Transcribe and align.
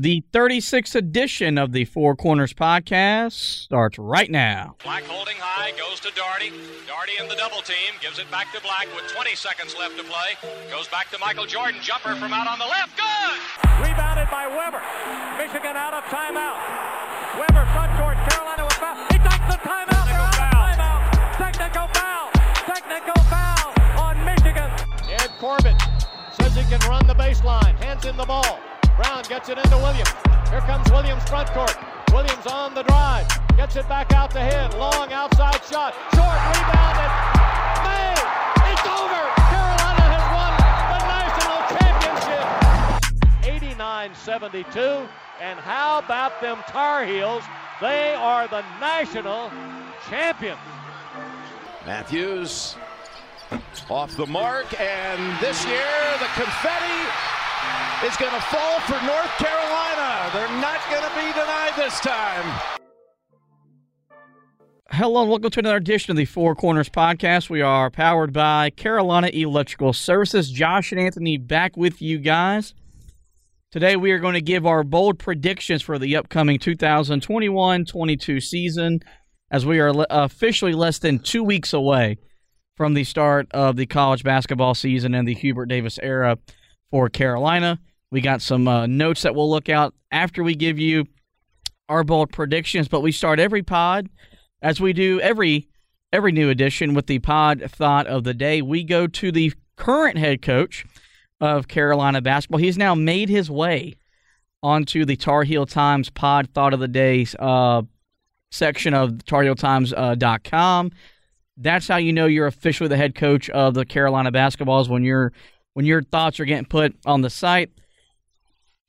The 0.00 0.24
36th 0.32 0.94
edition 0.94 1.58
of 1.58 1.76
the 1.76 1.84
Four 1.84 2.16
Corners 2.16 2.54
podcast 2.54 3.36
starts 3.36 3.98
right 3.98 4.30
now. 4.30 4.76
Black 4.82 5.04
holding 5.04 5.36
high, 5.36 5.76
goes 5.76 6.00
to 6.00 6.08
Darty. 6.16 6.48
Darty 6.88 7.20
in 7.20 7.28
the 7.28 7.36
double 7.36 7.60
team, 7.60 7.92
gives 8.00 8.16
it 8.16 8.24
back 8.32 8.48
to 8.56 8.64
Black 8.64 8.88
with 8.96 9.12
20 9.12 9.36
seconds 9.36 9.76
left 9.76 10.00
to 10.00 10.04
play. 10.08 10.40
Goes 10.72 10.88
back 10.88 11.12
to 11.12 11.18
Michael 11.20 11.44
Jordan, 11.44 11.84
jumper 11.84 12.16
from 12.16 12.32
out 12.32 12.48
on 12.48 12.56
the 12.56 12.64
left, 12.64 12.96
good! 12.96 13.36
Rebounded 13.84 14.32
by 14.32 14.48
Webber. 14.48 14.80
Michigan 15.36 15.76
out 15.76 15.92
of 15.92 16.08
timeout. 16.08 16.56
Webber 17.36 17.68
front 17.76 17.92
court, 18.00 18.16
Carolina 18.32 18.64
with 18.64 18.80
foul. 18.80 18.96
He 19.12 19.20
takes 19.20 19.46
the 19.52 19.60
timeout. 19.60 20.04
They're 20.08 20.16
out 20.16 20.32
of 20.32 20.48
timeout. 20.48 21.00
Technical 21.36 21.86
foul. 21.92 22.32
Technical 22.64 23.20
foul 23.28 23.68
on 24.00 24.16
Michigan. 24.24 24.72
Ed 25.12 25.28
Corbett 25.36 25.76
says 26.40 26.56
he 26.56 26.64
can 26.72 26.80
run 26.88 27.04
the 27.04 27.12
baseline. 27.20 27.76
Hands 27.84 28.00
in 28.08 28.16
the 28.16 28.24
ball. 28.24 28.64
Brown 28.96 29.22
gets 29.28 29.48
it 29.48 29.58
into 29.58 29.76
Williams. 29.78 30.10
Here 30.50 30.60
comes 30.60 30.90
Williams 30.90 31.22
front 31.28 31.48
court. 31.50 31.76
Williams 32.12 32.46
on 32.46 32.74
the 32.74 32.82
drive. 32.82 33.26
Gets 33.56 33.76
it 33.76 33.88
back 33.88 34.12
out 34.12 34.30
to 34.32 34.40
him. 34.40 34.70
Long 34.78 35.12
outside 35.12 35.62
shot. 35.64 35.94
Short 36.14 36.38
rebounded. 36.50 37.10
May. 37.86 38.14
It's 38.70 38.86
over. 38.86 39.22
Carolina 39.50 40.06
has 40.10 40.24
won 40.34 40.52
the 40.90 41.00
national 41.14 41.58
championship. 41.78 42.46
89-72. 43.76 45.08
And 45.40 45.58
how 45.58 45.98
about 45.98 46.40
them 46.40 46.58
Tar 46.68 47.04
Heels? 47.04 47.44
They 47.80 48.14
are 48.14 48.46
the 48.48 48.62
national 48.80 49.50
champions. 50.08 50.58
Matthews 51.86 52.76
off 53.88 54.14
the 54.16 54.26
mark, 54.26 54.78
and 54.80 55.40
this 55.40 55.64
year 55.66 55.86
the 56.18 56.28
confetti 56.34 57.39
is 58.04 58.16
going 58.16 58.32
to 58.32 58.40
fall 58.40 58.80
for 58.80 58.98
North 59.04 59.30
Carolina. 59.36 60.30
They're 60.32 60.48
not 60.58 60.80
going 60.88 61.02
to 61.02 61.14
be 61.14 61.32
denied 61.38 61.72
this 61.76 62.00
time. 62.00 62.60
Hello 64.90 65.20
and 65.20 65.28
welcome 65.28 65.50
to 65.50 65.60
another 65.60 65.76
edition 65.76 66.10
of 66.10 66.16
the 66.16 66.24
Four 66.24 66.54
Corners 66.54 66.88
podcast. 66.88 67.50
We 67.50 67.60
are 67.60 67.90
powered 67.90 68.32
by 68.32 68.70
Carolina 68.70 69.28
Electrical 69.28 69.92
Services. 69.92 70.50
Josh 70.50 70.92
and 70.92 71.00
Anthony 71.00 71.36
back 71.36 71.76
with 71.76 72.00
you 72.00 72.16
guys. 72.18 72.72
Today 73.70 73.96
we 73.96 74.12
are 74.12 74.18
going 74.18 74.32
to 74.32 74.40
give 74.40 74.66
our 74.66 74.82
bold 74.82 75.18
predictions 75.18 75.82
for 75.82 75.98
the 75.98 76.16
upcoming 76.16 76.58
2021-22 76.58 78.42
season 78.42 79.00
as 79.50 79.66
we 79.66 79.78
are 79.78 79.92
officially 80.08 80.72
less 80.72 80.98
than 80.98 81.18
2 81.18 81.44
weeks 81.44 81.74
away 81.74 82.16
from 82.78 82.94
the 82.94 83.04
start 83.04 83.46
of 83.50 83.76
the 83.76 83.84
college 83.84 84.24
basketball 84.24 84.74
season 84.74 85.14
and 85.14 85.28
the 85.28 85.34
Hubert 85.34 85.66
Davis 85.66 85.98
era 86.02 86.38
for 86.90 87.10
Carolina. 87.10 87.78
We 88.10 88.20
got 88.20 88.42
some 88.42 88.66
uh, 88.66 88.86
notes 88.86 89.22
that 89.22 89.34
we'll 89.34 89.50
look 89.50 89.68
out 89.68 89.94
after 90.10 90.42
we 90.42 90.54
give 90.54 90.78
you 90.78 91.06
our 91.88 92.04
bold 92.04 92.32
predictions, 92.32 92.88
but 92.88 93.00
we 93.02 93.12
start 93.12 93.38
every 93.38 93.62
pod 93.62 94.08
as 94.62 94.80
we 94.80 94.92
do 94.92 95.20
every 95.20 95.68
every 96.12 96.32
new 96.32 96.50
edition 96.50 96.94
with 96.94 97.06
the 97.06 97.20
pod 97.20 97.62
thought 97.68 98.06
of 98.06 98.24
the 98.24 98.34
day. 98.34 98.62
We 98.62 98.82
go 98.82 99.06
to 99.06 99.30
the 99.30 99.52
current 99.76 100.18
head 100.18 100.42
coach 100.42 100.84
of 101.40 101.68
Carolina 101.68 102.20
basketball. 102.20 102.60
He's 102.60 102.78
now 102.78 102.94
made 102.94 103.28
his 103.28 103.50
way 103.50 103.96
onto 104.62 105.04
the 105.04 105.16
Tar 105.16 105.44
Heel 105.44 105.66
Times 105.66 106.10
pod 106.10 106.48
thought 106.52 106.74
of 106.74 106.80
the 106.80 106.88
day 106.88 107.26
uh, 107.38 107.82
section 108.50 108.92
of 108.92 109.10
TarHeelTimes.com. 109.24 110.86
Uh, 110.86 110.96
That's 111.56 111.88
how 111.88 111.96
you 111.96 112.12
know 112.12 112.26
you're 112.26 112.46
officially 112.46 112.88
the 112.88 112.96
head 112.96 113.14
coach 113.14 113.48
of 113.50 113.74
the 113.74 113.84
Carolina 113.84 114.32
basketballs 114.32 114.88
when 114.88 115.04
you're 115.04 115.32
when 115.74 115.86
your 115.86 116.02
thoughts 116.02 116.40
are 116.40 116.44
getting 116.44 116.66
put 116.66 116.94
on 117.06 117.22
the 117.22 117.30
site. 117.30 117.70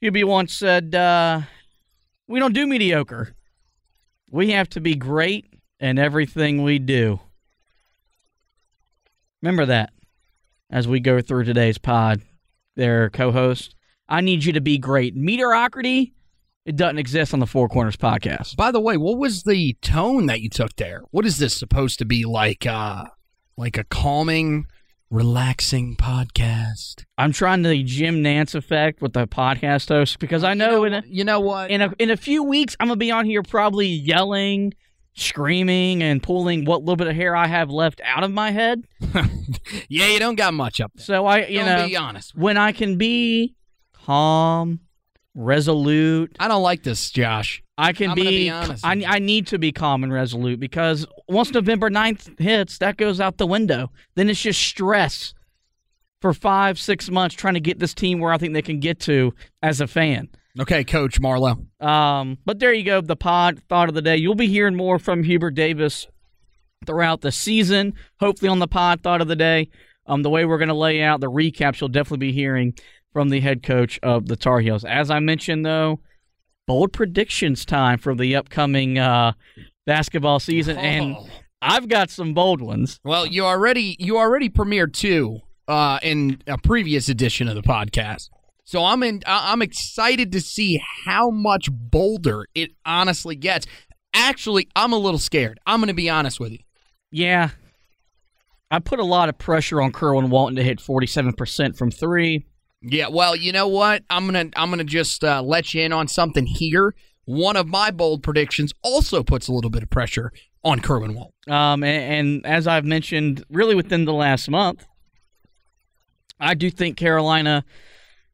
Hubie 0.02 0.24
once 0.24 0.54
said, 0.54 0.96
uh, 0.96 1.42
We 2.28 2.40
don't 2.40 2.54
do 2.54 2.66
mediocre. 2.66 3.36
We 4.30 4.52
have 4.52 4.70
to 4.70 4.82
be 4.82 4.96
great 4.96 5.54
in 5.80 6.00
everything 6.00 6.64
we 6.64 6.80
do. 6.80 7.20
Remember 9.42 9.66
that 9.66 9.94
as 10.70 10.88
we 10.88 11.00
go 11.00 11.22
through 11.22 11.44
today's 11.44 11.78
pod, 11.78 12.22
there, 12.76 13.10
co 13.10 13.32
host. 13.32 13.76
I 14.08 14.22
need 14.22 14.44
you 14.44 14.54
to 14.54 14.62
be 14.62 14.78
great. 14.78 15.16
Mediocrity, 15.16 16.14
it 16.66 16.76
doesn't 16.76 16.98
exist 16.98 17.34
on 17.34 17.40
the 17.40 17.48
Four 17.48 17.70
Corners 17.70 17.98
podcast. 17.98 18.56
By 18.56 18.72
the 18.72 18.80
way, 18.80 18.98
what 18.98 19.18
was 19.18 19.44
the 19.44 19.74
tone 19.82 20.26
that 20.28 20.42
you 20.42 20.50
took 20.50 20.76
there? 20.76 21.04
What 21.12 21.26
is 21.26 21.38
this 21.38 21.56
supposed 21.56 22.00
to 22.00 22.06
be 22.06 22.26
like? 22.26 22.66
Uh, 22.66 23.06
like 23.58 23.78
a 23.78 23.84
calming 23.84 24.66
relaxing 25.12 25.96
podcast. 25.98 27.04
I'm 27.18 27.34
trying 27.34 27.62
the 27.62 27.84
Jim 27.84 28.24
Nantz 28.24 28.56
effect 28.56 29.02
with 29.02 29.14
the 29.14 29.28
podcast 29.28 29.90
host 29.90 30.20
because 30.20 30.44
I 30.44 30.54
know, 30.54 30.70
you 30.70 30.72
know 30.72 30.84
in 30.86 30.94
a, 30.94 31.04
you 31.06 31.24
know 31.26 31.40
what 31.42 31.70
in 31.70 31.82
a 31.82 31.94
in 32.00 32.10
a 32.10 32.18
few 32.18 32.44
weeks 32.44 32.76
I'm 32.80 32.88
gonna 32.88 32.96
be 32.96 33.12
on 33.12 33.26
here 33.26 33.44
probably 33.44 33.88
yelling, 33.88 34.74
screaming, 35.14 36.02
and 36.02 36.24
pulling 36.24 36.66
what 36.66 36.80
little 36.80 36.96
bit 36.96 37.08
of 37.08 37.16
hair 37.16 37.36
I 37.36 37.48
have 37.48 37.70
left 37.70 38.00
out 38.04 38.24
of 38.24 38.32
my 38.32 38.52
head. 38.52 38.88
yeah, 39.90 40.08
you 40.08 40.18
don't 40.18 40.36
got 40.36 40.54
much 40.54 40.80
up 40.80 40.94
there. 40.96 41.04
So 41.04 41.26
I, 41.26 41.46
you 41.46 41.60
don't 41.60 41.66
know, 41.66 41.88
be 41.88 41.98
honest. 41.98 42.34
When 42.36 42.58
I 42.58 42.72
can 42.72 42.98
be 42.98 43.56
calm, 43.94 44.80
resolute. 45.36 46.36
I 46.40 46.48
don't 46.48 46.64
like 46.64 46.84
this, 46.84 47.10
Josh. 47.12 47.64
I 47.78 47.94
can 47.94 48.12
I'm 48.12 48.16
be, 48.16 48.24
be 48.24 48.50
honest. 48.50 48.86
I, 48.86 49.04
I 49.08 49.20
need 49.20 49.48
to 49.48 49.58
be 49.58 49.72
calm 49.72 50.04
and 50.04 50.14
resolute 50.14 50.60
because 50.60 51.06
once 51.28 51.52
November 51.52 51.90
9th 51.90 52.40
hits, 52.40 52.78
that 52.80 52.98
goes 52.98 53.20
out 53.20 53.38
the 53.38 53.48
window. 53.48 53.92
Then 54.16 54.30
it's 54.30 54.42
just 54.42 54.62
stress 54.62 55.34
for 56.22 56.34
five, 56.34 56.80
six 56.80 57.10
months 57.10 57.36
trying 57.36 57.56
to 57.56 57.60
get 57.60 57.80
this 57.80 57.94
team 57.94 58.20
where 58.20 58.32
I 58.32 58.38
think 58.38 58.54
they 58.54 58.62
can 58.62 58.80
get 58.80 59.00
to 59.02 59.34
as 59.64 59.82
a 59.82 59.88
fan. 59.88 60.30
Okay, 60.60 60.84
Coach 60.84 61.20
Marlowe. 61.20 61.66
Um, 61.80 62.38
but 62.46 62.60
there 62.60 62.74
you 62.74 62.84
go, 62.84 63.02
the 63.02 63.16
pod 63.16 63.62
thought 63.70 63.90
of 63.90 63.96
the 63.96 64.02
day. 64.02 64.18
You'll 64.18 64.36
be 64.36 64.48
hearing 64.48 64.76
more 64.76 65.00
from 65.00 65.24
Hubert 65.24 65.56
Davis 65.56 66.08
throughout 66.86 67.22
the 67.22 67.32
season, 67.32 67.94
hopefully 68.20 68.50
on 68.50 68.60
the 68.60 68.68
pod 68.68 69.02
thought 69.02 69.22
of 69.22 69.28
the 69.28 69.36
day. 69.36 69.70
Um, 70.06 70.24
the 70.24 70.30
way 70.30 70.46
we're 70.46 70.58
going 70.58 70.68
to 70.68 70.74
lay 70.74 71.02
out 71.02 71.22
the 71.22 71.32
recaps, 71.32 71.80
you'll 71.80 71.88
definitely 71.88 72.28
be 72.28 72.34
hearing 72.34 72.74
from 73.12 73.30
the 73.30 73.40
head 73.40 73.64
coach 73.64 74.00
of 74.04 74.28
the 74.28 74.36
Tar 74.36 74.60
Heels. 74.60 74.86
As 74.86 75.12
I 75.12 75.20
mentioned, 75.20 75.66
though, 75.66 76.00
bold 76.68 76.94
predictions 76.94 77.66
time 77.66 77.98
for 77.98 78.16
the 78.16 78.36
upcoming 78.36 78.98
uh, 78.98 79.34
basketball 79.86 80.40
season, 80.40 80.78
oh. 80.78 80.82
and 80.82 81.16
I've 81.62 81.88
got 81.88 82.10
some 82.10 82.34
bold 82.34 82.62
ones. 82.62 83.00
Well, 83.04 83.26
you 83.26 83.46
already 83.46 83.96
you 84.00 84.18
already 84.18 84.50
premiered 84.50 84.94
two 84.94 85.42
uh, 85.68 86.00
in 86.02 86.42
a 86.48 86.58
previous 86.58 87.10
edition 87.10 87.48
of 87.48 87.56
the 87.56 87.62
podcast, 87.62 88.30
so 88.64 88.84
I'm 88.84 89.04
in. 89.04 89.22
I'm 89.26 89.62
excited 89.62 90.32
to 90.32 90.42
see 90.42 90.82
how 91.06 91.30
much 91.30 91.70
bolder 91.72 92.48
it 92.56 92.72
honestly 92.86 93.36
gets. 93.36 93.68
Actually, 94.14 94.68
I'm 94.76 94.94
a 94.94 94.98
little 94.98 95.20
scared. 95.20 95.60
I'm 95.66 95.80
going 95.80 95.88
to 95.88 95.94
be 95.94 96.10
honest 96.10 96.40
with 96.40 96.52
you. 96.52 96.60
Yeah, 97.12 97.50
I 98.72 98.80
put 98.80 99.00
a 99.00 99.06
lot 99.06 99.28
of 99.28 99.38
pressure 99.38 99.82
on 99.82 99.92
Kerwin 99.92 100.30
Walton 100.30 100.56
to 100.56 100.64
hit 100.64 100.80
47% 100.80 101.76
from 101.78 101.92
three. 101.92 102.46
Yeah, 102.82 103.10
well, 103.10 103.36
you 103.36 103.52
know 103.52 103.68
what? 103.68 104.04
I'm 104.10 104.26
gonna 104.26 104.50
I'm 104.56 104.70
gonna 104.70 104.84
just 104.84 105.24
uh, 105.24 105.42
let 105.42 105.74
you 105.74 105.84
in 105.84 105.94
on 105.94 106.08
something 106.08 106.46
here. 106.46 106.96
One 107.26 107.56
of 107.56 107.68
my 107.68 107.92
bold 107.92 108.24
predictions 108.24 108.74
also 108.82 109.24
puts 109.24 109.48
a 109.48 109.54
little 109.54 109.70
bit 109.70 109.84
of 109.84 109.90
pressure 109.90 110.32
on 110.64 110.80
Kerwin 110.80 111.14
Walt. 111.14 111.34
Um, 111.48 111.84
and, 111.84 112.14
and 112.14 112.46
as 112.46 112.68
I've 112.68 112.86
mentioned, 112.86 113.44
really 113.50 113.76
within 113.76 114.06
the 114.06 114.14
last 114.14 114.50
month, 114.50 114.86
I 116.40 116.56
do 116.56 116.70
think 116.70 116.98
Carolina 116.98 117.64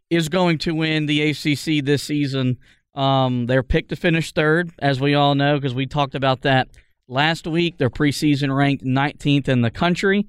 is 0.10 0.30
going 0.30 0.58
to 0.60 0.74
win 0.74 1.06
the 1.06 1.30
ACC 1.30 1.84
this 1.86 2.04
season. 2.04 2.58
Um, 2.96 3.46
they're 3.46 3.64
picked 3.64 3.90
to 3.90 3.96
finish 3.96 4.32
third, 4.32 4.72
as 4.80 5.00
we 5.00 5.14
all 5.14 5.36
know, 5.36 5.58
because 5.58 5.76
we 5.76 5.86
talked 5.86 6.16
about 6.16 6.42
that 6.42 6.70
last 7.08 7.46
week. 7.46 7.78
They're 7.78 7.90
preseason 7.90 8.56
ranked 8.56 8.84
19th 8.84 9.48
in 9.50 9.62
the 9.62 9.70
country. 9.70 10.26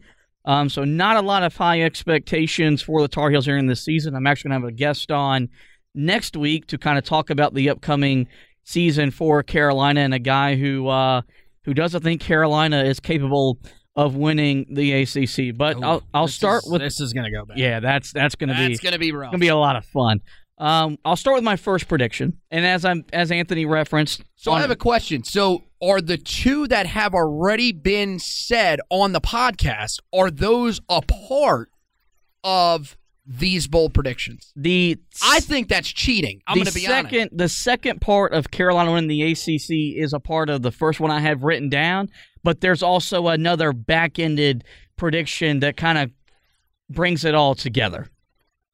Um, 0.48 0.70
so 0.70 0.82
not 0.82 1.16
a 1.16 1.20
lot 1.20 1.42
of 1.42 1.54
high 1.54 1.82
expectations 1.82 2.80
for 2.80 3.02
the 3.02 3.08
Tar 3.08 3.28
Heels 3.28 3.44
here 3.44 3.58
in 3.58 3.66
this 3.66 3.84
season. 3.84 4.14
I'm 4.14 4.26
actually 4.26 4.48
going 4.48 4.62
to 4.62 4.66
have 4.66 4.72
a 4.72 4.76
guest 4.76 5.12
on 5.12 5.50
next 5.94 6.38
week 6.38 6.66
to 6.68 6.78
kind 6.78 6.96
of 6.96 7.04
talk 7.04 7.28
about 7.28 7.52
the 7.52 7.68
upcoming 7.68 8.26
season 8.64 9.10
for 9.10 9.42
Carolina 9.42 10.00
and 10.00 10.14
a 10.14 10.18
guy 10.18 10.56
who 10.56 10.88
uh, 10.88 11.20
who 11.64 11.74
doesn't 11.74 12.02
think 12.02 12.22
Carolina 12.22 12.82
is 12.82 12.98
capable 12.98 13.58
of 13.94 14.16
winning 14.16 14.64
the 14.70 15.02
ACC. 15.02 15.54
But 15.54 15.76
Ooh, 15.76 15.82
I'll 15.82 16.02
I'll 16.14 16.28
start 16.28 16.64
is, 16.64 16.70
with 16.70 16.80
this 16.80 16.98
is 16.98 17.12
going 17.12 17.24
to 17.24 17.30
go 17.30 17.44
bad. 17.44 17.58
Yeah, 17.58 17.80
that's 17.80 18.10
that's 18.10 18.34
going 18.34 18.48
to 18.48 18.56
be 18.56 18.72
it's 18.72 18.80
going 18.80 18.94
to 18.94 18.98
be 18.98 19.12
rough. 19.12 19.32
Going 19.32 19.40
to 19.40 19.44
be 19.44 19.48
a 19.48 19.56
lot 19.56 19.76
of 19.76 19.84
fun. 19.84 20.22
Um, 20.58 20.98
I'll 21.04 21.16
start 21.16 21.36
with 21.36 21.44
my 21.44 21.56
first 21.56 21.88
prediction, 21.88 22.38
and 22.50 22.66
as 22.66 22.84
I'm 22.84 23.04
as 23.12 23.30
Anthony 23.30 23.64
referenced. 23.64 24.22
So 24.34 24.52
I 24.52 24.60
have 24.60 24.70
a 24.70 24.76
question. 24.76 25.22
So 25.22 25.64
are 25.80 26.00
the 26.00 26.18
two 26.18 26.66
that 26.68 26.86
have 26.86 27.14
already 27.14 27.72
been 27.72 28.18
said 28.18 28.80
on 28.90 29.12
the 29.12 29.20
podcast 29.20 30.00
are 30.12 30.30
those 30.30 30.80
a 30.88 31.00
part 31.02 31.70
of 32.42 32.96
these 33.24 33.68
bold 33.68 33.94
predictions? 33.94 34.52
The 34.56 34.98
I 35.22 35.38
think 35.40 35.68
that's 35.68 35.88
cheating. 35.88 36.40
I'm 36.46 36.56
going 36.56 36.66
to 36.66 36.74
be 36.74 36.80
second, 36.80 37.18
honest. 37.18 37.38
The 37.38 37.48
second 37.48 38.00
part 38.00 38.32
of 38.32 38.50
Carolina 38.50 38.92
winning 38.92 39.08
the 39.08 39.22
ACC 39.32 39.96
is 39.96 40.12
a 40.12 40.20
part 40.20 40.50
of 40.50 40.62
the 40.62 40.72
first 40.72 40.98
one 40.98 41.12
I 41.12 41.20
have 41.20 41.44
written 41.44 41.68
down, 41.68 42.08
but 42.42 42.60
there's 42.60 42.82
also 42.82 43.28
another 43.28 43.72
back-ended 43.72 44.64
prediction 44.96 45.60
that 45.60 45.76
kind 45.76 45.98
of 45.98 46.10
brings 46.90 47.24
it 47.24 47.34
all 47.34 47.54
together. 47.54 48.08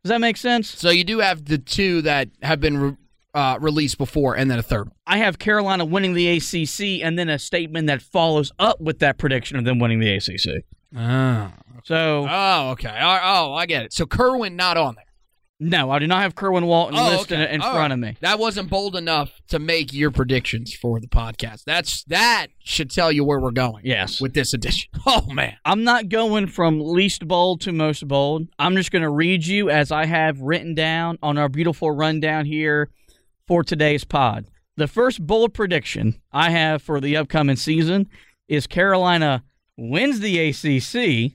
Does 0.04 0.10
that 0.10 0.20
make 0.20 0.36
sense? 0.36 0.68
So 0.68 0.90
you 0.90 1.02
do 1.02 1.20
have 1.20 1.46
the 1.46 1.56
two 1.56 2.02
that 2.02 2.28
have 2.42 2.60
been 2.60 2.76
re- 2.76 2.96
uh, 3.32 3.56
released 3.58 3.96
before, 3.96 4.36
and 4.36 4.50
then 4.50 4.58
a 4.58 4.62
third. 4.62 4.90
I 5.06 5.16
have 5.18 5.38
Carolina 5.38 5.86
winning 5.86 6.12
the 6.12 6.28
ACC, 6.36 7.02
and 7.02 7.18
then 7.18 7.30
a 7.30 7.38
statement 7.38 7.86
that 7.86 8.02
follows 8.02 8.52
up 8.58 8.80
with 8.82 8.98
that 8.98 9.16
prediction 9.16 9.56
of 9.56 9.64
them 9.64 9.78
winning 9.78 10.00
the 10.00 10.12
ACC. 10.14 10.62
Oh, 10.96 11.50
So 11.84 12.26
oh, 12.30 12.70
okay. 12.72 12.96
Oh, 13.00 13.18
oh, 13.22 13.54
I 13.54 13.64
get 13.64 13.84
it. 13.86 13.92
So 13.94 14.04
Kerwin 14.04 14.56
not 14.56 14.76
on 14.76 14.94
there. 14.94 15.03
No, 15.60 15.90
I 15.90 15.98
do 15.98 16.06
not 16.06 16.22
have 16.22 16.34
Kerwin 16.34 16.66
Walton 16.66 16.98
Oh, 16.98 17.08
listed 17.10 17.38
okay. 17.40 17.54
in 17.54 17.60
front 17.60 17.76
right. 17.76 17.90
of 17.92 17.98
me. 17.98 18.16
That 18.20 18.38
wasn't 18.38 18.68
bold 18.70 18.96
enough 18.96 19.40
to 19.48 19.58
make 19.58 19.92
your 19.92 20.10
predictions 20.10 20.74
for 20.74 20.98
the 21.00 21.06
podcast. 21.06 21.64
That's 21.64 22.02
that 22.04 22.48
should 22.58 22.90
tell 22.90 23.12
you 23.12 23.24
where 23.24 23.38
we're 23.40 23.50
going. 23.52 23.82
Yes. 23.84 24.20
with 24.20 24.34
this 24.34 24.52
edition. 24.54 24.90
Oh 25.06 25.26
man. 25.30 25.56
I'm 25.66 25.84
not 25.84 26.08
going 26.08 26.46
from 26.46 26.80
least 26.80 27.28
bold 27.28 27.60
to 27.62 27.72
most 27.72 28.08
bold. 28.08 28.48
I'm 28.58 28.74
just 28.74 28.90
going 28.90 29.02
to 29.02 29.10
read 29.10 29.44
you 29.46 29.68
as 29.68 29.92
I 29.92 30.06
have 30.06 30.40
written 30.40 30.74
down 30.74 31.18
on 31.22 31.36
our 31.36 31.48
beautiful 31.50 31.90
rundown 31.90 32.46
here 32.46 32.88
for 33.46 33.62
today's 33.62 34.02
pod. 34.04 34.46
The 34.78 34.88
first 34.88 35.24
bold 35.26 35.52
prediction 35.52 36.20
I 36.32 36.50
have 36.50 36.80
for 36.82 37.00
the 37.02 37.16
upcoming 37.18 37.56
season 37.56 38.08
is 38.48 38.66
Carolina 38.66 39.44
wins 39.76 40.20
the 40.20 40.38
ACC 40.48 41.32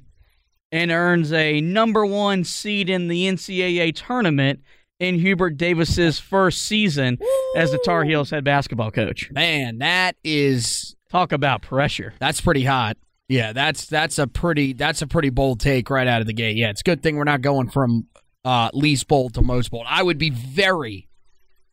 and 0.71 0.91
earns 0.91 1.33
a 1.33 1.61
number 1.61 2.05
one 2.05 2.43
seed 2.43 2.89
in 2.89 3.07
the 3.07 3.25
NCAA 3.27 3.95
tournament 3.95 4.61
in 4.99 5.15
Hubert 5.19 5.57
Davis's 5.57 6.19
first 6.19 6.61
season 6.63 7.17
as 7.55 7.71
the 7.71 7.79
Tar 7.79 8.03
Heels 8.03 8.29
head 8.29 8.43
basketball 8.43 8.91
coach. 8.91 9.31
Man, 9.31 9.79
that 9.79 10.15
is 10.23 10.95
Talk 11.09 11.31
about 11.31 11.61
pressure. 11.63 12.13
that's 12.19 12.39
pretty 12.41 12.63
hot. 12.65 12.97
Yeah, 13.27 13.53
that's 13.53 13.85
that's 13.85 14.19
a 14.19 14.27
pretty 14.27 14.73
that's 14.73 15.01
a 15.01 15.07
pretty 15.07 15.29
bold 15.29 15.59
take 15.59 15.89
right 15.89 16.07
out 16.07 16.21
of 16.21 16.27
the 16.27 16.33
gate. 16.33 16.57
Yeah, 16.57 16.69
it's 16.69 16.81
a 16.81 16.83
good 16.83 17.01
thing 17.03 17.15
we're 17.15 17.23
not 17.23 17.41
going 17.41 17.69
from 17.69 18.07
uh, 18.43 18.69
least 18.73 19.07
bold 19.07 19.35
to 19.35 19.41
most 19.41 19.71
bold. 19.71 19.85
I 19.87 20.03
would 20.03 20.17
be 20.17 20.29
very 20.31 21.07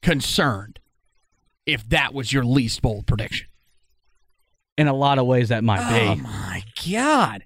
concerned 0.02 0.78
if 1.64 1.88
that 1.88 2.14
was 2.14 2.32
your 2.32 2.44
least 2.44 2.82
bold 2.82 3.06
prediction. 3.06 3.48
In 4.78 4.86
a 4.88 4.94
lot 4.94 5.18
of 5.18 5.26
ways, 5.26 5.48
that 5.48 5.64
might 5.64 5.88
be. 5.88 6.06
Oh 6.06 6.16
my 6.16 6.62
god. 6.90 7.44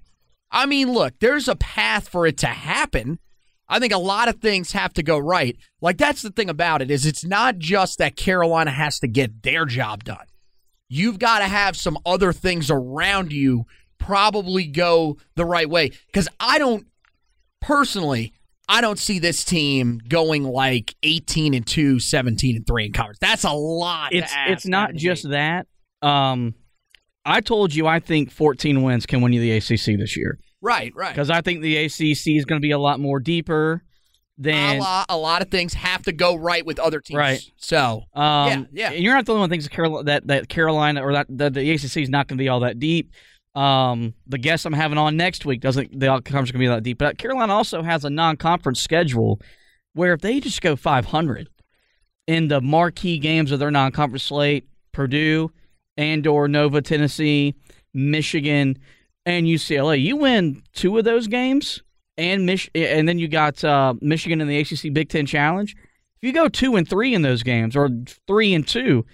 I 0.51 0.65
mean, 0.65 0.91
look, 0.91 1.19
there's 1.19 1.47
a 1.47 1.55
path 1.55 2.09
for 2.09 2.27
it 2.27 2.37
to 2.39 2.47
happen. 2.47 3.19
I 3.69 3.79
think 3.79 3.93
a 3.93 3.97
lot 3.97 4.27
of 4.27 4.41
things 4.41 4.73
have 4.73 4.93
to 4.95 5.03
go 5.03 5.17
right. 5.17 5.57
Like 5.79 5.97
that's 5.97 6.21
the 6.21 6.29
thing 6.29 6.49
about 6.49 6.81
it 6.81 6.91
is 6.91 7.05
it's 7.05 7.23
not 7.23 7.57
just 7.57 7.99
that 7.99 8.17
Carolina 8.17 8.71
has 8.71 8.99
to 8.99 9.07
get 9.07 9.43
their 9.43 9.65
job 9.65 10.03
done. 10.03 10.25
You've 10.89 11.19
got 11.19 11.39
to 11.39 11.45
have 11.45 11.77
some 11.77 11.97
other 12.05 12.33
things 12.33 12.69
around 12.69 13.31
you 13.31 13.65
probably 13.97 14.65
go 14.65 15.17
the 15.35 15.45
right 15.45 15.69
way 15.69 15.91
cuz 16.11 16.27
I 16.39 16.57
don't 16.57 16.87
personally 17.61 18.33
I 18.67 18.81
don't 18.81 18.99
see 18.99 19.19
this 19.19 19.43
team 19.43 20.01
going 20.07 20.43
like 20.43 20.95
18 21.03 21.53
and 21.53 21.67
2, 21.67 21.99
17 21.99 22.55
and 22.55 22.65
3 22.65 22.85
in 22.85 22.93
conference. 22.93 23.19
That's 23.19 23.43
a 23.43 23.51
lot. 23.51 24.13
it's 24.13 24.33
it's 24.47 24.65
not 24.65 24.95
just 24.95 25.29
that. 25.29 25.67
Um, 26.01 26.55
I 27.25 27.41
told 27.41 27.73
you 27.75 27.87
I 27.87 27.99
think 27.99 28.31
14 28.31 28.81
wins 28.83 29.05
can 29.05 29.21
win 29.21 29.33
you 29.33 29.39
the 29.41 29.51
ACC 29.51 29.97
this 29.99 30.17
year 30.17 30.39
Right, 30.61 30.91
right. 30.95 31.13
because 31.13 31.29
I 31.29 31.41
think 31.41 31.61
the 31.61 31.77
ACC 31.77 32.27
is 32.37 32.45
going 32.45 32.59
to 32.61 32.65
be 32.65 32.71
a 32.71 32.79
lot 32.79 32.99
more 32.99 33.19
deeper 33.19 33.83
a 34.39 34.41
than. 34.41 34.79
lot, 34.79 35.05
a 35.09 35.17
lot 35.17 35.41
of 35.43 35.49
things 35.49 35.73
have 35.75 36.01
to 36.03 36.11
go 36.11 36.35
right 36.35 36.65
with 36.65 36.79
other 36.79 36.99
teams. 36.99 37.17
Right. 37.17 37.41
So, 37.57 38.03
Um, 38.15 38.47
Yeah, 38.49 38.63
yeah. 38.71 38.91
and 38.91 39.03
You're 39.03 39.13
not 39.13 39.25
the 39.25 39.33
only 39.33 39.41
one 39.41 39.49
thinks 39.49 39.67
Carolina, 39.67 40.03
that 40.05 40.27
that 40.27 40.49
Carolina 40.49 41.03
or 41.03 41.13
that, 41.13 41.27
that 41.29 41.53
the 41.53 41.71
ACC 41.71 41.97
is 41.97 42.09
not 42.09 42.27
going 42.27 42.37
to 42.37 42.43
be 42.43 42.49
all 42.49 42.61
that 42.61 42.79
deep. 42.79 43.11
Um, 43.53 44.13
the 44.27 44.37
guest 44.37 44.65
I'm 44.65 44.73
having 44.73 44.97
on 44.97 45.17
next 45.17 45.45
week 45.45 45.59
doesn't 45.61 45.99
the 45.99 46.07
conference 46.07 46.51
going 46.51 46.53
to 46.53 46.57
be 46.59 46.67
that 46.67 46.83
deep, 46.83 46.97
but 46.97 47.17
Carolina 47.17 47.53
also 47.53 47.83
has 47.83 48.05
a 48.05 48.09
non-conference 48.09 48.79
schedule 48.81 49.41
where 49.93 50.13
if 50.13 50.21
they 50.21 50.39
just 50.39 50.61
go 50.61 50.75
500 50.77 51.49
in 52.27 52.47
the 52.47 52.61
marquee 52.61 53.17
games 53.17 53.51
of 53.51 53.59
their 53.59 53.69
non-conference 53.69 54.23
slate, 54.23 54.65
Purdue, 54.93 55.51
Andor, 55.97 56.47
Nova, 56.47 56.81
Tennessee, 56.81 57.55
Michigan, 57.93 58.77
and 59.25 59.45
UCLA, 59.45 60.01
you 60.01 60.15
win 60.15 60.63
two 60.73 60.97
of 60.97 61.05
those 61.05 61.27
games, 61.27 61.83
and 62.17 62.45
Mich- 62.45 62.71
and 62.73 63.07
then 63.07 63.19
you 63.19 63.27
got 63.27 63.63
uh, 63.63 63.93
Michigan 64.01 64.41
in 64.41 64.47
the 64.47 64.59
ACC 64.59 64.93
Big 64.93 65.09
Ten 65.09 65.25
Challenge. 65.25 65.75
If 66.21 66.27
you 66.27 66.33
go 66.33 66.47
two 66.47 66.75
and 66.75 66.87
three 66.87 67.13
in 67.13 67.21
those 67.21 67.43
games, 67.43 67.75
or 67.75 67.89
three 68.27 68.53
and 68.53 68.67
two, 68.67 69.05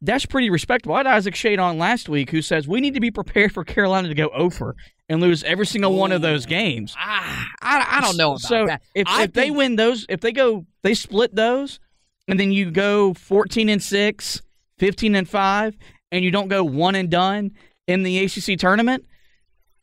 that's 0.00 0.26
pretty 0.26 0.50
respectable. 0.50 0.94
I 0.94 0.98
had 0.98 1.06
Isaac 1.06 1.34
Shade 1.34 1.58
on 1.58 1.78
last 1.78 2.08
week 2.08 2.30
who 2.30 2.42
says 2.42 2.66
we 2.66 2.80
need 2.80 2.94
to 2.94 3.00
be 3.00 3.10
prepared 3.10 3.52
for 3.52 3.64
Carolina 3.64 4.08
to 4.08 4.14
go 4.14 4.28
over 4.28 4.74
and 5.08 5.20
lose 5.20 5.44
every 5.44 5.66
single 5.66 5.94
one 5.94 6.12
of 6.12 6.22
those 6.22 6.46
games. 6.46 6.94
ah, 6.98 7.46
I, 7.60 7.98
I 7.98 8.00
don't 8.00 8.16
know 8.16 8.30
about 8.30 8.40
so 8.40 8.66
that. 8.66 8.82
if, 8.94 9.06
if 9.08 9.32
they 9.32 9.50
win 9.50 9.76
those, 9.76 10.06
if 10.08 10.20
they 10.20 10.32
go, 10.32 10.66
they 10.82 10.94
split 10.94 11.34
those, 11.34 11.78
and 12.26 12.40
then 12.40 12.52
you 12.52 12.70
go 12.70 13.12
14 13.14 13.68
and 13.68 13.82
6, 13.82 14.42
15 14.78 15.14
and 15.14 15.28
5, 15.28 15.76
and 16.12 16.24
you 16.24 16.30
don't 16.30 16.46
go 16.48 16.62
one 16.62 16.94
and 16.94 17.10
done 17.10 17.50
in 17.88 18.04
the 18.04 18.18
ACC 18.24 18.56
tournament, 18.58 19.04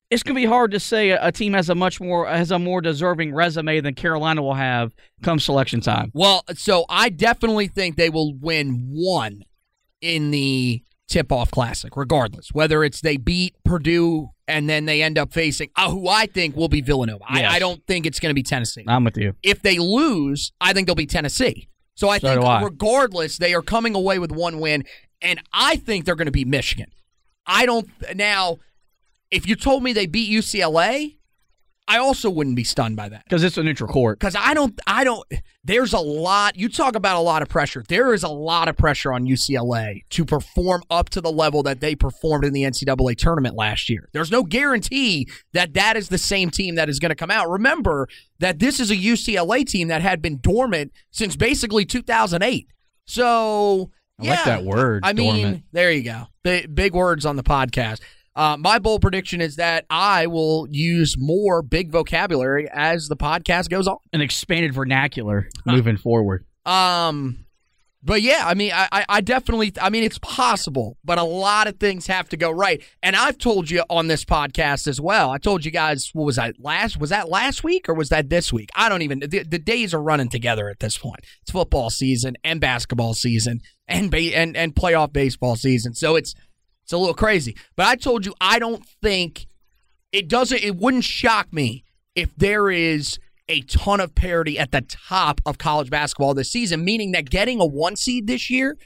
it's 0.10 0.24
going 0.24 0.34
to 0.36 0.42
be 0.42 0.46
hard 0.48 0.72
to 0.72 0.80
say 0.80 1.10
a, 1.10 1.32
team 1.32 1.54
has 1.54 1.70
a 1.70 1.76
much 1.76 2.00
more 2.00 2.26
has 2.28 2.52
a 2.52 2.58
more 2.58 2.80
deserving 2.82 3.34
resume 3.34 3.82
than 3.82 3.94
Carolina 3.96 4.42
will 4.42 4.54
have 4.54 4.96
come 5.22 5.40
selection 5.40 5.82
time. 5.82 6.12
well, 6.14 6.44
so 6.56 6.86
I 6.90 7.10
definitely 7.10 7.68
think 7.68 7.98
they 7.98 8.10
will 8.10 8.34
win 8.36 8.88
one 8.94 9.44
in 10.02 10.32
the 10.32 10.82
tip-off 11.10 11.52
classic, 11.52 11.98
regardless 11.98 12.50
whether 12.54 12.84
it's 12.84 13.02
they 13.02 13.18
beat 13.18 13.54
Purdue 13.66 14.30
and 14.48 14.70
then 14.70 14.86
they 14.86 15.02
end 15.04 15.18
up 15.18 15.32
facing 15.34 15.70
uh, 15.76 15.90
who 15.92 16.08
I 16.08 16.26
think 16.28 16.56
will 16.56 16.70
be 16.70 16.82
Villanova. 16.82 17.24
Yes. 17.34 17.52
I, 17.52 17.56
I 17.56 17.60
don't 17.60 17.86
think 17.86 18.06
it's 18.06 18.20
going 18.20 18.30
to 18.32 18.36
be 18.36 18.44
Tennessee. 18.44 18.86
I'm 18.88 19.04
with 19.04 19.18
you. 19.18 19.34
if 19.44 19.62
they 19.62 19.78
lose, 19.80 20.52
I 20.62 20.74
think 20.74 20.88
they'll 20.88 20.96
be 20.96 21.06
Tennessee. 21.06 21.68
So 21.96 22.10
I 22.10 22.18
So 22.20 22.30
think 22.30 22.44
I. 22.46 22.62
regardless, 22.64 23.38
they 23.38 23.54
are 23.54 23.62
coming 23.62 23.94
away 23.94 24.18
with 24.20 24.32
one 24.32 24.60
win, 24.60 24.86
and 25.22 25.42
I 25.54 25.76
think 25.78 26.06
they're 26.06 26.16
going 26.16 26.26
to 26.28 26.32
be 26.32 26.46
Michigan. 26.46 26.92
I 27.46 27.66
don't 27.66 27.90
now. 28.16 28.58
If 29.32 29.48
you 29.48 29.56
told 29.56 29.84
me 29.84 29.94
they 29.94 30.08
beat 30.08 30.32
UCLA, 30.32 31.18
I 31.88 31.98
also 31.98 32.30
wouldn't 32.30 32.56
be 32.56 32.64
stunned 32.64 32.96
by 32.96 33.10
that 33.10 33.24
Because 33.26 33.44
it's 33.44 33.58
a 33.58 33.64
neutral 33.64 33.92
court. 33.92 34.20
because 34.20 34.36
I 34.36 34.54
don't. 34.54 34.80
I 34.88 35.04
don't. 35.04 35.24
There's 35.64 35.94
a 35.94 36.00
lot. 36.00 36.56
You 36.56 36.70
talk 36.70 36.96
about 36.96 37.16
a 37.16 37.20
lot 37.20 37.42
of 37.42 37.50
pressure. 37.50 37.84
There 37.88 38.14
is 38.14 38.24
a 38.24 38.30
lot 38.30 38.68
of 38.68 38.78
pressure 38.78 39.12
on 39.14 39.26
UCLA 39.26 40.02
to 40.12 40.26
perform 40.26 40.84
up 40.90 41.10
to 41.10 41.22
the 41.22 41.32
level 41.32 41.62
that 41.64 41.80
they 41.80 41.96
performed 41.96 42.46
in 42.46 42.54
the 42.54 42.64
NCAA 42.64 43.18
tournament 43.18 43.56
last 43.56 43.90
year. 43.90 44.08
There's 44.14 44.32
no 44.32 44.44
guarantee 44.44 45.28
that 45.54 45.74
that 45.74 45.98
is 45.98 46.10
the 46.10 46.18
same 46.18 46.50
team 46.52 46.76
that 46.76 46.90
is 46.90 46.98
going 47.00 47.10
to 47.10 47.16
come 47.16 47.32
out. 47.32 47.50
Remember 47.50 48.08
that 48.40 48.60
this 48.60 48.80
is 48.80 48.90
a 48.90 48.96
UCLA 48.96 49.66
team 49.66 49.90
that 49.90 50.02
had 50.02 50.22
been 50.22 50.40
dormant 50.40 50.92
since 51.12 51.36
basically 51.36 51.86
2008. 51.86 52.68
So 53.06 53.90
I 54.20 54.28
like 54.28 54.44
that 54.46 54.64
word, 54.64 55.04
I 55.06 55.14
mean, 55.14 55.42
dormant. 55.42 55.64
there 55.72 55.92
you 55.92 56.04
go. 56.04 56.28
Big, 56.44 56.74
big 56.74 56.94
words 56.94 57.26
on 57.26 57.36
the 57.36 57.44
podcast. 57.44 58.02
Uh, 58.36 58.56
my 58.58 58.80
bold 58.80 59.02
prediction 59.02 59.42
is 59.42 59.58
that 59.58 59.86
I 59.90 60.28
will 60.28 60.68
use 60.70 61.16
more 61.18 61.62
big 61.62 61.92
vocabulary 61.92 62.70
as 62.72 63.08
the 63.08 63.18
podcast 63.18 63.70
goes 63.70 63.88
on. 63.88 63.98
An 64.14 64.22
expanded 64.22 64.74
vernacular 64.74 65.50
moving 65.66 65.98
forward. 65.98 66.46
Um, 66.66 67.46
but 68.02 68.22
yeah, 68.22 68.44
I 68.46 68.54
mean, 68.54 68.72
I, 68.74 69.06
I, 69.10 69.20
definitely, 69.20 69.74
I 69.82 69.90
mean, 69.90 70.04
it's 70.04 70.20
possible, 70.20 70.98
but 71.04 71.18
a 71.18 71.24
lot 71.24 71.68
of 71.68 71.80
things 71.80 72.08
have 72.08 72.30
to 72.30 72.38
go 72.38 72.50
right. 72.50 72.82
And 73.04 73.14
I've 73.14 73.38
told 73.38 73.70
you 73.70 73.84
on 73.90 74.08
this 74.08 74.24
podcast 74.24 74.88
as 74.88 75.02
well. 75.02 75.32
I 75.32 75.38
told 75.38 75.66
you 75.66 75.72
guys, 75.72 76.12
what 76.14 76.24
was 76.24 76.38
that 76.38 76.56
last? 76.60 76.98
Was 76.98 77.10
that 77.10 77.28
last 77.28 77.64
week 77.64 77.90
or 77.90 77.94
was 77.94 78.08
that 78.10 78.30
this 78.30 78.54
week? 78.54 78.70
I 78.74 78.88
don't 78.88 79.02
even. 79.02 79.20
The, 79.20 79.44
the 79.44 79.60
days 79.60 79.94
are 79.94 80.02
running 80.02 80.30
together 80.30 80.70
at 80.70 80.80
this 80.80 80.98
point. 80.98 81.26
It's 81.42 81.52
football 81.52 81.90
season 81.90 82.38
and 82.44 82.62
basketball 82.62 83.16
season 83.16 83.60
and 83.88 84.14
and 84.16 84.56
and 84.56 84.74
playoff 84.74 85.12
baseball 85.12 85.58
season. 85.58 85.94
So 85.94 86.16
it's 86.16 86.36
it's 86.84 86.94
a 86.94 86.98
little 86.98 87.14
crazy. 87.14 87.58
But 87.76 87.88
I 87.88 87.96
told 87.96 88.26
you, 88.26 88.34
I 88.40 88.60
don't 88.60 88.86
think 89.02 89.46
it 90.14 90.30
doesn't. 90.30 90.64
It 90.64 90.78
wouldn't 90.78 91.04
shock 91.04 91.52
me 91.52 91.84
if 92.16 92.34
there 92.38 92.72
is 92.72 93.20
a 93.50 93.62
ton 93.62 94.00
of 94.00 94.16
parity 94.16 94.58
at 94.58 94.72
the 94.72 94.82
top 94.82 95.42
of 95.46 95.58
college 95.58 95.90
basketball 95.90 96.34
this 96.34 96.52
season, 96.52 96.86
meaning 96.86 97.12
that 97.12 97.30
getting 97.30 97.60
a 97.60 97.66
one 97.66 97.96
seed 97.96 98.28
this 98.28 98.50
year, 98.50 98.78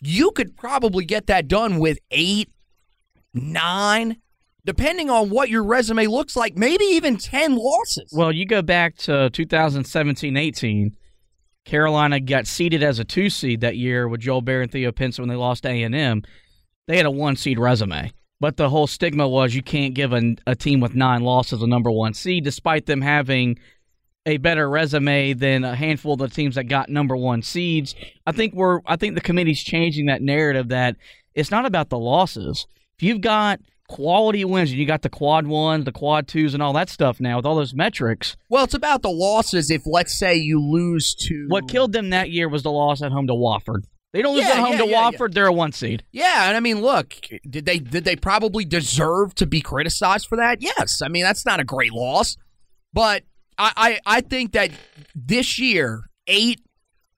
you 0.00 0.30
could 0.32 0.56
probably 0.56 1.04
get 1.04 1.26
that 1.26 1.46
done 1.46 1.78
with 1.78 1.98
eight, 2.10 2.50
nine, 3.34 4.16
depending 4.64 5.10
on 5.10 5.30
what 5.30 5.50
your 5.50 5.62
resume 5.62 6.06
looks 6.06 6.34
like, 6.34 6.56
maybe 6.56 6.84
even 6.84 7.18
10 7.18 7.56
losses. 7.56 8.10
Well, 8.12 8.32
you 8.32 8.46
go 8.46 8.62
back 8.62 8.96
to 8.98 9.30
2017-18. 9.32 10.92
Carolina 11.66 12.20
got 12.20 12.46
seeded 12.46 12.82
as 12.82 12.98
a 12.98 13.04
two 13.04 13.28
seed 13.28 13.60
that 13.60 13.76
year 13.76 14.08
with 14.08 14.20
Joel 14.20 14.40
Berry 14.40 14.62
and 14.62 14.72
Theo 14.72 14.92
Pinson 14.92 15.22
when 15.22 15.28
they 15.28 15.36
lost 15.36 15.66
A 15.66 15.82
and 15.82 15.94
M. 15.94 16.22
They 16.86 16.96
had 16.96 17.06
a 17.06 17.10
one 17.10 17.34
seed 17.34 17.58
resume, 17.58 18.12
but 18.40 18.56
the 18.56 18.70
whole 18.70 18.86
stigma 18.86 19.28
was 19.28 19.54
you 19.54 19.62
can't 19.62 19.92
give 19.92 20.12
a 20.12 20.54
team 20.54 20.78
with 20.78 20.94
nine 20.94 21.22
losses 21.22 21.62
a 21.62 21.66
number 21.66 21.90
one 21.90 22.14
seed, 22.14 22.44
despite 22.44 22.86
them 22.86 23.00
having 23.00 23.58
a 24.26 24.36
better 24.38 24.68
resume 24.68 25.32
than 25.32 25.64
a 25.64 25.74
handful 25.74 26.14
of 26.14 26.18
the 26.18 26.28
teams 26.28 26.56
that 26.56 26.64
got 26.64 26.88
number 26.88 27.16
one 27.16 27.42
seeds. 27.42 27.94
I 28.26 28.32
think 28.32 28.54
we're 28.54 28.80
I 28.84 28.96
think 28.96 29.14
the 29.14 29.20
committee's 29.20 29.62
changing 29.62 30.06
that 30.06 30.20
narrative 30.20 30.68
that 30.68 30.96
it's 31.34 31.50
not 31.50 31.64
about 31.64 31.88
the 31.88 31.98
losses. 31.98 32.66
If 32.98 33.02
you've 33.02 33.20
got 33.20 33.60
quality 33.88 34.44
wins. 34.44 34.70
And 34.70 34.78
you 34.78 34.86
got 34.86 35.02
the 35.02 35.08
quad 35.08 35.46
ones, 35.46 35.84
the 35.84 35.92
quad 35.92 36.28
twos, 36.28 36.54
and 36.54 36.62
all 36.62 36.72
that 36.74 36.88
stuff 36.88 37.20
now 37.20 37.36
with 37.36 37.46
all 37.46 37.56
those 37.56 37.74
metrics. 37.74 38.36
Well, 38.48 38.64
it's 38.64 38.74
about 38.74 39.02
the 39.02 39.10
losses. 39.10 39.70
If 39.70 39.82
let's 39.86 40.18
say 40.18 40.34
you 40.34 40.60
lose 40.60 41.14
to 41.26 41.46
What 41.48 41.68
killed 41.68 41.92
them 41.92 42.10
that 42.10 42.30
year 42.30 42.48
was 42.48 42.62
the 42.62 42.72
loss 42.72 43.02
at 43.02 43.12
home 43.12 43.26
to 43.26 43.32
Wofford. 43.32 43.84
They 44.12 44.22
don't 44.22 44.34
lose 44.34 44.44
Yeah, 44.44 44.52
at 44.52 44.58
home 44.58 44.72
yeah, 44.72 44.78
to 44.78 44.86
yeah, 44.86 45.10
Wofford. 45.10 45.34
They're 45.34 45.46
a 45.46 45.52
one 45.52 45.72
seed. 45.72 46.04
Yeah, 46.10 46.48
and 46.48 46.56
I 46.56 46.60
mean, 46.60 46.80
look, 46.80 47.14
did 47.48 47.66
they 47.66 47.78
did 47.78 48.04
they 48.04 48.16
probably 48.16 48.64
deserve 48.64 49.34
to 49.36 49.46
be 49.46 49.60
criticized 49.60 50.26
for 50.26 50.36
that? 50.36 50.62
Yes. 50.62 51.02
I 51.02 51.08
mean, 51.08 51.22
that's 51.22 51.44
not 51.44 51.60
a 51.60 51.64
great 51.64 51.92
loss, 51.92 52.36
but 52.92 53.24
I 53.58 53.72
I, 53.76 54.16
I 54.16 54.20
think 54.20 54.52
that 54.52 54.70
this 55.14 55.58
year 55.58 56.10
eight 56.26 56.60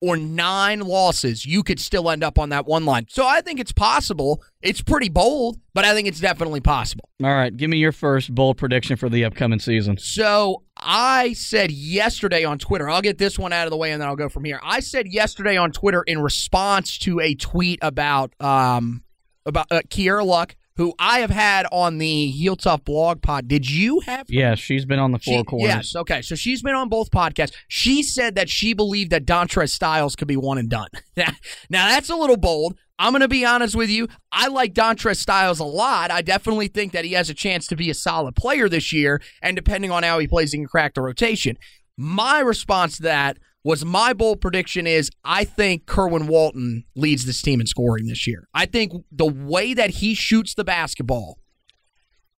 or 0.01 0.17
nine 0.17 0.81
losses, 0.81 1.45
you 1.45 1.63
could 1.63 1.81
still 1.81 2.09
end 2.09 2.23
up 2.23 2.39
on 2.39 2.51
that 2.51 2.67
one 2.67 2.85
line. 2.85 3.07
So 3.09 3.27
I 3.27 3.41
think 3.41 3.59
it's 3.59 3.73
possible. 3.73 4.43
It's 4.63 4.81
pretty 4.81 5.09
bold, 5.09 5.59
but 5.75 5.85
I 5.85 5.93
think 5.95 6.07
it's 6.07 6.21
definitely 6.21 6.61
possible. 6.61 7.09
All 7.23 7.35
right, 7.35 7.55
give 7.57 7.69
me 7.69 7.79
your 7.79 7.93
first 7.93 8.33
bold 8.33 8.59
prediction 8.59 8.97
for 8.97 9.09
the 9.09 9.25
upcoming 9.25 9.59
season. 9.59 9.99
So 9.99 10.63
I 10.77 11.33
said 11.33 11.73
yesterday 11.73 12.45
on 12.45 12.59
Twitter, 12.59 12.89
I'll 12.89 13.03
get 13.03 13.19
this 13.19 13.39
one 13.39 13.53
out 13.53 13.67
of 13.67 13.71
the 13.71 13.77
way 13.77 13.91
and 13.91 14.01
then 14.01 14.09
I'll 14.09 14.17
go 14.17 14.29
from 14.29 14.45
here. 14.45 14.61
I 14.63 14.81
said 14.81 15.09
yesterday 15.09 15.57
on 15.57 15.73
Twitter 15.73 16.03
in 16.03 16.21
response 16.21 16.99
to 16.99 17.21
a 17.21 17.35
tweet 17.35 17.81
about 17.83 18.33
um 18.41 19.03
about 19.47 19.67
uh, 19.71 19.81
Kiera 19.89 20.25
Luck, 20.25 20.55
who 20.79 20.95
I 20.99 21.19
have 21.19 21.31
had 21.31 21.67
on 21.71 21.99
the 21.99 22.29
Heel 22.29 22.57
Tough 22.57 22.85
blog 22.85 23.21
pod. 23.21 23.47
Did 23.49 23.69
you 23.69 24.01
have 24.01 24.27
Yeah, 24.31 24.55
she's 24.55 24.87
been 24.87 24.99
on 24.99 25.13
the 25.13 25.19
four 25.19 25.41
she- 25.41 25.45
corners. 25.45 25.69
Yes, 25.69 25.97
okay. 25.97 26.23
So 26.23 26.35
she's 26.35 26.63
been 26.63 26.75
on 26.75 26.89
both 26.89 27.11
podcasts. 27.11 27.53
She 27.69 28.03
said 28.03 28.37
that 28.37 28.49
she 28.49 28.73
believed 28.73 29.11
that 29.11 29.27
Dontrez 29.27 29.71
Styles 29.71 30.17
could 30.17 30.29
be 30.29 30.37
one 30.37 30.57
and 30.57 30.71
done. 30.71 30.89
now 31.17 31.89
that's 31.89 32.09
a 32.09 32.17
little 32.17 32.37
bold. 32.39 32.79
I'm 33.01 33.13
going 33.13 33.21
to 33.21 33.29
be 33.29 33.45
honest 33.45 33.77
with 33.77 33.91
you. 33.91 34.09
I 34.33 34.49
like 34.49 34.73
Dontrez 34.75 35.17
Styles 35.19 35.61
a 35.61 35.65
lot. 35.65 36.11
I 36.11 36.23
definitely 36.23 36.67
think 36.69 36.93
that 36.93 37.05
he 37.05 37.13
has 37.13 37.29
a 37.31 37.35
chance 37.35 37.67
to 37.69 37.77
be 37.77 37.91
a 37.91 37.95
solid 37.95 38.35
player 38.35 38.69
this 38.69 38.93
year, 38.93 39.21
and 39.43 39.55
depending 39.55 39.91
on 39.93 40.03
how 40.03 40.19
he 40.19 40.27
plays, 40.27 40.51
he 40.53 40.59
can 40.59 40.67
crack 40.67 40.95
the 40.95 41.03
rotation. 41.03 41.57
My 41.97 42.41
response 42.41 42.97
to 42.97 43.03
that 43.05 43.39
was 43.65 43.85
my 43.85 44.13
bold 44.13 44.41
prediction 44.41 44.87
is 44.87 45.11
I 45.25 45.45
think 45.45 45.87
Kerwin 45.87 46.27
Walton 46.27 46.85
leads 46.95 47.27
this 47.27 47.43
team 47.43 47.61
in 47.61 47.67
scoring 47.67 48.07
this 48.07 48.27
year. 48.27 48.49
I 48.55 48.67
think 48.67 48.93
the 49.11 49.27
way 49.27 49.75
that 49.75 49.91
he 49.91 50.15
shoots 50.15 50.55
the 50.55 50.65
basketball, 50.65 51.39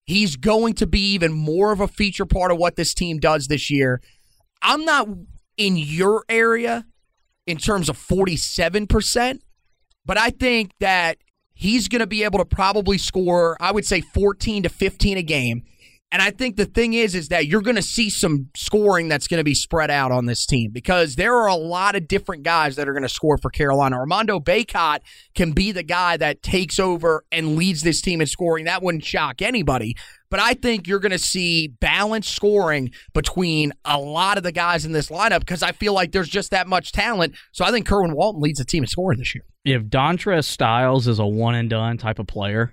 He's 0.05 0.35
going 0.35 0.73
to 0.73 0.87
be 0.87 1.13
even 1.13 1.31
more 1.31 1.71
of 1.71 1.79
a 1.79 1.87
feature 1.87 2.25
part 2.25 2.51
of 2.51 2.57
what 2.57 2.75
this 2.75 2.93
team 2.93 3.17
does 3.19 3.47
this 3.47 3.69
year. 3.69 4.01
I'm 4.61 4.83
not 4.83 5.07
in 5.57 5.77
your 5.77 6.25
area 6.27 6.85
in 7.45 7.57
terms 7.57 7.87
of 7.87 7.97
47%, 7.97 9.39
but 10.05 10.17
I 10.17 10.31
think 10.31 10.71
that 10.79 11.17
he's 11.53 11.87
going 11.87 11.99
to 11.99 12.07
be 12.07 12.23
able 12.23 12.39
to 12.39 12.45
probably 12.45 12.97
score, 12.97 13.55
I 13.59 13.71
would 13.71 13.85
say 13.85 14.01
14 14.01 14.63
to 14.63 14.69
15 14.69 15.17
a 15.17 15.23
game. 15.23 15.63
And 16.11 16.21
I 16.21 16.29
think 16.29 16.57
the 16.57 16.65
thing 16.65 16.93
is, 16.93 17.15
is 17.15 17.29
that 17.29 17.47
you're 17.47 17.61
going 17.61 17.77
to 17.77 17.81
see 17.81 18.09
some 18.09 18.49
scoring 18.55 19.07
that's 19.07 19.27
going 19.27 19.39
to 19.39 19.45
be 19.45 19.55
spread 19.55 19.89
out 19.89 20.11
on 20.11 20.25
this 20.25 20.45
team 20.45 20.71
because 20.71 21.15
there 21.15 21.33
are 21.35 21.47
a 21.47 21.55
lot 21.55 21.95
of 21.95 22.07
different 22.07 22.43
guys 22.43 22.75
that 22.75 22.89
are 22.89 22.93
going 22.93 23.03
to 23.03 23.09
score 23.09 23.37
for 23.37 23.49
Carolina. 23.49 23.95
Armando 23.95 24.39
Bacot 24.39 24.99
can 25.35 25.53
be 25.53 25.71
the 25.71 25.83
guy 25.83 26.17
that 26.17 26.43
takes 26.43 26.79
over 26.79 27.23
and 27.31 27.55
leads 27.55 27.83
this 27.83 28.01
team 28.01 28.19
in 28.19 28.27
scoring. 28.27 28.65
That 28.65 28.83
wouldn't 28.83 29.05
shock 29.05 29.41
anybody. 29.41 29.95
But 30.29 30.41
I 30.41 30.53
think 30.53 30.87
you're 30.87 30.99
going 30.99 31.11
to 31.11 31.19
see 31.19 31.67
balanced 31.67 32.33
scoring 32.33 32.91
between 33.13 33.71
a 33.85 33.97
lot 33.97 34.37
of 34.37 34.43
the 34.43 34.51
guys 34.51 34.85
in 34.85 34.91
this 34.91 35.09
lineup 35.09 35.39
because 35.41 35.63
I 35.63 35.71
feel 35.71 35.93
like 35.93 36.11
there's 36.11 36.29
just 36.29 36.51
that 36.51 36.67
much 36.67 36.91
talent. 36.91 37.35
So 37.53 37.63
I 37.63 37.71
think 37.71 37.85
Kerwin 37.85 38.15
Walton 38.15 38.41
leads 38.41 38.59
the 38.59 38.65
team 38.65 38.83
in 38.83 38.87
scoring 38.87 39.19
this 39.19 39.33
year. 39.33 39.45
If 39.63 39.83
Dontrez 39.83 40.45
Styles 40.45 41.07
is 41.07 41.19
a 41.19 41.25
one 41.25 41.55
and 41.55 41.69
done 41.69 41.97
type 41.97 42.19
of 42.19 42.27
player, 42.27 42.71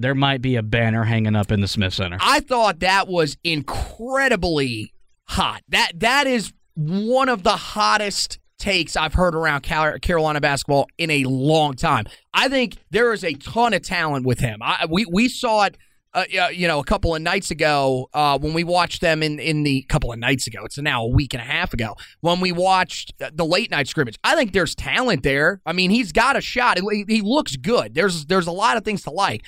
there 0.00 0.14
might 0.14 0.40
be 0.40 0.56
a 0.56 0.62
banner 0.62 1.04
hanging 1.04 1.36
up 1.36 1.52
in 1.52 1.60
the 1.60 1.68
Smith 1.68 1.94
Center. 1.94 2.18
I 2.20 2.40
thought 2.40 2.80
that 2.80 3.06
was 3.06 3.36
incredibly 3.44 4.92
hot. 5.24 5.62
That 5.68 5.92
that 5.96 6.26
is 6.26 6.52
one 6.74 7.28
of 7.28 7.42
the 7.42 7.56
hottest 7.56 8.38
takes 8.58 8.96
I've 8.96 9.14
heard 9.14 9.34
around 9.34 9.62
Carolina 9.62 10.40
basketball 10.40 10.86
in 10.98 11.10
a 11.10 11.24
long 11.24 11.74
time. 11.74 12.06
I 12.32 12.48
think 12.48 12.76
there 12.90 13.12
is 13.12 13.24
a 13.24 13.34
ton 13.34 13.74
of 13.74 13.82
talent 13.82 14.26
with 14.26 14.38
him. 14.38 14.60
I, 14.62 14.86
we 14.88 15.06
we 15.06 15.28
saw 15.28 15.64
it. 15.64 15.76
Uh, 16.12 16.24
you 16.52 16.66
know, 16.66 16.80
a 16.80 16.84
couple 16.84 17.14
of 17.14 17.22
nights 17.22 17.52
ago, 17.52 18.08
uh, 18.14 18.36
when 18.36 18.52
we 18.52 18.64
watched 18.64 19.00
them 19.00 19.22
in 19.22 19.38
in 19.38 19.62
the 19.62 19.82
couple 19.82 20.12
of 20.12 20.18
nights 20.18 20.48
ago, 20.48 20.64
it's 20.64 20.76
now 20.76 21.04
a 21.04 21.08
week 21.08 21.34
and 21.34 21.40
a 21.40 21.44
half 21.44 21.72
ago 21.72 21.94
when 22.20 22.40
we 22.40 22.50
watched 22.50 23.12
the 23.18 23.44
late 23.44 23.70
night 23.70 23.86
scrimmage. 23.86 24.18
I 24.24 24.34
think 24.34 24.52
there's 24.52 24.74
talent 24.74 25.22
there. 25.22 25.60
I 25.64 25.72
mean, 25.72 25.90
he's 25.90 26.10
got 26.10 26.36
a 26.36 26.40
shot. 26.40 26.80
He 27.06 27.20
looks 27.20 27.54
good. 27.54 27.94
There's 27.94 28.26
there's 28.26 28.48
a 28.48 28.52
lot 28.52 28.76
of 28.76 28.84
things 28.84 29.04
to 29.04 29.10
like. 29.12 29.44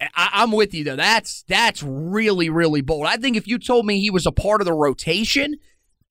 I, 0.00 0.30
I'm 0.34 0.52
with 0.52 0.74
you 0.74 0.84
though. 0.84 0.96
That's 0.96 1.44
that's 1.48 1.82
really 1.82 2.50
really 2.50 2.80
bold. 2.80 3.06
I 3.06 3.16
think 3.16 3.36
if 3.36 3.46
you 3.46 3.58
told 3.58 3.86
me 3.86 4.00
he 4.00 4.10
was 4.10 4.26
a 4.26 4.32
part 4.32 4.60
of 4.60 4.66
the 4.66 4.72
rotation, 4.72 5.56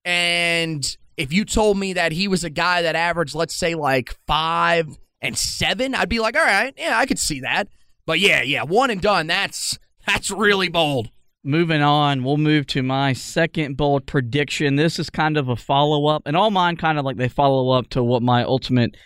and 0.04 0.96
if 1.16 1.32
you 1.32 1.44
told 1.44 1.78
me 1.78 1.92
that 1.94 2.12
he 2.12 2.28
was 2.28 2.44
a 2.44 2.50
guy 2.50 2.82
that 2.82 2.96
averaged, 2.96 3.34
let's 3.34 3.54
say, 3.54 3.74
like 3.74 4.16
five 4.26 4.88
and 5.20 5.36
seven, 5.36 5.94
I'd 5.94 6.08
be 6.08 6.20
like, 6.20 6.36
all 6.36 6.44
right, 6.44 6.74
yeah, 6.76 6.98
I 6.98 7.06
could 7.06 7.18
see 7.18 7.40
that. 7.40 7.68
But 8.06 8.18
yeah, 8.18 8.42
yeah, 8.42 8.64
one 8.64 8.90
and 8.90 9.00
done. 9.00 9.26
That's 9.26 9.78
that's 10.06 10.30
really 10.30 10.68
bold. 10.68 11.10
Moving 11.44 11.82
on, 11.82 12.22
we'll 12.22 12.36
move 12.36 12.68
to 12.68 12.82
my 12.82 13.12
second 13.12 13.76
bold 13.76 14.06
prediction. 14.06 14.76
This 14.76 14.98
is 14.98 15.10
kind 15.10 15.36
of 15.36 15.48
a 15.48 15.56
follow 15.56 16.06
up, 16.06 16.22
and 16.26 16.36
all 16.36 16.50
mine 16.50 16.76
kind 16.76 16.98
of 16.98 17.04
like 17.04 17.16
they 17.16 17.28
follow 17.28 17.70
up 17.70 17.90
to 17.90 18.02
what 18.02 18.22
my 18.22 18.44
ultimate 18.44 18.96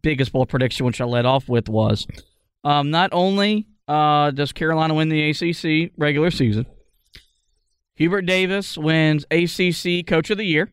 biggest 0.00 0.32
bold 0.32 0.48
prediction, 0.48 0.86
which 0.86 1.00
I 1.00 1.04
led 1.04 1.26
off 1.26 1.48
with, 1.48 1.68
was. 1.68 2.06
Um, 2.64 2.90
not 2.90 3.10
only 3.12 3.66
uh, 3.88 4.30
does 4.30 4.52
Carolina 4.52 4.94
win 4.94 5.08
the 5.08 5.30
ACC 5.30 5.92
regular 5.96 6.30
season, 6.30 6.66
Hubert 7.94 8.22
Davis 8.22 8.78
wins 8.78 9.24
ACC 9.30 10.06
Coach 10.06 10.30
of 10.30 10.38
the 10.38 10.46
Year. 10.46 10.72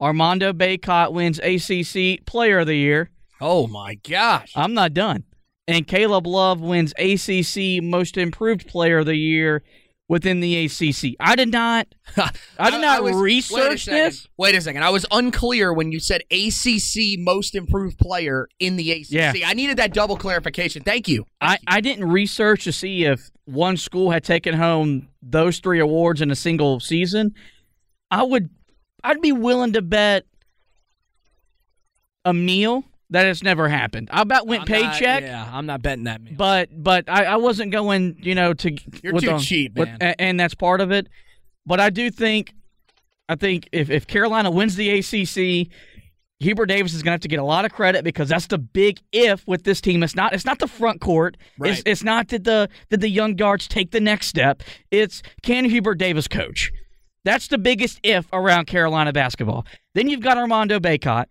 Armando 0.00 0.52
Bacot 0.52 1.12
wins 1.12 1.38
ACC 1.38 2.24
Player 2.26 2.60
of 2.60 2.66
the 2.66 2.76
Year. 2.76 3.10
Oh 3.40 3.66
my 3.66 3.94
gosh! 3.94 4.52
I'm 4.56 4.74
not 4.74 4.94
done. 4.94 5.24
And 5.68 5.86
Caleb 5.86 6.26
Love 6.26 6.60
wins 6.60 6.92
ACC 6.98 7.82
Most 7.82 8.16
Improved 8.16 8.66
Player 8.66 8.98
of 8.98 9.06
the 9.06 9.16
Year 9.16 9.62
within 10.12 10.40
the 10.40 10.66
ACC. 10.66 11.16
I 11.18 11.34
did 11.36 11.50
not. 11.50 11.86
I 12.58 12.70
did 12.70 12.82
not 12.82 13.02
was- 13.02 13.16
research 13.16 13.86
second. 13.86 13.98
this. 13.98 14.28
Wait 14.36 14.54
a 14.54 14.60
second. 14.60 14.84
I 14.84 14.90
was 14.90 15.06
unclear 15.10 15.72
when 15.72 15.90
you 15.90 16.00
said 16.00 16.20
ACC 16.30 17.18
Most 17.18 17.54
Improved 17.54 17.96
Player 17.96 18.46
in 18.60 18.76
the 18.76 18.92
ACC. 18.92 19.06
Yeah. 19.08 19.32
I 19.46 19.54
needed 19.54 19.78
that 19.78 19.94
double 19.94 20.18
clarification. 20.18 20.82
Thank 20.82 21.08
you. 21.08 21.24
I, 21.40 21.56
I 21.66 21.80
didn't 21.80 22.10
research 22.10 22.64
to 22.64 22.72
see 22.72 23.06
if 23.06 23.30
one 23.46 23.78
school 23.78 24.10
had 24.10 24.22
taken 24.22 24.52
home 24.54 25.08
those 25.22 25.60
three 25.60 25.80
awards 25.80 26.20
in 26.20 26.30
a 26.30 26.36
single 26.36 26.78
season. 26.78 27.32
I 28.10 28.22
would, 28.22 28.50
I'd 29.02 29.22
be 29.22 29.32
willing 29.32 29.72
to 29.72 29.80
bet 29.80 30.26
a 32.26 32.34
meal 32.34 32.84
that 33.12 33.26
it's 33.26 33.42
never 33.42 33.68
happened. 33.68 34.08
I 34.12 34.22
about 34.22 34.46
went 34.46 34.70
I'm 34.70 34.80
not- 34.82 34.92
paycheck. 34.94 35.22
yeah, 35.22 35.48
I'm 35.52 35.66
not 35.66 35.80
betting 35.82 36.04
that. 36.04 36.20
Man. 36.22 36.34
but 36.36 36.68
but 36.72 37.08
I, 37.08 37.24
I 37.24 37.36
wasn't 37.36 37.72
going, 37.72 38.16
you 38.20 38.34
know, 38.34 38.52
to 38.54 38.70
You're 39.02 39.12
too 39.20 39.26
the- 39.26 39.38
cheap, 39.38 39.74
with- 39.76 39.88
man. 40.00 40.14
and 40.18 40.38
that's 40.40 40.54
part 40.54 40.80
of 40.80 40.90
it. 40.90 41.08
But 41.64 41.78
I 41.80 41.90
do 41.90 42.10
think, 42.10 42.52
I 43.28 43.36
think 43.36 43.68
if 43.72 43.88
if 43.90 44.06
Carolina 44.06 44.50
wins 44.50 44.74
the 44.76 44.90
ACC, 44.90 45.68
Hubert 46.40 46.66
Davis 46.66 46.92
is 46.92 47.02
going 47.04 47.10
to 47.12 47.14
have 47.14 47.20
to 47.20 47.28
get 47.28 47.38
a 47.38 47.44
lot 47.44 47.64
of 47.64 47.70
credit 47.72 48.02
because 48.02 48.28
that's 48.28 48.48
the 48.48 48.58
big 48.58 48.98
if 49.12 49.46
with 49.46 49.62
this 49.62 49.80
team. 49.80 50.02
It's 50.02 50.16
not 50.16 50.32
it's 50.32 50.44
not 50.44 50.58
the 50.58 50.66
front 50.66 51.00
court. 51.00 51.36
It's 51.60 51.78
Right. 51.78 51.82
it's 51.86 52.02
not 52.02 52.26
did 52.26 52.42
the 52.44 52.68
did 52.90 53.00
the 53.00 53.08
young 53.08 53.36
guards 53.36 53.68
take 53.68 53.92
the 53.92 54.00
next 54.00 54.26
step. 54.26 54.62
It's 54.90 55.22
can 55.42 55.64
Hubert 55.66 55.96
Davis 55.98 56.26
coach. 56.26 56.72
That's 57.24 57.46
the 57.46 57.58
biggest 57.58 58.00
if 58.02 58.26
around 58.32 58.66
Carolina 58.66 59.12
basketball. 59.12 59.64
Then 59.94 60.08
you've 60.08 60.22
got 60.22 60.36
Armando 60.36 60.80
Bacot, 60.80 61.26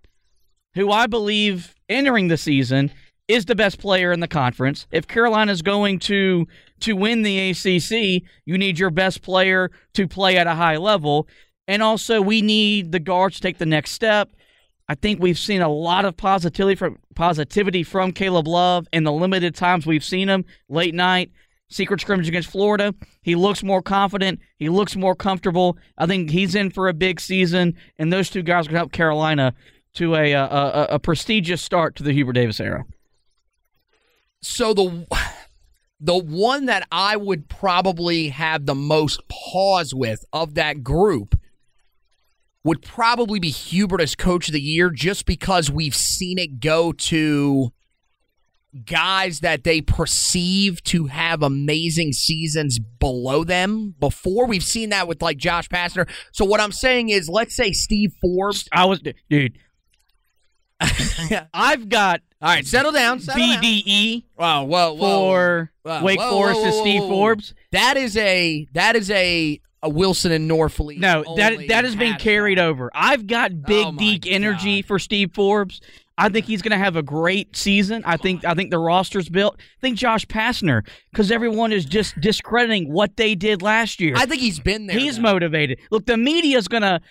who 0.74 0.92
I 0.92 1.08
believe 1.08 1.76
entering 1.90 2.28
the 2.28 2.38
season 2.38 2.92
is 3.28 3.46
the 3.46 3.56
best 3.56 3.80
player 3.80 4.12
in 4.12 4.20
the 4.20 4.28
conference. 4.28 4.88
If 4.92 5.08
Carolina's 5.08 5.62
going 5.62 6.00
to 6.00 6.48
to 6.82 6.96
win 6.96 7.22
the 7.22 7.52
ACC, 7.52 8.24
you 8.46 8.58
need 8.58 8.80
your 8.80 8.90
best 8.90 9.22
player 9.22 9.70
to 9.94 10.08
play 10.08 10.38
at 10.38 10.48
a 10.48 10.56
high 10.56 10.78
level, 10.78 11.28
and 11.68 11.84
also 11.84 12.22
we 12.22 12.42
need 12.42 12.92
the 12.92 13.00
guards 13.00 13.36
to 13.36 13.42
take 13.42 13.58
the 13.58 13.66
next 13.66 13.92
step. 13.92 14.30
I 14.90 14.96
think 14.96 15.22
we've 15.22 15.40
seen 15.40 15.62
a 15.62 15.70
lot 15.70 16.06
of 16.06 16.18
positivity 16.18 16.76
from 16.76 16.98
positivity 17.16 17.84
from 17.84 18.12
Caleb 18.12 18.48
Love 18.48 18.88
in 18.92 19.04
the 19.04 19.12
limited 19.12 19.56
times 19.56 19.86
we've 19.86 20.04
seen 20.04 20.28
him 20.28 20.44
late 20.68 20.96
night 20.96 21.32
secret 21.72 22.02
scrimmage 22.02 22.28
against 22.28 22.52
Florida. 22.52 22.94
He 23.22 23.36
looks 23.36 23.64
more 23.64 23.82
confident. 23.82 24.40
He 24.58 24.70
looks 24.70 24.96
more 24.96 25.16
comfortable. 25.16 25.78
I 25.98 26.06
think 26.06 26.30
he's 26.30 26.54
in 26.54 26.70
for 26.70 26.88
a 26.88 26.94
big 26.94 27.20
season, 27.20 27.76
and 27.98 28.12
those 28.12 28.30
two 28.30 28.44
guys 28.44 28.66
are 28.66 28.70
going 28.70 28.74
to 28.74 28.80
help 28.80 28.92
Carolina 28.92 29.54
to 29.96 30.16
a, 30.16 30.34
uh, 30.34 30.48
a, 30.48 30.70
a, 30.70 30.84
a 30.96 31.00
prestigious 31.00 31.62
start 31.62 31.96
to 31.98 32.04
the 32.04 32.14
Hubert 32.14 32.34
Davis 32.34 32.60
era. 32.60 32.86
so 34.42 34.74
the 34.74 35.06
the 36.00 36.18
one 36.18 36.66
that 36.66 36.88
I 36.92 37.16
would 37.16 37.48
probably 37.48 38.30
have 38.30 38.66
the 38.66 38.76
most 38.76 39.22
pause 39.30 39.94
with 39.94 40.26
of 40.34 40.56
that 40.56 40.84
group 40.84 41.40
would 42.64 42.82
probably 42.82 43.40
be 43.40 43.50
Hubert 43.50 44.02
as 44.02 44.16
coach 44.16 44.48
of 44.48 44.54
the 44.54 44.62
year 44.62 44.90
just 44.90 45.26
because 45.26 45.70
we've 45.72 45.96
seen 45.96 46.40
it 46.40 46.60
go 46.60 46.92
to 46.92 47.72
guys 48.86 49.42
that 49.42 49.64
they 49.64 49.82
perceive 49.82 50.82
to 50.84 51.08
have 51.08 51.44
amazing 51.44 52.14
seasons 52.14 52.80
below 52.80 53.44
them 53.44 53.94
before. 54.00 54.48
We've 54.48 54.64
seen 54.64 54.90
that 54.90 55.08
with 55.08 55.22
like 55.22 55.38
Josh 55.38 55.68
Pastner. 55.70 56.10
So 56.32 56.46
what 56.46 56.62
I'm 56.62 56.72
saying 56.72 57.10
is, 57.10 57.28
let's 57.28 57.56
say 57.56 57.74
Steve 57.74 58.14
Forbes. 58.22 58.68
I 58.72 58.86
was, 58.86 59.02
dude. 59.30 59.58
I've 61.54 61.90
got 61.90 62.22
All 62.42 62.50
right, 62.50 62.66
settle 62.66 62.92
down. 62.92 63.20
Settle 63.20 63.46
down. 63.48 63.64
BDE 63.64 64.24
Wow, 64.38 64.66
whoa, 64.66 64.94
whoa, 64.94 64.98
for 64.98 65.72
whoa, 65.84 66.04
Wake 66.04 66.20
Forest 66.20 66.62
whoa, 66.62 66.82
Steve. 66.82 67.02
Forbes. 67.02 67.54
That 67.72 67.98
is 67.98 68.18
a 68.18 68.68
that 68.74 68.96
is 68.96 69.10
a 69.12 69.60
a 69.84 69.90
Wilson 69.90 70.32
and 70.32 70.50
Norfleet. 70.50 71.00
No, 71.00 71.24
that 71.38 71.68
that 71.68 71.86
has 71.86 71.96
been 71.96 72.16
carried 72.16 72.58
back. 72.58 72.66
over. 72.66 72.92
I've 72.94 73.28
got 73.28 73.52
oh 73.52 73.64
big 73.68 73.88
Oh, 73.88 73.92
Deke 73.94 74.28
energy 74.28 74.82
for 74.82 75.00
Steve 75.00 75.32
Forbes. 75.34 75.82
I 76.18 76.30
think 76.30 76.46
he's 76.46 76.62
going 76.62 76.72
to 76.72 76.78
have 76.78 76.96
a 76.96 77.02
great 77.02 77.56
season. 77.56 78.04
I 78.06 78.18
think 78.18 78.46
I 78.46 78.54
think 78.54 78.70
the 78.70 78.78
roster's 78.78 79.28
built. 79.28 79.56
I 79.60 79.80
think 79.82 79.98
Josh 79.98 80.26
Pastner 80.28 80.86
because 81.12 81.32
everyone 81.32 81.72
is 81.72 81.84
just 81.84 82.20
discrediting 82.22 82.92
what 82.92 83.18
they 83.18 83.34
did 83.34 83.62
last 83.64 84.00
year. 84.00 84.14
I 84.16 84.28
think 84.28 84.42
he's 84.42 84.60
been 84.60 84.86
there. 84.86 85.00
he's 85.00 85.16
though. 85.16 85.24
motivated. 85.24 85.80
Look, 85.90 86.06
the 86.06 86.18
media's 86.18 86.68
going 86.68 86.84
to 86.84 87.02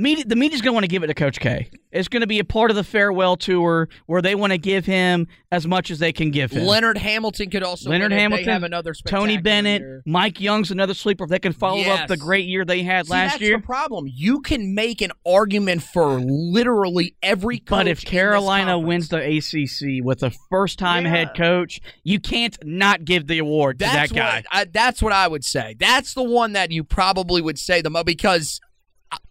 media 0.00 0.24
the 0.24 0.36
media's 0.36 0.60
going 0.62 0.70
to 0.70 0.74
want 0.74 0.84
to 0.84 0.88
give 0.88 1.02
it 1.02 1.08
to 1.08 1.14
Coach 1.14 1.38
K. 1.40 1.70
It's 1.92 2.08
going 2.08 2.20
to 2.20 2.26
be 2.26 2.38
a 2.38 2.44
part 2.44 2.70
of 2.70 2.76
the 2.76 2.84
farewell 2.84 3.36
tour 3.36 3.88
where 4.06 4.22
they 4.22 4.34
want 4.36 4.52
to 4.52 4.58
give 4.58 4.86
him 4.86 5.26
as 5.50 5.66
much 5.66 5.90
as 5.90 5.98
they 5.98 6.12
can 6.12 6.30
give 6.30 6.52
him. 6.52 6.64
Leonard 6.64 6.96
Hamilton 6.98 7.50
could 7.50 7.64
also 7.64 7.90
Leonard 7.90 8.12
Hamilton, 8.12 8.46
They 8.46 8.52
have 8.52 8.62
another 8.62 8.94
Tony 9.06 9.38
Bennett, 9.38 9.80
year. 9.82 10.02
Mike 10.06 10.40
Young's 10.40 10.70
another 10.70 10.94
sleeper. 10.94 11.24
If 11.24 11.30
they 11.30 11.40
can 11.40 11.52
follow 11.52 11.78
Yes. 11.78 12.02
up 12.02 12.08
the 12.08 12.16
great 12.16 12.46
year 12.46 12.64
they 12.64 12.82
had 12.84 13.06
See, 13.06 13.12
last 13.12 13.30
that's 13.32 13.42
year. 13.42 13.56
the 13.58 13.62
problem. 13.64 14.06
You 14.08 14.40
can 14.40 14.74
make 14.74 15.00
an 15.00 15.10
argument 15.26 15.82
for 15.82 16.20
literally 16.20 17.14
every. 17.22 17.58
Coach 17.58 17.66
But 17.70 17.88
if 17.88 18.04
Carolina 18.04 18.78
wins 18.78 19.08
the 19.08 19.18
ACC 19.18 20.00
with 20.04 20.22
a 20.22 20.30
first-time 20.48 21.04
Yeah. 21.04 21.10
head 21.10 21.30
coach, 21.36 21.80
you 22.04 22.20
can't 22.20 22.56
not 22.64 23.04
give 23.04 23.26
the 23.26 23.38
award 23.38 23.78
to 23.80 23.84
that's 23.86 24.10
that 24.12 24.16
guy. 24.16 24.36
What, 24.36 24.44
I, 24.52 24.64
that's 24.64 25.02
what 25.02 25.12
I 25.12 25.26
would 25.26 25.44
say. 25.44 25.74
That's 25.78 26.14
the 26.14 26.22
one 26.22 26.52
that 26.52 26.70
you 26.70 26.84
probably 26.84 27.42
would 27.42 27.58
say 27.58 27.82
the 27.82 27.90
most 27.90 28.06
because 28.06 28.60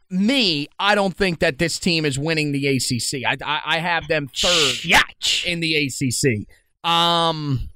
me, 0.10 0.68
I 0.80 0.96
don't 0.96 1.16
think 1.16 1.40
that 1.40 1.58
this 1.60 1.78
team 1.80 2.06
is 2.06 2.18
winning 2.18 2.52
the 2.52 2.68
ACC. 2.68 3.24
I 3.26 3.38
I, 3.46 3.62
I 3.66 3.80
have 3.80 4.08
them 4.08 4.28
third 4.28 4.76
Yatch. 4.82 5.46
in 5.46 5.60
the 5.60 5.76
ACC. 5.88 6.48
Um, 6.90 7.70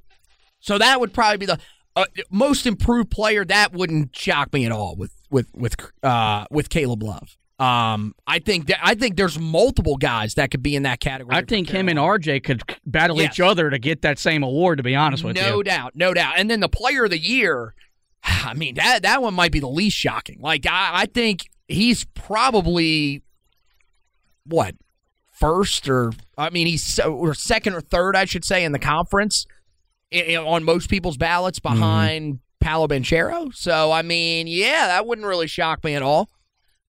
so 0.60 0.78
that 0.78 1.00
would 1.00 1.14
probably 1.14 1.38
be 1.38 1.46
the 1.46 1.60
uh, 1.96 2.06
most 2.32 2.66
improved 2.66 3.12
player. 3.12 3.46
That 3.46 3.74
wouldn't 3.74 4.16
shock 4.16 4.54
me 4.54 4.66
at 4.66 4.72
all 4.72 4.96
with 4.96 5.12
with 5.30 5.48
with 5.54 5.76
uh 6.02 6.46
with 6.50 6.70
Caleb 6.70 7.04
Love. 7.04 7.38
Um, 7.60 8.16
I 8.26 8.40
think 8.40 8.66
that 8.68 8.80
I 8.82 8.96
think 8.96 9.16
there's 9.16 9.38
multiple 9.38 9.98
guys 9.98 10.34
that 10.34 10.50
could 10.50 10.64
be 10.64 10.76
in 10.76 10.84
that 10.84 11.00
category. 11.00 11.36
I 11.38 11.44
think 11.44 11.70
him 11.70 11.88
and 11.88 12.00
RJ 12.00 12.44
could 12.44 12.64
battle 12.86 13.18
Yes. 13.18 13.34
each 13.34 13.40
other 13.40 13.70
to 13.70 13.78
get 13.78 14.02
that 14.02 14.18
same 14.18 14.42
award. 14.44 14.78
To 14.78 14.84
be 14.84 14.96
honest 14.96 15.24
with 15.24 15.36
no 15.36 15.42
you, 15.42 15.50
no 15.50 15.64
doubt, 15.64 15.96
no 15.96 16.14
doubt. 16.14 16.34
And 16.38 16.50
then 16.50 16.62
the 16.62 16.68
player 16.70 17.04
of 17.06 17.12
the 17.12 17.20
year, 17.20 17.76
I 18.24 18.54
mean 18.56 18.76
that 18.76 19.04
that 19.04 19.22
one 19.22 19.34
might 19.36 19.52
be 19.52 19.60
the 19.60 19.70
least 19.70 19.96
shocking. 19.98 20.40
Like 20.42 20.66
I, 20.66 21.02
I 21.04 21.06
think 21.06 21.42
he's 21.68 22.06
probably 22.14 23.24
what 24.46 24.76
first 25.32 25.90
or 25.90 26.12
I 26.38 26.50
mean 26.50 26.68
he's 26.68 26.84
so- 26.84 27.14
or 27.14 27.34
second 27.34 27.74
or 27.74 27.82
third, 27.82 28.16
I 28.16 28.26
should 28.26 28.46
say, 28.46 28.64
in 28.64 28.72
the 28.72 28.80
conference 28.80 29.46
on 30.14 30.64
most 30.64 30.90
people's 30.90 31.18
ballots 31.18 31.60
Mm-hmm. 31.60 31.76
behind 31.76 32.40
Paolo 32.62 32.88
Banchero. 32.88 33.54
So 33.54 33.92
I 33.92 34.02
mean, 34.04 34.48
yeah, 34.48 34.88
that 34.88 35.06
wouldn't 35.08 35.28
really 35.28 35.48
shock 35.48 35.84
me 35.84 35.96
at 35.96 36.02
all. 36.02 36.30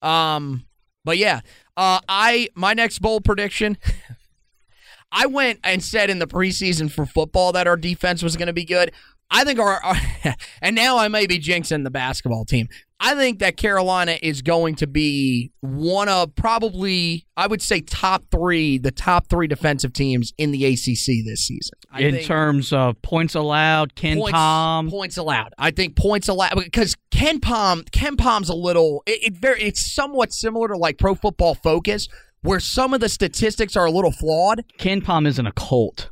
Um, 0.02 0.66
but 1.04 1.16
yeah, 1.19 1.40
uh, 1.76 2.00
I 2.09 2.49
my 2.54 2.75
next 2.75 2.99
bold 3.00 3.25
prediction. 3.25 3.78
I 5.12 5.26
went 5.26 5.61
and 5.62 5.83
said 5.83 6.11
in 6.11 6.19
the 6.19 6.26
preseason 6.26 6.90
for 6.90 7.07
football 7.07 7.52
that 7.52 7.69
our 7.69 7.76
defense 7.76 8.23
was 8.23 8.37
going 8.37 8.49
to 8.49 8.52
be 8.52 8.64
good. 8.64 8.90
I 9.31 9.45
think 9.45 9.61
our, 9.61 9.81
our 9.83 9.97
and 10.61 10.75
now 10.75 10.99
I 10.99 11.07
may 11.09 11.26
be 11.28 11.38
jinxing 11.38 11.85
the 11.85 11.90
basketball 11.90 12.45
team. 12.45 12.69
I 13.05 13.15
think 13.17 13.41
that 13.41 13.59
Carolina 13.59 14.17
is 14.23 14.41
going 14.41 14.77
to 14.77 14.87
be 14.87 15.53
one 15.61 16.09
of 16.09 16.35
probably 16.37 17.27
I 17.37 17.47
would 17.47 17.61
say 17.61 17.83
top 17.83 18.25
three, 18.31 18.79
the 18.79 18.91
top 18.91 19.29
three 19.29 19.47
defensive 19.47 19.93
teams 19.93 20.33
in 20.39 20.53
the 20.53 20.65
ACC 20.65 21.23
this 21.27 21.41
season. 21.47 21.75
I 21.93 22.01
in 22.01 22.25
terms 22.25 22.73
of 22.73 23.01
points 23.03 23.35
allowed, 23.35 23.95
Ken 23.95 24.17
points, 24.17 24.33
Palm. 24.33 24.88
points 24.90 25.19
allowed. 25.19 25.53
I 25.59 25.71
think 25.71 25.97
points 25.97 26.29
allowed 26.29 26.55
because 26.57 26.97
KenPom, 27.11 27.90
Ken 27.93 28.17
Palm's 28.17 28.49
a 28.49 28.55
little. 28.55 29.03
It, 29.05 29.23
it 29.23 29.37
very, 29.37 29.62
it's 29.62 29.95
somewhat 29.95 30.33
similar 30.33 30.69
to 30.69 30.77
like 30.79 30.97
Pro 30.97 31.14
Football 31.14 31.57
Focus, 31.57 32.09
where 32.40 32.59
some 32.59 32.95
of 32.95 33.01
the 33.01 33.11
statistics 33.11 33.77
are 33.77 33.85
a 33.85 33.90
little 33.90 34.12
flawed. 34.12 34.64
KenPom 34.79 35.27
isn't 35.27 35.47
a 35.47 35.53
cult. 35.53 36.09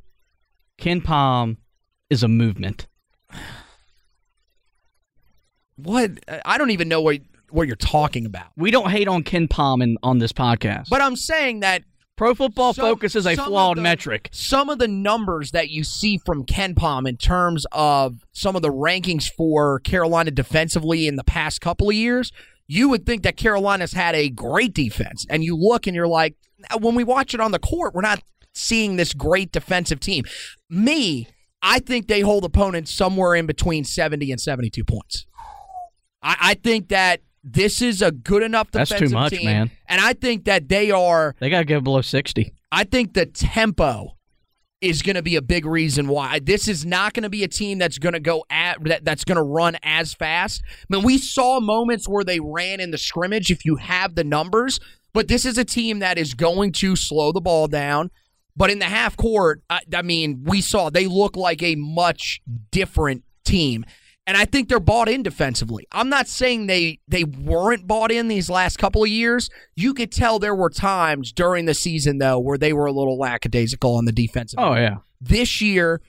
KenPom 0.78 1.57
is 2.11 2.22
a 2.22 2.28
movement. 2.28 2.87
What 5.76 6.11
I 6.44 6.58
don't 6.58 6.70
even 6.70 6.88
know 6.88 7.00
what 7.00 7.18
what 7.50 7.66
you're 7.66 7.76
talking 7.76 8.24
about. 8.26 8.46
We 8.56 8.70
don't 8.70 8.90
hate 8.90 9.08
on 9.08 9.24
KenPom 9.24 9.82
in, 9.82 9.98
on 10.02 10.18
this 10.18 10.32
podcast. 10.32 10.88
But 10.88 11.02
I'm 11.02 11.16
saying 11.16 11.61
that 11.61 11.82
Pro 12.16 12.35
Football 12.35 12.72
some- 12.72 12.85
Focus 12.85 13.14
is 13.14 13.26
a 13.26 13.37
flawed 13.37 13.76
the- 13.76 13.82
metric. 13.82 14.28
Some 14.32 14.70
of 14.70 14.78
the 14.78 14.88
numbers 14.88 15.50
that 15.50 15.68
you 15.70 15.85
see 15.85 16.18
from 16.18 16.44
KenPom 16.44 17.08
in 17.08 17.16
terms 17.16 17.66
of 17.72 18.24
some 18.32 18.56
of 18.56 18.62
the 18.62 18.70
rankings 18.72 19.30
for 19.30 19.80
Carolina 19.80 20.30
defensively 20.30 21.06
in 21.06 21.16
the 21.16 21.24
past 21.24 21.61
couple 21.61 21.88
of 21.90 21.94
years, 21.94 22.32
you 22.66 22.88
would 22.88 23.04
think 23.04 23.22
that 23.22 23.37
Carolina's 23.37 23.92
had 23.92 24.14
a 24.14 24.30
great 24.30 24.72
defense. 24.72 25.26
And 25.28 25.44
you 25.44 25.56
look 25.56 25.87
and 25.87 25.94
you're 25.96 26.08
like, 26.08 26.37
when 26.80 26.94
we 26.94 27.04
watch 27.04 27.35
it 27.35 27.40
on 27.40 27.50
the 27.52 27.58
court, 27.58 27.94
we're 27.94 28.02
not 28.02 28.22
seeing 28.54 28.96
this 28.96 29.12
great 29.12 29.52
defensive 29.52 30.00
team. 30.00 30.24
Me, 30.70 31.28
I 31.61 31.80
think 31.80 32.06
they 32.08 32.20
hold 32.20 32.44
opponents 32.44 32.94
somewhere 32.94 33.35
in 33.35 33.46
between 33.46 33.85
70 33.85 34.30
and 34.30 34.40
72 34.40 34.85
points. 34.85 35.26
I, 36.22 36.37
I 36.40 36.54
think 36.54 36.88
that 36.88 37.20
this 37.44 37.82
is 37.82 38.02
a 38.02 38.12
good 38.12 38.42
enough 38.42 38.70
That's 38.70 38.90
defensive 38.90 39.11
too 39.11 39.14
much, 39.14 39.32
team, 39.32 39.44
man. 39.46 39.70
And 39.87 40.00
I 40.00 40.12
think 40.12 40.44
that 40.44 40.68
they 40.68 40.90
are 40.90 41.35
They 41.40 41.50
got 41.50 41.61
to 41.61 41.64
go 41.64 41.80
below 41.80 42.02
60. 42.02 42.52
I 42.70 42.85
think 42.85 43.14
the 43.14 43.26
tempo 43.26 44.16
is 44.80 45.00
going 45.02 45.14
to 45.14 45.22
be 45.22 45.37
a 45.37 45.42
big 45.42 45.64
reason 45.64 46.08
why 46.08 46.40
this 46.40 46.66
is 46.66 46.85
not 46.85 47.14
going 47.14 47.22
to 47.22 47.30
be 47.30 47.44
a 47.44 47.48
team 47.48 47.78
that's 47.78 47.98
going 47.98 48.14
to 48.14 48.20
go 48.20 48.44
at 48.50 48.82
that, 48.85 49.04
that's 49.04 49.24
going 49.24 49.37
to 49.37 49.42
run 49.42 49.76
as 49.82 50.12
fast. 50.12 50.62
I 50.66 50.96
mean, 50.96 51.04
we 51.04 51.18
saw 51.18 51.61
moments 51.61 52.08
where 52.08 52.24
they 52.24 52.40
ran 52.40 52.80
in 52.80 52.90
the 52.90 52.98
scrimmage 52.98 53.50
if 53.50 53.64
you 53.64 53.76
have 53.76 54.16
the 54.16 54.24
numbers, 54.24 54.80
but 55.12 55.28
this 55.28 55.44
is 55.44 55.56
a 55.56 55.64
team 55.64 56.00
that 56.00 56.18
is 56.18 56.35
going 56.35 56.72
to 56.72 56.96
slow 56.96 57.32
the 57.32 57.40
ball 57.40 57.68
down. 57.68 58.11
But 58.56 58.70
in 58.70 58.80
the 58.80 58.87
half 58.87 59.16
court, 59.16 59.62
I, 59.70 59.80
I 59.94 60.02
mean, 60.02 60.42
we 60.44 60.61
saw 60.61 60.90
they 60.90 61.06
look 61.06 61.37
like 61.37 61.62
a 61.62 61.76
much 61.76 62.40
different 62.70 63.22
team. 63.44 63.85
And 64.26 64.37
I 64.37 64.44
think 64.44 64.68
they're 64.68 64.78
bought 64.78 65.08
in 65.08 65.24
defensively. 65.24 65.87
I'm 65.90 66.08
not 66.08 66.28
saying 66.28 66.68
they 66.68 67.00
they 67.08 67.24
weren't 67.24 67.88
bought 67.88 68.12
in 68.12 68.28
these 68.28 68.48
last 68.48 68.78
couple 68.78 69.02
of 69.02 69.08
years. 69.08 69.50
You 69.74 69.94
could 69.94 70.12
tell 70.12 70.38
there 70.38 70.54
were 70.54 70.70
times 70.70 71.32
during 71.32 71.64
the 71.64 71.74
season 71.74 72.18
though 72.18 72.38
where 72.38 72.56
they 72.56 72.72
were 72.72 72.87
a 72.87 72.92
little 72.92 73.18
lackadaisical 73.18 73.96
on 73.96 74.04
the 74.04 74.12
defensive. 74.12 74.58
Oh, 74.61 74.72
end. 74.72 74.82
yeah. 74.82 74.96
This 75.20 75.61
year, 75.61 76.00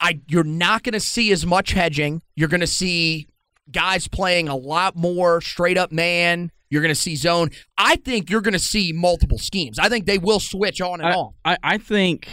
I 0.00 0.20
you're 0.28 0.44
not 0.44 0.82
going 0.82 0.94
to 0.94 1.00
see 1.00 1.30
as 1.30 1.44
much 1.44 1.72
hedging. 1.72 2.22
You're 2.36 2.48
going 2.48 2.60
to 2.60 2.66
see 2.66 3.28
guys 3.70 4.08
playing 4.08 4.48
a 4.48 4.56
lot 4.56 4.96
more 4.96 5.40
straight 5.42 5.76
up 5.76 5.92
man. 5.92 6.50
You're 6.70 6.82
going 6.82 6.94
to 6.94 7.00
see 7.00 7.16
zone. 7.16 7.50
I 7.76 7.96
think 7.96 8.30
you're 8.30 8.40
going 8.40 8.54
to 8.54 8.58
see 8.58 8.92
multiple 8.94 9.36
schemes. 9.36 9.78
I 9.78 9.90
think 9.90 10.06
they 10.06 10.16
will 10.16 10.40
switch 10.40 10.80
on 10.80 11.02
and 11.02 11.10
I, 11.10 11.12
off. 11.12 11.34
I, 11.44 11.58
I 11.62 11.78
think 11.78 12.28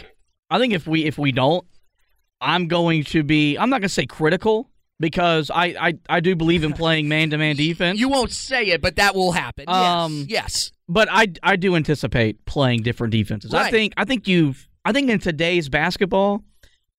I 0.49 0.59
think 0.59 0.73
if 0.73 0.87
we 0.87 1.03
if 1.03 1.17
we 1.17 1.33
don't, 1.33 1.67
I'm 2.39 2.69
going 2.69 3.03
to 3.05 3.21
be 3.21 3.57
I'm 3.57 3.69
not 3.69 3.81
going 3.81 3.89
to 3.89 3.93
say 3.93 4.05
critical 4.05 4.68
because 4.99 5.49
I, 5.49 5.75
I, 5.79 5.93
I 6.09 6.19
do 6.19 6.35
believe 6.35 6.63
in 6.63 6.73
playing 6.73 7.07
man 7.07 7.29
to 7.29 7.37
man 7.37 7.55
defense. 7.55 7.99
You 7.99 8.09
won't 8.09 8.31
say 8.31 8.67
it, 8.67 8.81
but 8.81 8.97
that 8.97 9.15
will 9.15 9.31
happen. 9.31 9.65
Um, 9.67 10.25
yes. 10.27 10.39
Yes. 10.39 10.71
but 10.87 11.07
I, 11.11 11.27
I 11.43 11.55
do 11.55 11.75
anticipate 11.75 12.45
playing 12.45 12.83
different 12.83 13.11
defenses. 13.11 13.53
I 13.53 13.69
think 13.71 13.93
I 13.97 14.05
think 14.05 14.27
you've 14.27 14.67
I 14.85 14.91
think 14.91 15.09
in 15.09 15.19
today's 15.19 15.69
basketball, 15.69 16.43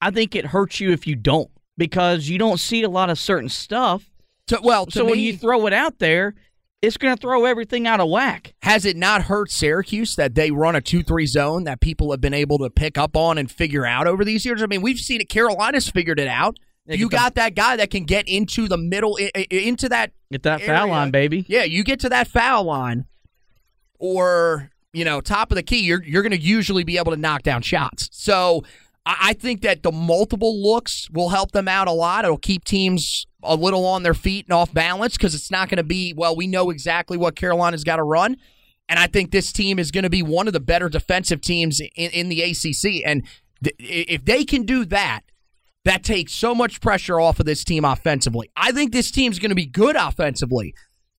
I 0.00 0.10
think 0.10 0.34
it 0.34 0.46
hurts 0.46 0.80
you 0.80 0.92
if 0.92 1.06
you 1.06 1.16
don't 1.16 1.50
because 1.76 2.28
you 2.28 2.38
don't 2.38 2.60
see 2.60 2.82
a 2.82 2.88
lot 2.88 3.10
of 3.10 3.18
certain 3.18 3.48
stuff. 3.48 4.10
To, 4.48 4.60
well, 4.62 4.86
to 4.86 4.92
so 4.92 5.04
me, 5.04 5.10
when 5.10 5.20
you 5.20 5.36
throw 5.36 5.66
it 5.66 5.72
out 5.72 5.98
there, 5.98 6.34
it's 6.82 6.96
going 6.96 7.14
to 7.14 7.20
throw 7.20 7.44
everything 7.44 7.86
out 7.86 8.00
of 8.00 8.08
whack. 8.08 8.54
Has 8.62 8.84
it 8.84 8.96
not 8.96 9.22
hurt 9.22 9.50
Syracuse 9.50 10.16
that 10.16 10.34
they 10.34 10.50
run 10.50 10.74
a 10.74 10.80
2 10.80 11.02
3 11.02 11.26
zone 11.26 11.64
that 11.64 11.80
people 11.80 12.10
have 12.10 12.20
been 12.20 12.34
able 12.34 12.58
to 12.58 12.70
pick 12.70 12.96
up 12.96 13.16
on 13.16 13.38
and 13.38 13.50
figure 13.50 13.86
out 13.86 14.06
over 14.06 14.24
these 14.24 14.44
years? 14.44 14.62
I 14.62 14.66
mean, 14.66 14.82
we've 14.82 14.98
seen 14.98 15.20
it. 15.20 15.28
Carolina's 15.28 15.88
figured 15.88 16.18
it 16.18 16.28
out. 16.28 16.58
You 16.98 17.08
the- 17.08 17.16
got 17.16 17.34
that 17.36 17.54
guy 17.54 17.76
that 17.76 17.90
can 17.90 18.04
get 18.04 18.28
into 18.28 18.68
the 18.68 18.78
middle, 18.78 19.16
into 19.16 19.88
that. 19.88 20.12
Get 20.30 20.42
that 20.44 20.62
foul 20.62 20.88
line, 20.88 21.10
baby. 21.10 21.44
Yeah, 21.48 21.64
you 21.64 21.84
get 21.84 22.00
to 22.00 22.08
that 22.08 22.28
foul 22.28 22.64
line 22.64 23.06
or, 23.98 24.70
you 24.92 25.04
know, 25.04 25.20
top 25.20 25.52
of 25.52 25.56
the 25.56 25.62
key, 25.62 25.80
you're, 25.80 26.02
you're 26.02 26.22
going 26.22 26.32
to 26.32 26.40
usually 26.40 26.84
be 26.84 26.98
able 26.98 27.12
to 27.12 27.18
knock 27.18 27.42
down 27.42 27.62
shots. 27.62 28.08
So 28.12 28.64
I, 29.04 29.16
I 29.20 29.32
think 29.34 29.62
that 29.62 29.82
the 29.82 29.92
multiple 29.92 30.60
looks 30.60 31.08
will 31.10 31.28
help 31.28 31.52
them 31.52 31.68
out 31.68 31.88
a 31.88 31.92
lot. 31.92 32.24
It'll 32.24 32.38
keep 32.38 32.64
teams 32.64 33.26
a 33.42 33.54
little 33.54 33.86
on 33.86 34.02
their 34.02 34.14
feet 34.14 34.46
and 34.46 34.52
off 34.52 34.72
balance 34.72 35.16
because 35.16 35.34
it's 35.34 35.50
not 35.50 35.68
going 35.68 35.78
to 35.78 35.84
be, 35.84 36.12
well, 36.16 36.34
we 36.36 36.46
know 36.46 36.70
exactly 36.70 37.16
what 37.16 37.36
Carolina's 37.36 37.84
got 37.84 37.96
to 37.96 38.02
run. 38.02 38.36
And 38.88 38.98
I 38.98 39.06
think 39.06 39.30
this 39.30 39.52
team 39.52 39.78
is 39.78 39.90
going 39.90 40.04
to 40.04 40.10
be 40.10 40.22
one 40.22 40.46
of 40.46 40.52
the 40.52 40.60
better 40.60 40.88
defensive 40.88 41.40
teams 41.40 41.80
in, 41.80 42.10
in 42.10 42.28
the 42.28 42.42
ACC. 42.42 43.02
And 43.06 43.24
th- 43.62 43.76
if 43.78 44.24
they 44.24 44.44
can 44.44 44.64
do 44.64 44.84
that, 44.86 45.20
that 45.84 46.02
takes 46.02 46.32
so 46.32 46.54
much 46.54 46.80
pressure 46.80 47.18
off 47.18 47.40
of 47.40 47.46
this 47.46 47.64
team 47.64 47.84
offensively. 47.84 48.50
I 48.56 48.72
think 48.72 48.92
this 48.92 49.10
team's 49.10 49.38
going 49.38 49.50
to 49.50 49.54
be 49.54 49.66
good 49.66 49.96
offensively, 49.96 50.74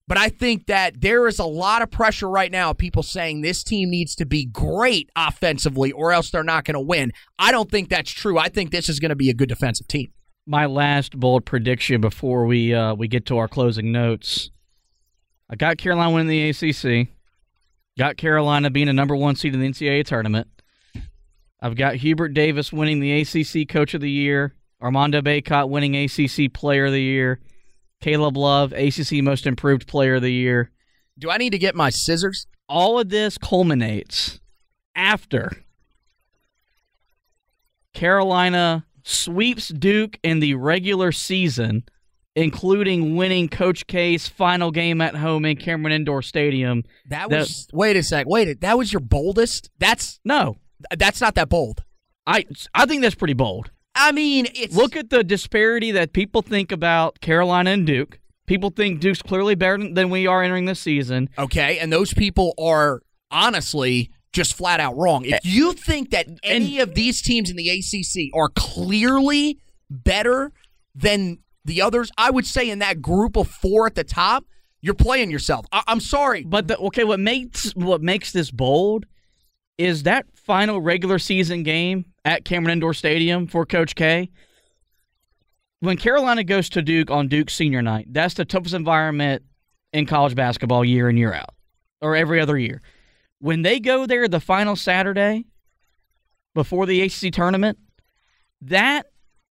but 0.08 0.18
I 0.18 0.30
think 0.30 0.68
that 0.68 1.02
there 1.02 1.28
is 1.28 1.40
a 1.40 1.46
lot 1.46 1.82
of 1.82 1.90
pressure 1.90 2.30
right 2.30 2.52
now. 2.52 2.74
People 2.74 3.04
saying 3.04 3.42
this 3.42 3.64
team 3.64 3.90
needs 3.90 4.16
to 4.16 4.26
be 4.26 4.46
great 4.46 5.10
offensively, 5.16 5.92
or 5.92 6.12
else 6.12 6.30
they're 6.30 6.44
not 6.44 6.66
going 6.66 6.76
to 6.76 6.82
win. 6.82 7.12
I 7.40 7.52
don't 7.52 7.72
think 7.72 7.90
that's 7.90 8.12
true. 8.12 8.38
I 8.38 8.50
think 8.50 8.72
this 8.72 8.90
is 8.90 9.00
going 9.00 9.10
to 9.10 9.16
be 9.16 9.30
a 9.30 9.34
good 9.34 9.50
defensive 9.50 9.88
team. 9.88 10.12
My 10.46 10.66
last 10.66 11.20
bold 11.20 11.46
prediction 11.46 12.02
before 12.02 12.46
we 12.46 12.74
uh, 12.74 12.94
we 12.94 13.08
get 13.08 13.26
to 13.28 13.38
our 13.38 13.48
closing 13.48 13.92
notes. 13.92 14.52
I 15.50 15.56
got 15.56 15.78
Carolina 15.78 16.14
winning 16.14 16.28
the 16.28 16.50
ACC. 16.50 17.10
Got 17.98 18.18
Carolina 18.18 18.70
being 18.70 18.88
a 18.90 18.94
number 18.94 19.16
one 19.16 19.36
seed 19.36 19.54
in 19.54 19.60
the 19.60 19.70
NCAA 19.70 20.06
tournament. 20.06 20.48
I've 21.62 21.76
got 21.76 21.96
Hubert 21.96 22.30
Davis 22.30 22.74
winning 22.74 23.00
the 23.00 23.22
ACC 23.22 23.68
Coach 23.68 23.94
of 23.94 24.02
the 24.02 24.10
Year. 24.10 24.56
Armando 24.82 25.22
Bacot 25.22 25.70
winning 25.70 25.96
ACC 25.96 26.52
Player 26.52 26.86
of 26.86 26.92
the 26.92 27.02
Year. 27.02 27.40
Caleb 28.02 28.36
Love, 28.36 28.74
ACC 28.74 29.24
Most 29.24 29.46
Improved 29.46 29.88
Player 29.88 30.16
of 30.16 30.24
the 30.24 30.34
Year. 30.34 30.72
Do 31.20 31.30
I 31.30 31.38
need 31.38 31.52
to 31.52 31.60
get 31.60 31.76
my 31.76 31.92
scissors? 31.92 32.48
All 32.68 33.00
of 33.00 33.10
this 33.10 33.38
culminates 33.38 34.40
after 34.96 35.52
Carolina 37.94 38.86
sweeps 39.04 39.68
Duke 39.68 40.18
in 40.24 40.40
the 40.40 40.56
regular 40.56 41.12
season, 41.12 41.84
including 42.36 43.16
winning 43.16 43.50
Coach 43.50 43.86
K's 43.86 44.28
final 44.28 44.72
game 44.72 45.02
at 45.02 45.16
home 45.16 45.46
in 45.46 45.58
Cameron 45.58 45.94
Indoor 45.94 46.22
Stadium. 46.22 46.84
That 47.10 47.30
was 47.30 47.68
wait 47.72 47.98
a 47.98 48.04
sec. 48.04 48.26
Wait, 48.28 48.62
that 48.62 48.78
was 48.78 48.92
your 48.92 49.02
boldest? 49.02 49.70
That's 49.78 50.20
No, 50.26 50.58
that's 50.98 51.22
not 51.22 51.36
that 51.36 51.50
bold. 51.50 51.84
I 52.28 52.46
I 52.74 52.86
think 52.86 53.02
that's 53.02 53.16
pretty 53.16 53.34
bold. 53.34 53.72
I 53.96 54.12
mean, 54.12 54.48
it's 54.56 54.76
Look 54.76 54.96
at 54.96 55.10
the 55.10 55.24
disparity 55.24 55.92
that 55.92 56.14
people 56.14 56.42
think 56.42 56.72
about 56.72 57.20
Carolina 57.20 57.72
and 57.72 57.86
Duke. 57.86 58.20
People 58.46 58.70
think 58.70 59.00
Duke's 59.02 59.22
clearly 59.22 59.56
better 59.56 59.78
than- 59.78 60.10
we 60.10 60.28
are 60.28 60.42
entering 60.44 60.66
this 60.66 60.80
season. 60.80 61.30
okay, 61.38 61.78
and 61.80 61.92
those 61.92 62.14
people 62.14 62.54
are 62.60 63.02
honestly 63.32 64.10
just 64.34 64.54
flat 64.54 64.80
out 64.80 64.96
wrong. 64.98 65.26
If 65.26 65.40
you 65.44 65.74
think 65.74 66.12
that 66.12 66.28
any 66.44 66.80
of 66.80 66.96
these 66.96 67.22
teams 67.22 67.50
in 67.50 67.58
the 67.58 67.70
ACC 67.70 68.30
are 68.34 68.50
clearly 68.56 69.60
better 69.90 70.52
than 70.96 71.40
the 71.66 71.82
others, 71.82 72.12
I 72.18 72.32
would 72.32 72.46
say 72.46 72.70
in 72.70 72.80
that 72.80 73.02
group 73.02 73.36
of 73.36 73.48
four 73.50 73.88
at 73.88 73.96
the 73.96 74.04
top, 74.06 74.46
you're 74.82 74.94
playing 74.96 75.32
yourself. 75.32 75.66
I- 75.72 75.84
I'm 75.88 76.00
sorry. 76.00 76.44
But 76.44 76.68
the, 76.70 76.78
okay, 76.78 77.04
what 77.04 77.20
makes 77.20 77.76
what 77.76 78.02
makes 78.02 78.32
this 78.32 78.52
bold 78.52 79.06
is 79.78 80.04
that 80.04 80.26
final 80.52 80.82
regular 80.82 81.18
season 81.18 81.64
game 81.64 82.04
at 82.26 82.44
Cameron 82.44 82.74
Indoor 82.74 82.94
Stadium 82.94 83.48
for 83.48 83.66
Coach 83.66 83.96
K. 83.96 84.30
When 85.80 85.96
Carolina 85.96 86.44
goes 86.44 86.68
to 86.72 86.82
Duke 86.82 87.10
on 87.10 87.30
Duke 87.30 87.50
senior 87.50 87.82
night, 87.82 88.08
that's 88.10 88.34
the 88.34 88.44
toughest 88.44 88.76
environment 88.76 89.44
in 89.94 90.06
college 90.06 90.36
basketball 90.36 90.84
year 90.84 91.10
in 91.10 91.16
year 91.16 91.34
out, 91.34 91.56
or 92.02 92.18
every 92.18 92.42
other 92.42 92.58
year. 92.58 92.82
When 93.40 93.62
they 93.62 93.80
go 93.80 94.06
there 94.06 94.28
the 94.28 94.42
final 94.42 94.76
Saturday 94.76 95.46
before 96.54 96.86
the 96.86 97.00
ACC 97.02 97.32
tournament, 97.32 97.78
that 98.60 99.06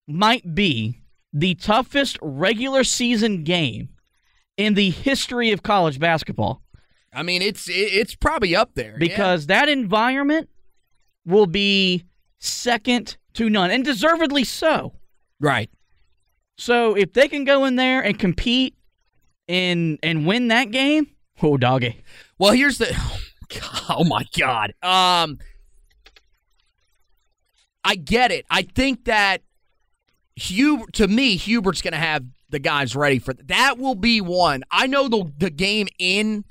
might 0.07 0.53
be 0.53 1.01
the 1.33 1.55
toughest 1.55 2.19
regular 2.21 2.83
season 2.83 3.43
game 3.43 3.89
in 4.55 4.75
the 4.75 4.91
history 4.91 5.51
of 5.51 5.63
college 5.63 5.97
basketball 5.97 6.61
I 7.13 7.23
mean, 7.23 7.41
it's 7.41 7.67
it's 7.69 8.15
probably 8.15 8.55
up 8.55 8.75
there 8.75 8.95
because 8.97 9.47
that 9.47 9.67
environment 9.67 10.49
will 11.25 11.47
be 11.47 12.05
second 12.39 13.17
to 13.33 13.49
none, 13.49 13.71
and 13.71 13.83
deservedly 13.85 14.43
so. 14.43 14.93
Right. 15.39 15.69
So 16.57 16.95
if 16.95 17.13
they 17.13 17.27
can 17.27 17.43
go 17.43 17.65
in 17.65 17.75
there 17.75 18.01
and 18.01 18.17
compete 18.19 18.75
and 19.47 19.97
and 20.03 20.25
win 20.27 20.49
that 20.49 20.71
game, 20.71 21.07
oh 21.41 21.57
doggy, 21.57 22.03
Well, 22.37 22.53
here's 22.53 22.77
the. 22.77 22.95
Oh 23.89 24.05
my 24.05 24.23
God. 24.39 24.73
Um, 24.81 25.37
I 27.83 27.95
get 27.95 28.31
it. 28.31 28.45
I 28.49 28.61
think 28.61 29.03
that 29.05 29.41
Hugh, 30.37 30.87
to 30.93 31.07
me, 31.07 31.37
Hubert's 31.37 31.81
going 31.81 31.91
to 31.91 31.97
have 31.97 32.23
the 32.49 32.59
guys 32.59 32.95
ready 32.95 33.19
for 33.19 33.33
that. 33.33 33.77
Will 33.77 33.95
be 33.95 34.21
one. 34.21 34.63
I 34.71 34.87
know 34.87 35.09
the 35.09 35.29
the 35.37 35.49
game 35.49 35.89
in 35.99 36.45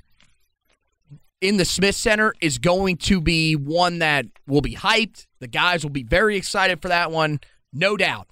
in 1.41 1.57
the 1.57 1.65
Smith 1.65 1.95
Center 1.95 2.33
is 2.39 2.59
going 2.59 2.97
to 2.97 3.19
be 3.19 3.55
one 3.55 3.99
that 3.99 4.27
will 4.47 4.61
be 4.61 4.75
hyped. 4.75 5.25
The 5.39 5.47
guys 5.47 5.83
will 5.83 5.91
be 5.91 6.03
very 6.03 6.37
excited 6.37 6.81
for 6.81 6.87
that 6.87 7.11
one, 7.11 7.39
no 7.73 7.97
doubt. 7.97 8.27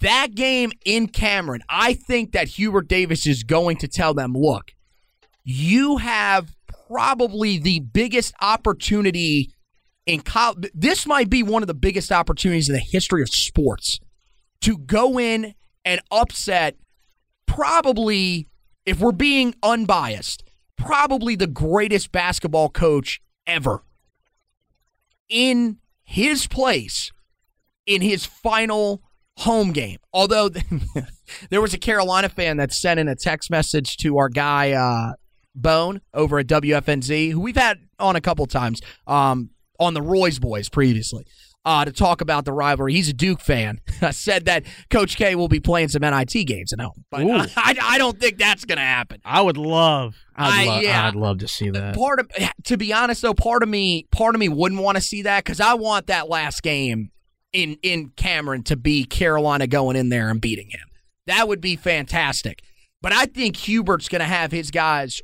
That 0.00 0.34
game 0.34 0.72
in 0.84 1.08
Cameron, 1.08 1.62
I 1.68 1.94
think 1.94 2.32
that 2.32 2.48
Hubert 2.48 2.88
Davis 2.88 3.26
is 3.26 3.42
going 3.42 3.76
to 3.78 3.88
tell 3.88 4.14
them, 4.14 4.32
look, 4.34 4.72
you 5.44 5.98
have 5.98 6.56
probably 6.88 7.58
the 7.58 7.80
biggest 7.80 8.34
opportunity 8.40 9.52
in 10.06 10.20
college. 10.20 10.70
This 10.74 11.06
might 11.06 11.28
be 11.28 11.42
one 11.42 11.62
of 11.62 11.66
the 11.66 11.74
biggest 11.74 12.10
opportunities 12.10 12.68
in 12.68 12.74
the 12.74 12.80
history 12.80 13.22
of 13.22 13.28
sports 13.28 14.00
to 14.62 14.78
go 14.78 15.18
in 15.18 15.54
and 15.84 16.00
upset 16.10 16.76
probably, 17.46 18.46
if 18.86 19.00
we're 19.00 19.12
being 19.12 19.54
unbiased, 19.62 20.44
probably 20.80 21.36
the 21.36 21.46
greatest 21.46 22.12
basketball 22.12 22.68
coach 22.68 23.20
ever 23.46 23.82
in 25.28 25.78
his 26.02 26.46
place 26.46 27.12
in 27.86 28.02
his 28.02 28.26
final 28.26 29.02
home 29.38 29.72
game. 29.72 29.98
Although 30.12 30.50
there 31.50 31.60
was 31.60 31.74
a 31.74 31.78
Carolina 31.78 32.28
fan 32.28 32.56
that 32.58 32.72
sent 32.72 33.00
in 33.00 33.08
a 33.08 33.16
text 33.16 33.50
message 33.50 33.96
to 33.98 34.18
our 34.18 34.28
guy 34.28 34.72
uh, 34.72 35.14
Bone 35.54 36.00
over 36.14 36.38
at 36.38 36.46
WFNZ, 36.46 37.32
who 37.32 37.40
we've 37.40 37.56
had 37.56 37.78
on 37.98 38.16
a 38.16 38.20
couple 38.20 38.46
times 38.46 38.80
um, 39.06 39.50
on 39.78 39.94
the 39.94 40.02
Roy's 40.02 40.38
Boys 40.38 40.68
previously. 40.68 41.26
Uh, 41.62 41.84
to 41.84 41.92
talk 41.92 42.22
about 42.22 42.46
the 42.46 42.52
rivalry, 42.52 42.94
he's 42.94 43.10
a 43.10 43.12
Duke 43.12 43.42
fan. 43.42 43.80
I 44.00 44.12
said 44.12 44.46
that 44.46 44.64
Coach 44.88 45.16
K 45.18 45.34
will 45.34 45.46
be 45.48 45.60
playing 45.60 45.88
some 45.88 46.00
NIT 46.00 46.46
games 46.46 46.72
at 46.72 46.80
home, 46.80 47.04
but 47.10 47.20
Ooh. 47.20 47.32
I, 47.56 47.76
I 47.82 47.98
don't 47.98 48.18
think 48.18 48.38
that's 48.38 48.64
going 48.64 48.78
to 48.78 48.82
happen. 48.82 49.20
I 49.26 49.42
would 49.42 49.58
love, 49.58 50.16
I'd, 50.34 50.68
I- 50.68 50.80
yeah. 50.80 51.06
I'd 51.06 51.14
love 51.16 51.38
to 51.40 51.48
see 51.48 51.68
that. 51.68 51.94
part 51.94 52.18
of 52.20 52.30
to 52.64 52.78
be 52.78 52.94
honest 52.94 53.20
though 53.20 53.34
part 53.34 53.62
of 53.62 53.68
me 53.68 54.06
part 54.10 54.34
of 54.34 54.38
me 54.38 54.48
wouldn't 54.48 54.80
want 54.80 54.96
to 54.96 55.02
see 55.02 55.20
that 55.22 55.44
because 55.44 55.60
i 55.60 55.74
want 55.74 56.06
that 56.06 56.30
last 56.30 56.62
game 56.62 57.10
in 57.52 57.76
in 57.82 58.08
cameron 58.16 58.62
to 58.62 58.76
be 58.76 59.04
carolina 59.04 59.66
going 59.66 59.96
in 59.96 60.08
there 60.08 60.30
and 60.30 60.40
beating 60.40 60.70
him 60.70 60.88
that 61.26 61.46
would 61.46 61.60
be 61.60 61.76
fantastic 61.76 62.62
but 63.02 63.12
i 63.12 63.26
think 63.26 63.56
hubert's 63.56 64.08
going 64.08 64.20
to 64.20 64.24
have 64.26 64.50
his 64.52 64.70
guys 64.70 65.20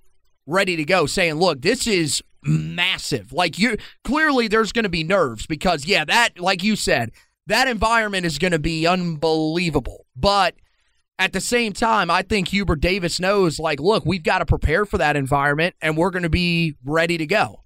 ready 0.47 0.77
to 0.77 0.85
go 0.85 1.07
saying 1.07 1.35
look 1.35 1.63
this 1.63 1.87
is 1.87 2.23
massive 2.47 3.33
like 3.33 3.59
you 3.59 3.77
clearly 4.05 4.49
there's 4.49 4.73
going 4.73 4.83
to 4.85 4.89
be 4.89 5.03
nerves 5.05 5.47
because 5.47 5.85
yeah 5.87 6.05
that 6.05 6.39
like 6.39 6.63
you 6.63 6.77
said 6.77 7.11
that 7.47 7.69
environment 7.69 8.25
is 8.27 8.39
going 8.39 8.53
to 8.53 8.59
be 8.59 8.87
unbelievable 8.87 10.07
but 10.17 10.55
at 11.19 11.33
the 11.33 11.41
same 11.41 11.73
time, 11.73 12.11
I 12.11 12.21
think 12.21 12.49
Hubert 12.49 12.81
Davis 12.83 13.19
knows, 13.19 13.59
like, 13.59 13.81
look, 13.81 14.05
we've 14.05 14.23
got 14.23 14.41
to 14.41 14.45
prepare 14.45 14.85
for 14.85 14.99
that 14.99 15.17
environment 15.17 15.75
and 15.81 15.97
we're 15.97 16.11
going 16.11 16.25
to 16.25 16.29
be 16.29 16.75
ready 16.85 17.17
to 17.17 17.25
go. 17.27 17.63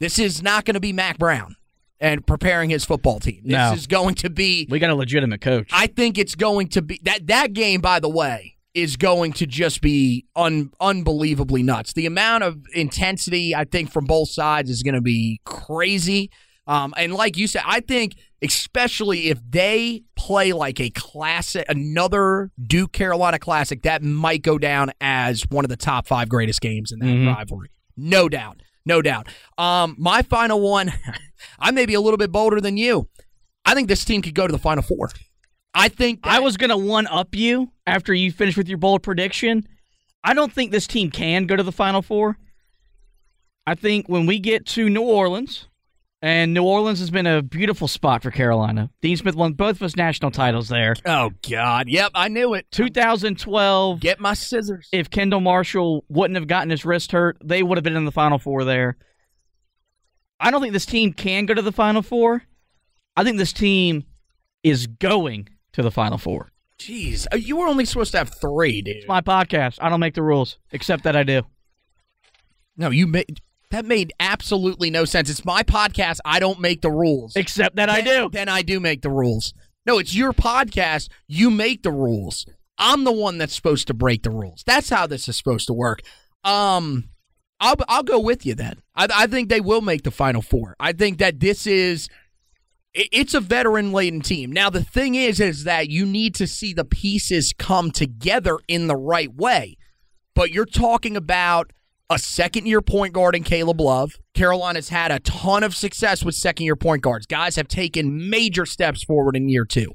This 0.00 0.18
is 0.18 0.42
not 0.42 0.64
going 0.64 0.72
to 0.72 0.80
be 0.80 0.94
Mack 0.94 1.18
Brown 1.18 1.54
and 2.00 2.26
preparing 2.26 2.70
his 2.70 2.82
football 2.86 3.20
team. 3.20 3.42
This 3.44 3.52
No. 3.52 3.72
is 3.74 3.86
going 3.86 4.14
to 4.16 4.30
be, 4.30 4.66
We 4.70 4.78
got 4.78 4.88
a 4.88 4.94
legitimate 4.94 5.42
coach. 5.42 5.68
I 5.70 5.86
think 5.86 6.16
it's 6.16 6.34
going 6.34 6.68
to 6.68 6.80
be, 6.80 6.98
that, 7.02 7.26
that 7.26 7.52
game, 7.52 7.82
by 7.82 8.00
the 8.00 8.08
way, 8.08 8.53
is 8.74 8.96
going 8.96 9.32
to 9.34 9.46
just 9.46 9.80
be 9.80 10.26
un, 10.36 10.70
unbelievably 10.80 11.62
nuts. 11.62 11.92
The 11.92 12.06
amount 12.06 12.42
of 12.44 12.58
intensity, 12.74 13.54
I 13.54 13.64
think, 13.64 13.90
from 13.92 14.04
both 14.04 14.30
sides 14.30 14.68
is 14.70 14.82
going 14.82 14.94
to 14.96 15.00
be 15.00 15.40
crazy. 15.44 16.30
Um, 16.66 16.92
and 16.96 17.12
like 17.14 17.36
you 17.36 17.46
said, 17.46 17.62
I 17.66 17.80
think 17.80 18.14
especially 18.42 19.28
if 19.28 19.38
they 19.48 20.02
play 20.16 20.52
like 20.52 20.80
a 20.80 20.90
classic, 20.90 21.64
another 21.68 22.50
Duke 22.66 22.92
Carolina 22.92 23.38
classic, 23.38 23.82
that 23.82 24.02
might 24.02 24.42
go 24.42 24.58
down 24.58 24.90
as 25.00 25.44
one 25.50 25.64
of 25.64 25.68
the 25.68 25.76
top 25.76 26.06
five 26.06 26.28
greatest 26.28 26.60
games 26.60 26.90
in 26.90 26.98
that 27.00 27.06
Mhm. 27.06 27.34
rivalry. 27.34 27.68
No 27.96 28.28
doubt. 28.28 28.60
No 28.86 29.02
doubt. 29.02 29.28
Um, 29.56 29.94
my 29.98 30.22
final 30.22 30.60
one, 30.60 30.92
I 31.58 31.70
may 31.70 31.86
be 31.86 31.94
a 31.94 32.00
little 32.00 32.18
bit 32.18 32.32
bolder 32.32 32.60
than 32.60 32.76
you. 32.76 33.08
I 33.64 33.74
think 33.74 33.88
this 33.88 34.04
team 34.04 34.20
could 34.20 34.34
go 34.34 34.46
to 34.46 34.52
the 34.52 34.58
final 34.58 34.82
four. 34.82 35.10
I 35.74 35.88
think 35.88 36.20
I 36.22 36.40
was 36.40 36.56
going 36.56 36.70
to 36.70 36.76
one 36.76 37.06
up 37.08 37.34
you 37.34 37.72
after 37.86 38.14
you 38.14 38.30
finished 38.30 38.56
with 38.56 38.68
your 38.68 38.78
bold 38.78 39.02
prediction. 39.02 39.66
I 40.22 40.32
don't 40.34 40.52
think 40.52 40.70
this 40.70 40.86
team 40.86 41.10
can 41.10 41.46
go 41.46 41.56
to 41.56 41.62
the 41.62 41.72
Final 41.72 42.00
Four. 42.00 42.38
I 43.66 43.74
think 43.74 44.08
when 44.08 44.26
we 44.26 44.38
get 44.38 44.66
to 44.66 44.88
New 44.88 45.02
Orleans, 45.02 45.68
and 46.22 46.54
New 46.54 46.62
Orleans 46.64 47.00
has 47.00 47.10
been 47.10 47.26
a 47.26 47.42
beautiful 47.42 47.86
spot 47.88 48.22
for 48.22 48.30
Carolina. 48.30 48.88
Dean 49.02 49.16
Smith 49.16 49.34
won 49.34 49.52
both 49.52 49.72
of 49.76 49.80
his 49.80 49.96
national 49.96 50.30
titles 50.30 50.68
there. 50.68 50.94
Oh 51.04 51.32
God! 51.46 51.88
Yep, 51.88 52.12
I 52.14 52.28
knew 52.28 52.54
it. 52.54 52.66
2012, 52.70 54.00
Get 54.00 54.20
my 54.20 54.32
scissors. 54.32 54.88
if 54.92 55.10
Kendall 55.10 55.40
Marshall 55.40 56.04
wouldn't 56.08 56.36
have 56.36 56.46
gotten 56.46 56.70
his 56.70 56.84
wrist 56.86 57.12
hurt, 57.12 57.36
they 57.44 57.62
would 57.62 57.76
have 57.76 57.84
been 57.84 57.96
in 57.96 58.06
the 58.06 58.12
Final 58.12 58.38
Four 58.38 58.64
there. 58.64 58.96
I 60.40 60.50
don't 60.50 60.60
think 60.62 60.72
this 60.72 60.86
team 60.86 61.12
can 61.12 61.44
go 61.46 61.52
to 61.54 61.62
the 61.62 61.72
Final 61.72 62.00
Four. 62.00 62.42
I 63.16 63.24
think 63.24 63.36
this 63.38 63.52
team 63.52 64.04
is 64.62 64.86
going 64.86 65.48
to 65.74 65.82
the 65.82 65.90
Final 65.90 66.18
Four. 66.18 66.50
Jeez, 66.78 67.26
uh, 67.32 67.36
you 67.36 67.56
were 67.56 67.66
only 67.66 67.84
supposed 67.84 68.12
to 68.12 68.18
have 68.18 68.30
three, 68.40 68.82
dude. 68.82 68.96
It's 68.96 69.08
my 69.08 69.20
podcast. 69.20 69.78
I 69.80 69.88
don't 69.88 70.00
make 70.00 70.14
the 70.14 70.22
rules, 70.22 70.58
except 70.72 71.04
that 71.04 71.14
I 71.14 71.22
do. 71.22 71.42
No, 72.76 72.90
you 72.90 73.06
made 73.06 73.40
that 73.70 73.84
made 73.84 74.12
absolutely 74.20 74.90
no 74.90 75.04
sense. 75.04 75.30
It's 75.30 75.44
my 75.44 75.62
podcast. 75.62 76.18
I 76.24 76.40
don't 76.40 76.60
make 76.60 76.80
the 76.80 76.90
rules. 76.90 77.34
Except 77.36 77.76
that 77.76 77.90
I 77.90 78.00
do. 78.00 78.28
Then 78.30 78.48
I 78.48 78.62
do 78.62 78.80
make 78.80 79.02
the 79.02 79.10
rules. 79.10 79.52
No, 79.86 79.98
it's 79.98 80.14
your 80.14 80.32
podcast. 80.32 81.08
You 81.26 81.50
make 81.50 81.82
the 81.82 81.90
rules. 81.92 82.46
I'm 82.78 83.04
the 83.04 83.12
one 83.12 83.38
that's 83.38 83.54
supposed 83.54 83.86
to 83.88 83.94
break 83.94 84.22
the 84.22 84.30
rules. 84.30 84.62
That's 84.66 84.88
how 84.88 85.06
this 85.06 85.28
is 85.28 85.36
supposed 85.36 85.66
to 85.68 85.72
work. 85.72 86.02
Um, 86.42 87.10
I'll 87.60 87.76
I'll 87.88 88.02
go 88.02 88.18
with 88.18 88.44
you 88.44 88.54
then. 88.54 88.82
I, 88.94 89.08
I 89.14 89.26
think 89.26 89.48
they 89.48 89.60
will 89.60 89.80
make 89.80 90.02
the 90.02 90.10
final 90.10 90.42
four. 90.42 90.76
I 90.78 90.92
think 90.92 91.18
that 91.18 91.40
this 91.40 91.66
is 91.66 92.08
it's 92.94 93.34
a 93.34 93.40
veteran 93.40 93.92
laden 93.92 94.20
team. 94.20 94.52
Now 94.52 94.70
the 94.70 94.84
thing 94.84 95.14
is 95.14 95.40
is 95.40 95.64
that 95.64 95.90
you 95.90 96.06
need 96.06 96.34
to 96.36 96.46
see 96.46 96.72
the 96.72 96.84
pieces 96.84 97.52
come 97.58 97.90
together 97.90 98.58
in 98.68 98.86
the 98.86 98.96
right 98.96 99.34
way. 99.34 99.76
But 100.34 100.50
you're 100.50 100.64
talking 100.64 101.16
about 101.16 101.72
a 102.10 102.18
second 102.18 102.66
year 102.66 102.82
point 102.82 103.12
guard 103.12 103.34
in 103.34 103.42
Caleb 103.42 103.80
Love. 103.80 104.12
Carolina's 104.34 104.90
had 104.90 105.10
a 105.10 105.20
ton 105.20 105.64
of 105.64 105.74
success 105.74 106.24
with 106.24 106.34
second 106.34 106.66
year 106.66 106.76
point 106.76 107.02
guards. 107.02 107.26
Guys 107.26 107.56
have 107.56 107.68
taken 107.68 108.30
major 108.30 108.66
steps 108.66 109.02
forward 109.02 109.36
in 109.36 109.48
year 109.48 109.64
two. 109.64 109.92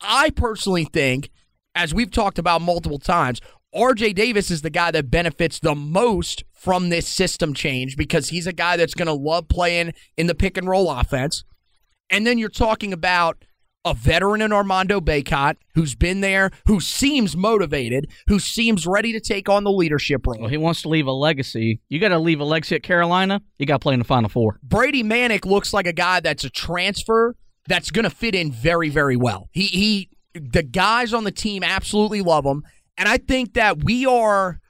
I 0.00 0.30
personally 0.30 0.84
think, 0.84 1.30
as 1.74 1.92
we've 1.92 2.10
talked 2.10 2.38
about 2.38 2.62
multiple 2.62 2.98
times, 2.98 3.40
RJ 3.74 4.14
Davis 4.14 4.50
is 4.50 4.62
the 4.62 4.70
guy 4.70 4.90
that 4.92 5.10
benefits 5.10 5.58
the 5.58 5.74
most 5.74 6.44
from 6.52 6.88
this 6.88 7.06
system 7.06 7.52
change 7.52 7.96
because 7.96 8.30
he's 8.30 8.46
a 8.46 8.52
guy 8.52 8.76
that's 8.76 8.94
going 8.94 9.06
to 9.06 9.12
love 9.12 9.48
playing 9.48 9.92
in 10.16 10.26
the 10.26 10.34
pick 10.34 10.56
and 10.56 10.68
roll 10.68 10.90
offense. 10.90 11.44
And 12.10 12.26
then 12.26 12.38
you're 12.38 12.48
talking 12.48 12.92
about 12.92 13.44
a 13.84 13.94
veteran 13.94 14.42
in 14.42 14.52
Armando 14.52 15.00
Bacot 15.00 15.56
who's 15.74 15.94
been 15.94 16.20
there, 16.20 16.50
who 16.66 16.80
seems 16.80 17.36
motivated, 17.36 18.10
who 18.26 18.38
seems 18.38 18.86
ready 18.86 19.12
to 19.12 19.20
take 19.20 19.48
on 19.48 19.64
the 19.64 19.70
leadership 19.70 20.26
role. 20.26 20.40
Well, 20.40 20.50
he 20.50 20.56
wants 20.56 20.82
to 20.82 20.88
leave 20.88 21.06
a 21.06 21.12
legacy. 21.12 21.80
You 21.88 22.00
got 22.00 22.08
to 22.08 22.18
leave 22.18 22.40
a 22.40 22.44
legacy 22.44 22.74
at 22.74 22.82
Carolina. 22.82 23.40
You 23.58 23.66
got 23.66 23.76
to 23.76 23.82
play 23.82 23.94
in 23.94 24.00
the 24.00 24.04
Final 24.04 24.28
Four. 24.28 24.58
Brady 24.62 25.02
Manek 25.02 25.44
looks 25.44 25.72
like 25.72 25.86
a 25.86 25.92
guy 25.92 26.20
that's 26.20 26.44
a 26.44 26.50
transfer 26.50 27.36
that's 27.66 27.90
going 27.90 28.04
to 28.04 28.10
fit 28.10 28.34
in 28.34 28.50
very, 28.50 28.88
very 28.88 29.16
well. 29.16 29.48
He 29.52 29.66
he, 29.66 30.10
the 30.34 30.62
guys 30.62 31.14
on 31.14 31.24
the 31.24 31.30
team 31.30 31.62
absolutely 31.62 32.20
love 32.20 32.44
him, 32.44 32.64
and 32.96 33.08
I 33.08 33.18
think 33.18 33.54
that 33.54 33.84
we 33.84 34.06
are. 34.06 34.60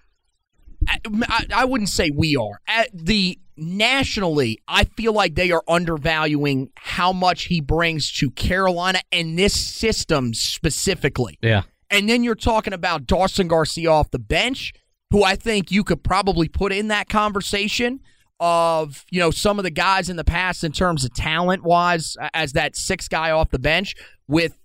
I, 0.86 1.46
I 1.52 1.64
wouldn't 1.64 1.88
say 1.88 2.10
we 2.14 2.36
are 2.36 2.60
at 2.68 2.88
the 2.94 3.38
nationally. 3.58 4.60
I 4.66 4.84
feel 4.84 5.12
like 5.12 5.34
they 5.34 5.50
are 5.50 5.62
undervaluing 5.68 6.70
how 6.76 7.12
much 7.12 7.44
he 7.44 7.60
brings 7.60 8.12
to 8.14 8.30
Carolina 8.30 9.00
and 9.12 9.38
this 9.38 9.54
system 9.54 10.34
specifically. 10.34 11.38
Yeah. 11.42 11.62
And 11.90 12.08
then 12.08 12.22
you're 12.22 12.34
talking 12.34 12.72
about 12.72 13.06
Dawson 13.06 13.48
Garcia 13.48 13.90
off 13.90 14.10
the 14.10 14.18
bench, 14.18 14.72
who 15.10 15.24
I 15.24 15.36
think 15.36 15.70
you 15.70 15.84
could 15.84 16.02
probably 16.02 16.48
put 16.48 16.72
in 16.72 16.88
that 16.88 17.08
conversation 17.08 18.00
of, 18.40 19.04
you 19.10 19.18
know, 19.18 19.30
some 19.30 19.58
of 19.58 19.64
the 19.64 19.70
guys 19.70 20.08
in 20.08 20.16
the 20.16 20.24
past 20.24 20.62
in 20.62 20.72
terms 20.72 21.04
of 21.04 21.12
talent 21.14 21.64
wise 21.64 22.16
as 22.34 22.52
that 22.52 22.76
six 22.76 23.08
guy 23.08 23.30
off 23.30 23.50
the 23.50 23.58
bench 23.58 23.94
with 24.28 24.56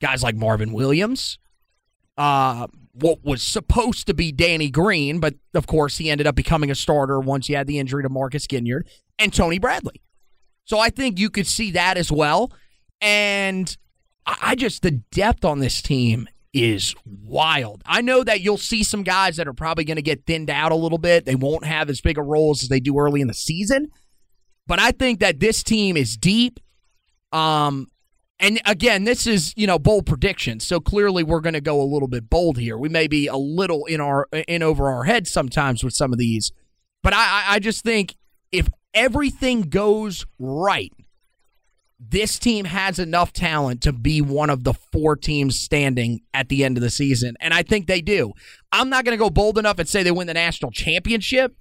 guys 0.00 0.22
like 0.22 0.36
Marvin 0.36 0.72
Williams, 0.72 1.38
uh, 2.16 2.66
what 2.92 3.24
was 3.24 3.42
supposed 3.42 4.06
to 4.06 4.14
be 4.14 4.32
Danny 4.32 4.70
Green, 4.70 5.20
but 5.20 5.34
of 5.54 5.66
course 5.66 5.98
he 5.98 6.10
ended 6.10 6.26
up 6.26 6.34
becoming 6.34 6.70
a 6.70 6.74
starter 6.74 7.20
once 7.20 7.46
he 7.46 7.52
had 7.54 7.66
the 7.66 7.78
injury 7.78 8.02
to 8.02 8.08
Marcus 8.08 8.46
Ginyard, 8.46 8.82
and 9.18 9.32
Tony 9.32 9.58
Bradley. 9.58 10.00
So 10.64 10.78
I 10.78 10.90
think 10.90 11.18
you 11.18 11.30
could 11.30 11.46
see 11.46 11.70
that 11.72 11.96
as 11.96 12.10
well. 12.10 12.52
And 13.00 13.76
I 14.26 14.54
just, 14.54 14.82
the 14.82 14.90
depth 14.90 15.44
on 15.44 15.60
this 15.60 15.82
team 15.82 16.28
is 16.52 16.94
wild. 17.04 17.82
I 17.86 18.02
know 18.02 18.24
that 18.24 18.40
you'll 18.40 18.58
see 18.58 18.82
some 18.82 19.02
guys 19.02 19.36
that 19.36 19.48
are 19.48 19.52
probably 19.52 19.84
going 19.84 19.96
to 19.96 20.02
get 20.02 20.26
thinned 20.26 20.50
out 20.50 20.72
a 20.72 20.76
little 20.76 20.98
bit. 20.98 21.24
They 21.24 21.34
won't 21.34 21.64
have 21.64 21.88
as 21.88 22.00
big 22.00 22.18
a 22.18 22.22
roles 22.22 22.62
as 22.62 22.68
they 22.68 22.80
do 22.80 22.98
early 22.98 23.20
in 23.20 23.28
the 23.28 23.34
season. 23.34 23.88
But 24.66 24.80
I 24.80 24.92
think 24.92 25.20
that 25.20 25.40
this 25.40 25.62
team 25.62 25.96
is 25.96 26.16
deep. 26.16 26.60
Um, 27.32 27.88
and 28.40 28.60
again, 28.66 29.04
this 29.04 29.26
is 29.26 29.52
you 29.56 29.66
know 29.66 29.78
bold 29.78 30.06
predictions, 30.06 30.66
so 30.66 30.80
clearly 30.80 31.22
we're 31.22 31.40
going 31.40 31.54
to 31.54 31.60
go 31.60 31.80
a 31.80 31.84
little 31.84 32.08
bit 32.08 32.28
bold 32.28 32.58
here. 32.58 32.76
We 32.76 32.88
may 32.88 33.06
be 33.06 33.26
a 33.26 33.36
little 33.36 33.84
in 33.84 34.00
our 34.00 34.26
in 34.48 34.62
over 34.62 34.90
our 34.90 35.04
heads 35.04 35.30
sometimes 35.30 35.84
with 35.84 35.94
some 35.94 36.12
of 36.12 36.18
these, 36.18 36.50
but 37.02 37.12
I 37.12 37.18
I- 37.18 37.54
I 37.54 37.58
just 37.58 37.84
think 37.84 38.16
if 38.50 38.68
everything 38.94 39.62
goes 39.62 40.26
right, 40.38 40.92
this 41.98 42.38
team 42.38 42.64
has 42.64 42.98
enough 42.98 43.32
talent 43.32 43.82
to 43.82 43.92
be 43.92 44.20
one 44.22 44.48
of 44.50 44.64
the 44.64 44.72
four 44.74 45.16
teams 45.16 45.60
standing 45.60 46.20
at 46.32 46.48
the 46.48 46.64
end 46.64 46.78
of 46.78 46.82
the 46.82 46.90
season, 46.90 47.36
and 47.40 47.52
I 47.52 47.62
think 47.62 47.86
they 47.86 48.00
do. 48.00 48.32
I'm 48.72 48.88
not 48.88 49.04
going 49.04 49.16
to 49.16 49.22
go 49.22 49.28
bold 49.30 49.58
enough 49.58 49.78
and 49.78 49.88
say 49.88 50.02
they 50.02 50.10
win 50.10 50.26
the 50.26 50.34
national 50.34 50.70
championship. 50.70 51.54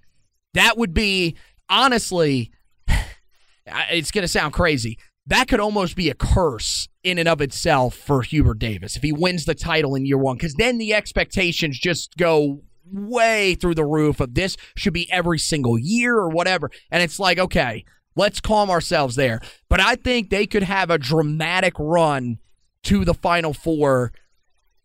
That 0.54 0.78
would 0.78 0.94
be 0.94 1.36
honestly, 1.70 2.52
it's 3.92 4.12
going 4.12 4.24
to 4.24 4.28
sound 4.30 4.54
crazy. 4.54 4.98
That 5.30 5.48
could 5.48 5.60
almost 5.60 5.96
be 5.96 6.10
a 6.10 6.16
curse 6.16 6.88
in 7.04 7.20
and 7.20 7.30
of 7.30 7.40
itself 7.40 7.94
for 7.94 8.24
Hubert 8.24 8.58
Davis 8.58 8.96
if 8.96 9.04
he 9.04 9.12
wins 9.12 9.46
the 9.46 9.54
title 9.54 9.94
in 9.94 10.06
year 10.06 10.18
one, 10.18 10.38
because 10.38 10.56
then 10.56 10.80
the 10.80 10.94
expectations 10.94 11.80
just 11.80 12.18
go 12.18 12.62
way 12.92 13.54
through 13.54 13.76
the 13.76 13.86
roof 13.86 14.20
of 14.20 14.34
this 14.34 14.58
should 14.76 14.94
be 14.94 15.10
every 15.12 15.38
single 15.38 15.78
year 15.78 16.16
or 16.16 16.30
whatever. 16.30 16.72
And 16.90 17.04
it's 17.04 17.20
like, 17.20 17.38
okay, 17.38 17.86
let's 18.16 18.42
calm 18.42 18.72
ourselves 18.72 19.16
there. 19.16 19.40
But 19.70 19.80
I 19.80 19.96
think 19.96 20.32
they 20.32 20.48
could 20.48 20.64
have 20.64 20.90
a 20.90 20.98
dramatic 20.98 21.74
run 21.78 22.40
to 22.84 23.06
the 23.06 23.14
Final 23.14 23.54
Four 23.54 24.12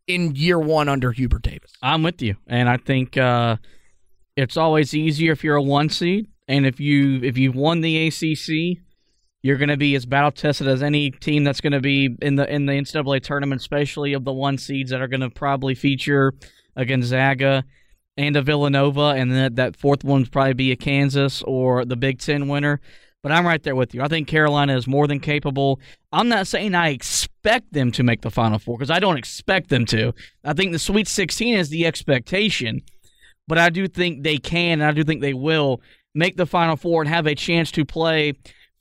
in 0.07 0.37
year 0.37 0.59
one 0.59 0.91
under 0.91 1.13
Hubert 1.13 1.43
Davis. 1.43 1.73
I'm 1.83 2.03
with 2.03 2.21
you, 2.21 2.37
and 2.47 2.69
I 2.69 2.77
think 2.77 3.17
uh, 3.17 3.57
it's 4.37 4.59
always 4.59 4.93
easier 4.93 5.33
if 5.33 5.43
you're 5.43 5.57
a 5.57 5.63
one 5.63 5.89
seed, 5.89 6.29
and 6.47 6.67
if 6.67 6.81
you 6.81 7.23
if 7.23 7.39
you've 7.39 7.57
won 7.57 7.81
the 7.81 8.09
ACC, 8.09 8.85
you're 9.45 9.59
going 9.59 9.69
to 9.69 9.77
be 9.77 9.95
as 9.95 10.07
battle 10.07 10.31
tested 10.31 10.67
as 10.67 10.83
any 10.83 11.11
team 11.11 11.45
that's 11.45 11.61
going 11.61 11.75
to 11.75 11.81
be 11.81 12.17
in 12.23 12.37
the 12.37 12.51
in 12.51 12.65
the 12.65 12.73
NCAA 12.73 13.23
tournament, 13.23 13.61
especially 13.61 14.15
of 14.15 14.25
the 14.25 14.33
one 14.33 14.57
seeds 14.57 14.91
that 14.91 15.03
are 15.03 15.07
going 15.07 15.21
to 15.21 15.29
probably 15.29 15.75
feature 15.75 16.33
a 16.77 16.87
Gonzaga 16.87 17.63
and 18.17 18.37
a 18.37 18.43
Villanova, 18.43 19.09
and 19.09 19.31
that 19.33 19.57
that 19.57 19.77
fourth 19.77 20.03
one's 20.03 20.31
probably 20.31 20.55
be 20.55 20.73
a 20.73 20.77
Kansas 20.77 21.43
or 21.43 21.85
the 21.85 21.95
Big 21.95 22.21
Ten 22.21 22.49
winner. 22.49 22.81
But 23.23 23.33
I'm 23.33 23.47
right 23.47 23.63
there 23.63 23.77
with 23.77 23.95
you. 23.95 24.01
I 24.01 24.09
think 24.09 24.29
Carolina 24.29 24.79
is 24.79 24.87
more 24.87 25.07
than 25.07 25.21
capable. 25.21 25.79
I'm 26.11 26.29
not 26.31 26.47
saying 26.47 26.75
I 26.75 26.89
expect 26.89 27.71
them 27.75 27.93
to 27.93 28.03
make 28.03 28.23
the 28.23 28.31
Final 28.31 28.59
Four 28.59 28.79
because 28.79 28.91
I 28.91 28.99
don't 28.99 29.19
expect 29.19 29.69
them 29.69 29.85
to. 29.87 30.15
I 30.43 30.55
think 30.55 30.73
the 30.73 30.79
Sweet 30.79 31.07
16 31.07 31.55
is 31.55 31.69
the 31.69 31.85
expectation, 31.85 32.81
but 33.47 33.59
I 33.59 33.69
do 33.69 33.89
think 33.89 34.23
they 34.23 34.39
can, 34.39 34.81
and 34.81 34.85
I 34.85 34.93
do 34.93 35.05
think 35.05 35.21
they 35.21 35.35
will 35.35 35.83
make 36.15 36.39
the 36.39 36.47
Final 36.47 36.77
Four 36.77 37.03
and 37.03 37.11
have 37.11 37.27
a 37.27 37.35
chance 37.35 37.71
to 37.73 37.85
play 37.85 38.33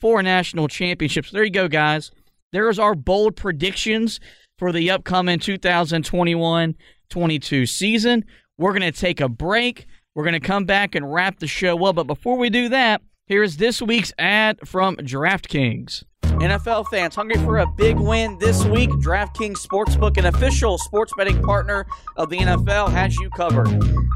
for 0.04 0.22
national 0.22 0.68
championships. 0.68 1.32
There 1.32 1.46
you 1.46 1.50
go, 1.50 1.70
guys. 1.70 2.12
There's 2.52 2.78
our 2.78 2.94
bold 2.94 3.38
predictions 3.38 4.20
for 4.58 4.74
the 4.74 4.92
upcoming 4.92 5.40
2021 5.40 6.76
22 7.10 7.66
season. 7.66 8.26
We're 8.58 8.78
going 8.78 8.82
to 8.82 8.92
take 8.92 9.22
a 9.22 9.30
break. 9.30 9.86
We're 10.14 10.26
going 10.26 10.34
to 10.34 10.42
come 10.42 10.66
back 10.66 10.94
and 10.94 11.14
wrap 11.14 11.40
the 11.40 11.48
show 11.48 11.86
up. 11.86 11.96
But 11.96 12.08
before 12.08 12.38
we 12.38 12.50
do 12.50 12.68
that, 12.68 13.02
here's 13.28 13.56
this 13.56 13.82
week's 13.82 14.12
ad 14.20 14.68
from 14.68 14.98
DraftKings. 14.98 16.04
NFL 16.40 16.88
fans 16.90 17.16
hungry 17.16 17.38
for 17.44 17.60
a 17.60 17.68
big 17.68 17.98
win 17.98 18.38
this 18.40 18.64
week? 18.66 18.90
DraftKings 18.90 19.66
Sportsbook, 19.66 20.18
an 20.18 20.26
official 20.26 20.78
sports 20.78 21.14
betting 21.18 21.42
partner 21.42 21.86
of 22.18 22.30
the 22.30 22.38
NFL, 22.38 22.92
has 22.92 23.16
you 23.18 23.30
covered. 23.32 23.68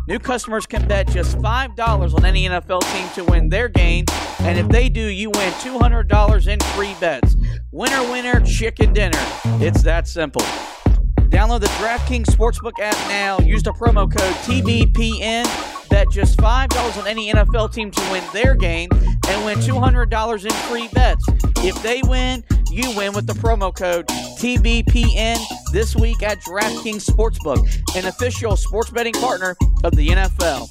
New 0.08 0.20
customers 0.20 0.66
can 0.66 0.88
bet 0.88 1.08
just 1.10 1.38
$5 1.38 2.14
on 2.14 2.26
any 2.26 2.48
NFL 2.48 2.82
team 2.94 3.10
to 3.16 3.32
win 3.32 3.50
their 3.50 3.68
game, 3.70 4.06
and 4.40 4.58
if 4.58 4.68
they 4.70 4.90
do, 4.90 5.02
you 5.02 5.30
win 5.30 5.52
$200 5.54 6.48
in 6.48 6.60
free 6.76 6.96
bets. 7.00 7.36
Winner, 7.72 8.12
winner, 8.12 8.40
chicken 8.42 8.94
dinner. 8.94 9.20
It's 9.60 9.84
that 9.84 10.08
simple. 10.08 10.46
Download 11.30 11.60
the 11.60 11.68
DraftKings 11.68 12.26
Sportsbook 12.26 12.80
app 12.80 12.96
now. 13.10 13.40
Use 13.40 13.64
the 13.64 13.74
promo 13.74 14.12
code 14.12 14.34
TBPN. 14.46 15.90
Bet 15.90 16.10
just 16.12 16.38
$5 16.38 16.98
on 16.98 17.08
any 17.08 17.32
NFL 17.32 17.74
team 17.74 17.92
to 17.92 18.02
win 18.12 18.24
their 18.34 18.56
game 18.56 18.90
and 19.30 19.46
win 19.46 19.58
$200 19.60 20.46
in 20.46 20.52
free 20.70 20.88
bets. 20.94 21.26
If 21.58 21.82
they 21.84 22.02
win, 22.04 22.44
you 22.70 22.96
win 22.96 23.14
with 23.14 23.28
the 23.28 23.34
promo 23.34 23.76
code 23.76 24.08
TBPN 24.08 25.38
this 25.72 25.96
week 25.96 26.24
at 26.24 26.40
DraftKings 26.42 27.06
Sportsbook, 27.06 27.96
an 27.96 28.06
official 28.06 28.56
sports 28.56 28.90
betting 28.90 29.14
partner 29.14 29.56
of 29.84 29.96
the 29.96 30.10
NFL. 30.10 30.68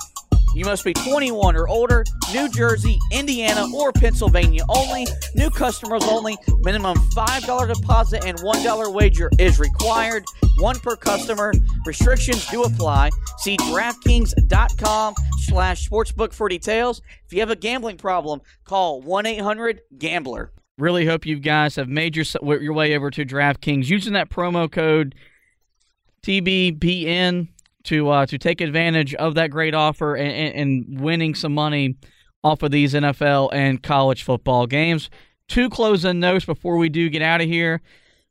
You 0.54 0.64
must 0.64 0.84
be 0.84 0.94
21 0.94 1.56
or 1.56 1.68
older, 1.68 2.04
New 2.32 2.48
Jersey, 2.48 2.98
Indiana, 3.12 3.66
or 3.74 3.92
Pennsylvania 3.92 4.62
only. 4.68 5.06
New 5.34 5.50
customers 5.50 6.02
only. 6.04 6.36
Minimum 6.60 6.96
$5 6.96 7.74
deposit 7.74 8.24
and 8.24 8.38
$1 8.38 8.94
wager 8.94 9.30
is 9.38 9.58
required. 9.58 10.24
One 10.58 10.78
per 10.78 10.96
customer. 10.96 11.52
Restrictions 11.84 12.46
do 12.46 12.62
apply. 12.62 13.10
See 13.38 13.56
DraftKings.com 13.58 15.14
slash 15.40 15.88
sportsbook 15.88 16.32
for 16.32 16.48
details. 16.48 17.02
If 17.26 17.32
you 17.32 17.40
have 17.40 17.50
a 17.50 17.56
gambling 17.56 17.98
problem, 17.98 18.40
call 18.64 19.02
1-800-GAMBLER. 19.02 20.52
really 20.78 21.06
hope 21.06 21.26
you 21.26 21.38
guys 21.38 21.76
have 21.76 21.88
made 21.88 22.16
your 22.16 22.24
your 22.60 22.72
way 22.72 22.96
over 22.96 23.10
to 23.10 23.24
DraftKings 23.24 23.88
using 23.88 24.14
that 24.14 24.30
promo 24.30 24.70
code 24.70 25.14
TBPN 26.22 27.48
to 27.86 28.08
uh, 28.10 28.26
to 28.26 28.38
take 28.38 28.60
advantage 28.60 29.14
of 29.14 29.34
that 29.34 29.50
great 29.50 29.74
offer 29.74 30.14
and, 30.14 30.54
and, 30.54 31.00
winning 31.00 31.34
some 31.34 31.54
money 31.54 31.96
off 32.44 32.62
of 32.62 32.70
these 32.70 32.94
NFL 32.94 33.50
and 33.52 33.82
college 33.82 34.22
football 34.22 34.66
games. 34.66 35.10
Two 35.48 35.70
closing 35.70 36.20
notes 36.20 36.44
before 36.44 36.76
we 36.76 36.88
do 36.88 37.08
get 37.08 37.22
out 37.22 37.40
of 37.40 37.48
here. 37.48 37.80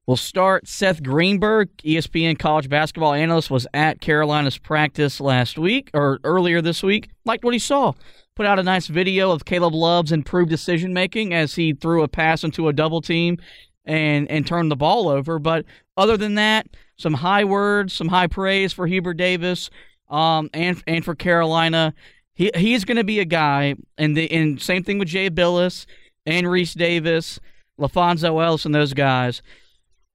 We'll 0.05 0.17
start. 0.17 0.67
Seth 0.67 1.01
Greenberg, 1.01 1.75
ESPN 1.77 2.37
college 2.37 2.69
basketball 2.69 3.13
analyst, 3.13 3.49
was 3.49 3.65
at 3.73 4.01
Carolina's 4.01 4.57
practice 4.57 5.19
last 5.19 5.57
week 5.57 5.89
or 5.93 6.19
earlier 6.23 6.61
this 6.61 6.83
week. 6.83 7.09
Liked 7.25 7.43
what 7.43 7.55
he 7.55 7.59
saw. 7.59 7.93
Put 8.35 8.45
out 8.45 8.59
a 8.59 8.63
nice 8.63 8.87
video 8.87 9.31
of 9.31 9.45
Caleb 9.45 9.73
Love's 9.73 10.11
improved 10.11 10.49
decision 10.49 10.93
making 10.93 11.33
as 11.33 11.55
he 11.55 11.73
threw 11.73 12.03
a 12.03 12.07
pass 12.07 12.43
into 12.43 12.67
a 12.67 12.73
double 12.73 13.01
team 13.01 13.37
and 13.85 14.29
and 14.29 14.45
turned 14.45 14.69
the 14.69 14.75
ball 14.75 15.07
over. 15.07 15.39
But 15.39 15.65
other 15.97 16.17
than 16.17 16.35
that, 16.35 16.67
some 16.97 17.13
high 17.13 17.43
words, 17.43 17.93
some 17.93 18.07
high 18.07 18.27
praise 18.27 18.73
for 18.73 18.87
Hubert 18.87 19.15
Davis, 19.15 19.69
um, 20.09 20.49
and 20.53 20.81
and 20.87 21.03
for 21.03 21.15
Carolina. 21.15 21.93
He 22.33 22.51
he's 22.55 22.85
going 22.85 22.97
to 22.97 23.03
be 23.03 23.19
a 23.19 23.25
guy, 23.25 23.75
and 23.97 24.15
the 24.15 24.31
and 24.31 24.61
same 24.61 24.83
thing 24.83 24.99
with 24.99 25.07
Jay 25.07 25.29
Bilas 25.29 25.85
and 26.25 26.47
Rece 26.47 26.75
Davis, 26.75 27.39
LaPhonso 27.79 28.43
Ellis, 28.43 28.65
and 28.65 28.75
those 28.75 28.93
guys. 28.93 29.41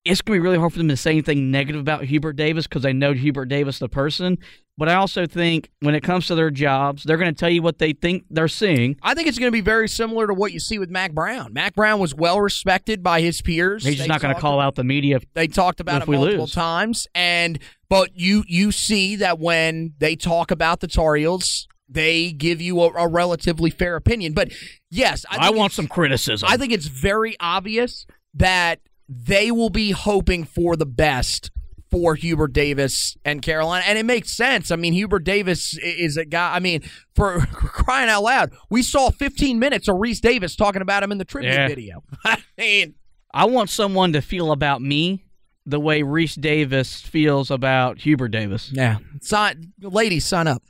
It's 0.05 0.23
going 0.23 0.39
to 0.39 0.41
be 0.41 0.43
really 0.43 0.59
hard 0.59 0.73
for 0.73 0.79
them 0.79 0.89
to 0.89 0.97
say 0.97 1.11
anything 1.11 1.51
negative 1.51 1.81
about 1.81 2.05
Hubert 2.05 2.33
Davis 2.35 2.67
because 2.67 2.83
they 2.83 2.93
know 2.95 3.13
Hubert 3.13 3.47
Davis, 3.47 3.79
the 3.79 3.89
person. 3.89 4.39
But 4.79 4.89
I 4.89 4.95
also 4.95 5.27
think 5.27 5.69
when 5.81 5.95
it 5.95 6.01
comes 6.03 6.27
to 6.29 6.35
their 6.35 6.51
jobs, 6.51 7.05
they're 7.05 7.19
going 7.19 7.35
to 7.35 7.39
tell 7.39 7.51
you 7.51 7.61
what 7.61 7.79
they 7.79 7.93
think 7.93 8.25
they're 8.31 8.49
seeing. 8.49 8.97
I 9.03 9.13
think 9.13 9.29
it's 9.29 9.39
going 9.39 9.49
to 9.49 9.53
be 9.53 9.61
very 9.61 9.89
similar 9.89 10.27
to 10.27 10.33
what 10.33 10.53
you 10.53 10.61
see 10.61 10.79
with 10.79 10.89
Mack 10.89 11.13
Brown. 11.13 11.53
Mack 11.53 11.75
Brown 11.75 12.01
was 12.01 12.15
well 12.15 12.41
respected 12.41 13.03
by 13.03 13.21
his 13.21 13.43
peers. 13.43 13.85
He's 13.85 13.97
just 13.97 14.05
They 14.05 14.09
not 14.09 14.23
going 14.23 14.35
to 14.35 14.41
call 14.41 14.59
out 14.59 14.75
the 14.77 14.85
media. 14.85 15.17
if- 15.17 15.27
They 15.35 15.49
talked 15.49 15.81
about 15.81 15.97
If 15.97 16.03
it 16.05 16.09
we 16.09 16.17
multiple 16.17 16.45
lose. 16.45 16.53
times, 16.53 17.07
and 17.15 17.59
but 17.91 18.11
you 18.15 18.43
you 18.49 18.73
see 18.73 19.17
that 19.17 19.39
when 19.39 19.93
they 19.99 20.17
talk 20.17 20.51
about 20.51 20.81
the 20.81 20.89
Tar 20.89 21.17
Heels, 21.17 21.69
they 21.91 22.33
give 22.33 22.63
you 22.63 22.81
a, 22.81 22.89
a 22.93 23.07
relatively 23.07 23.69
fair 23.69 23.97
opinion. 23.97 24.33
But 24.33 24.51
yes, 24.91 25.27
I, 25.29 25.49
I, 25.49 25.51
want 25.51 25.75
some 25.75 25.89
criticism. 25.89 26.49
I 26.51 26.57
think 26.57 26.73
it's 26.73 26.87
very 26.87 27.37
obvious 27.39 28.07
that 28.33 28.81
they 29.13 29.51
will 29.51 29.71
be 29.71 29.91
hoping 29.91 30.45
for 30.45 30.77
the 30.77 30.87
best 30.87 31.51
for 31.91 32.15
Hubert 32.15 32.53
Davis 32.53 33.17
and 33.25 33.43
Carolina, 33.43 33.85
and 33.89 33.99
it 33.99 34.07
makes 34.07 34.31
sense. 34.31 34.71
I 34.71 34.77
mean, 34.77 34.93
Hubert 34.93 35.25
Davis 35.25 35.77
is 35.79 36.17
a 36.17 36.25
guy. 36.25 36.55
I 36.55 36.61
mean, 36.61 36.83
for 37.17 37.41
crying 37.53 38.09
out 38.09 38.23
loud, 38.23 38.53
we 38.71 38.83
saw 38.85 39.11
15 39.11 39.59
minutes 39.59 39.89
of 39.89 39.97
Rece 39.97 40.21
Davis 40.21 40.55
talking 40.55 40.83
about 40.83 41.03
him 41.03 41.11
in 41.11 41.19
the 41.19 41.25
tribute 41.25 41.53
Yeah. 41.53 41.67
video. 41.67 42.05
I 42.25 42.39
mean, 42.57 42.95
I 43.35 43.47
want 43.47 43.71
someone 43.71 44.13
to 44.13 44.21
feel 44.23 44.53
about 44.53 44.81
me 44.83 45.25
the 45.67 45.81
way 45.81 46.03
Rece 46.03 46.41
Davis 46.41 47.01
feels 47.01 47.51
about 47.51 47.99
Hubert 47.99 48.29
Davis. 48.29 48.71
yeah, 48.73 48.99
sign, 49.21 49.73
ladies, 49.81 50.25
sign 50.25 50.47
up. 50.47 50.63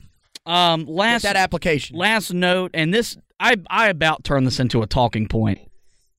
Um, 0.46 0.86
Get 0.86 0.88
last 0.94 1.22
that 1.24 1.36
application. 1.36 1.96
last 1.98 2.32
note, 2.32 2.70
and 2.72 2.94
this 2.94 3.18
I 3.38 3.56
I 3.68 3.88
about 3.88 4.24
turned 4.24 4.46
this 4.46 4.58
into 4.58 4.80
a 4.80 4.86
talking 4.86 5.28
point. 5.28 5.60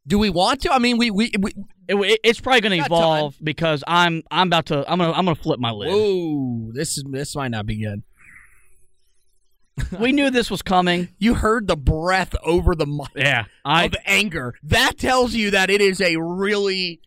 Do 0.08 0.18
we 0.18 0.30
want 0.30 0.62
to? 0.62 0.74
I 0.74 0.80
mean, 0.80 0.98
we 0.98 1.12
we, 1.12 1.32
we 1.40 1.52
It, 1.88 1.96
it- 1.96 2.20
it's 2.24 2.40
probably 2.40 2.62
going 2.62 2.80
to 2.80 2.86
evolve 2.86 3.38
because 3.44 3.84
I'm 3.88 4.24
I'm 4.32 4.48
about 4.48 4.66
to 4.68 4.84
I'm 4.92 4.98
gonna 5.00 5.12
I'm 5.14 5.26
gonna 5.26 5.36
flip 5.36 5.60
my 5.60 5.72
lid. 5.72 5.90
Whoa, 5.94 6.72
this 6.74 6.98
is 6.98 7.04
this 7.10 7.36
might 7.36 7.50
not 7.52 7.66
be 7.66 7.82
good. 7.84 8.02
we 10.00 10.12
knew 10.12 10.30
this 10.30 10.52
was 10.52 10.62
coming. 10.62 11.10
You 11.20 11.36
heard 11.36 11.68
the 11.68 11.78
breath 11.78 12.36
over 12.44 12.76
the 12.76 12.86
mic 12.88 13.08
Yeah, 13.16 13.46
I 13.64 13.86
of 13.86 13.96
anger. 14.06 14.56
That 14.64 14.98
tells 14.98 15.34
you 15.34 15.52
that 15.52 15.70
it 15.70 15.82
is 15.82 16.02
a 16.02 16.18
really 16.18 17.00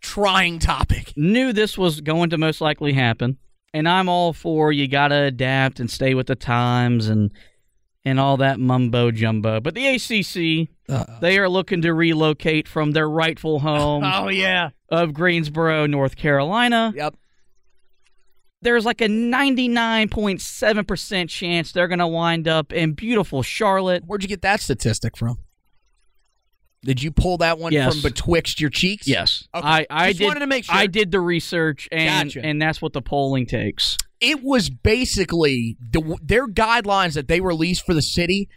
trying 0.00 0.58
topic. 0.58 1.14
knew 1.16 1.52
this 1.52 1.78
was 1.78 2.00
going 2.02 2.30
to 2.30 2.38
most 2.38 2.60
likely 2.60 2.92
happen, 2.92 3.38
and 3.72 3.88
I'm 3.88 4.08
all 4.08 4.32
for 4.34 4.70
you 4.70 4.86
got 4.86 5.08
to 5.08 5.14
adapt 5.22 5.80
and 5.80 5.90
stay 5.90 6.14
with 6.14 6.26
the 6.26 6.34
times 6.36 7.08
and 7.08 7.32
and 8.04 8.20
all 8.20 8.36
that 8.38 8.58
mumbo 8.60 9.10
jumbo. 9.10 9.60
But 9.60 9.74
the 9.74 9.86
ACC, 9.88 10.68
they 11.20 11.38
are 11.38 11.48
looking 11.48 11.80
to 11.82 11.92
relocate 11.94 12.68
from 12.68 12.92
their 12.92 13.08
rightful 13.08 13.58
home 13.60 14.04
Oh 14.14 14.28
yeah. 14.28 14.70
of 14.90 15.14
Greensboro, 15.14 15.86
North 15.86 16.16
Carolina. 16.16 16.92
Yep. 16.94 17.14
There's 18.62 18.84
like 18.86 19.00
a 19.02 19.08
99.7% 19.08 21.28
chance 21.28 21.72
they're 21.72 21.88
going 21.88 21.98
to 21.98 22.06
wind 22.06 22.46
up 22.48 22.72
in 22.72 22.92
beautiful 22.92 23.42
Charlotte. 23.42 24.04
Where'd 24.06 24.22
you 24.22 24.28
get 24.28 24.42
that 24.42 24.60
statistic 24.60 25.16
from? 25.16 25.38
Did 26.82 27.02
you 27.02 27.10
pull 27.10 27.38
that 27.38 27.58
one 27.58 27.72
Yes. 27.72 27.94
from 27.94 28.02
betwixt 28.02 28.60
your 28.60 28.70
cheeks? 28.70 29.08
Yes. 29.08 29.48
Okay. 29.54 29.66
I, 29.66 29.86
I 29.88 30.08
Just 30.08 30.18
did 30.20 30.26
wanted 30.26 30.40
to 30.40 30.46
make 30.46 30.64
sure. 30.64 30.74
I 30.74 30.86
did 30.86 31.10
the 31.10 31.20
research 31.20 31.88
and 31.90 32.28
Gotcha. 32.28 32.44
and 32.44 32.60
that's 32.60 32.82
what 32.82 32.92
the 32.92 33.00
polling 33.02 33.46
takes. 33.46 33.96
It 34.24 34.42
was 34.42 34.70
basically 34.70 35.76
the, 35.80 36.16
their 36.22 36.46
guidelines 36.48 37.14
that 37.14 37.28
they 37.28 37.40
released 37.40 37.84
for 37.84 37.92
the 37.94 38.02
city 38.02 38.48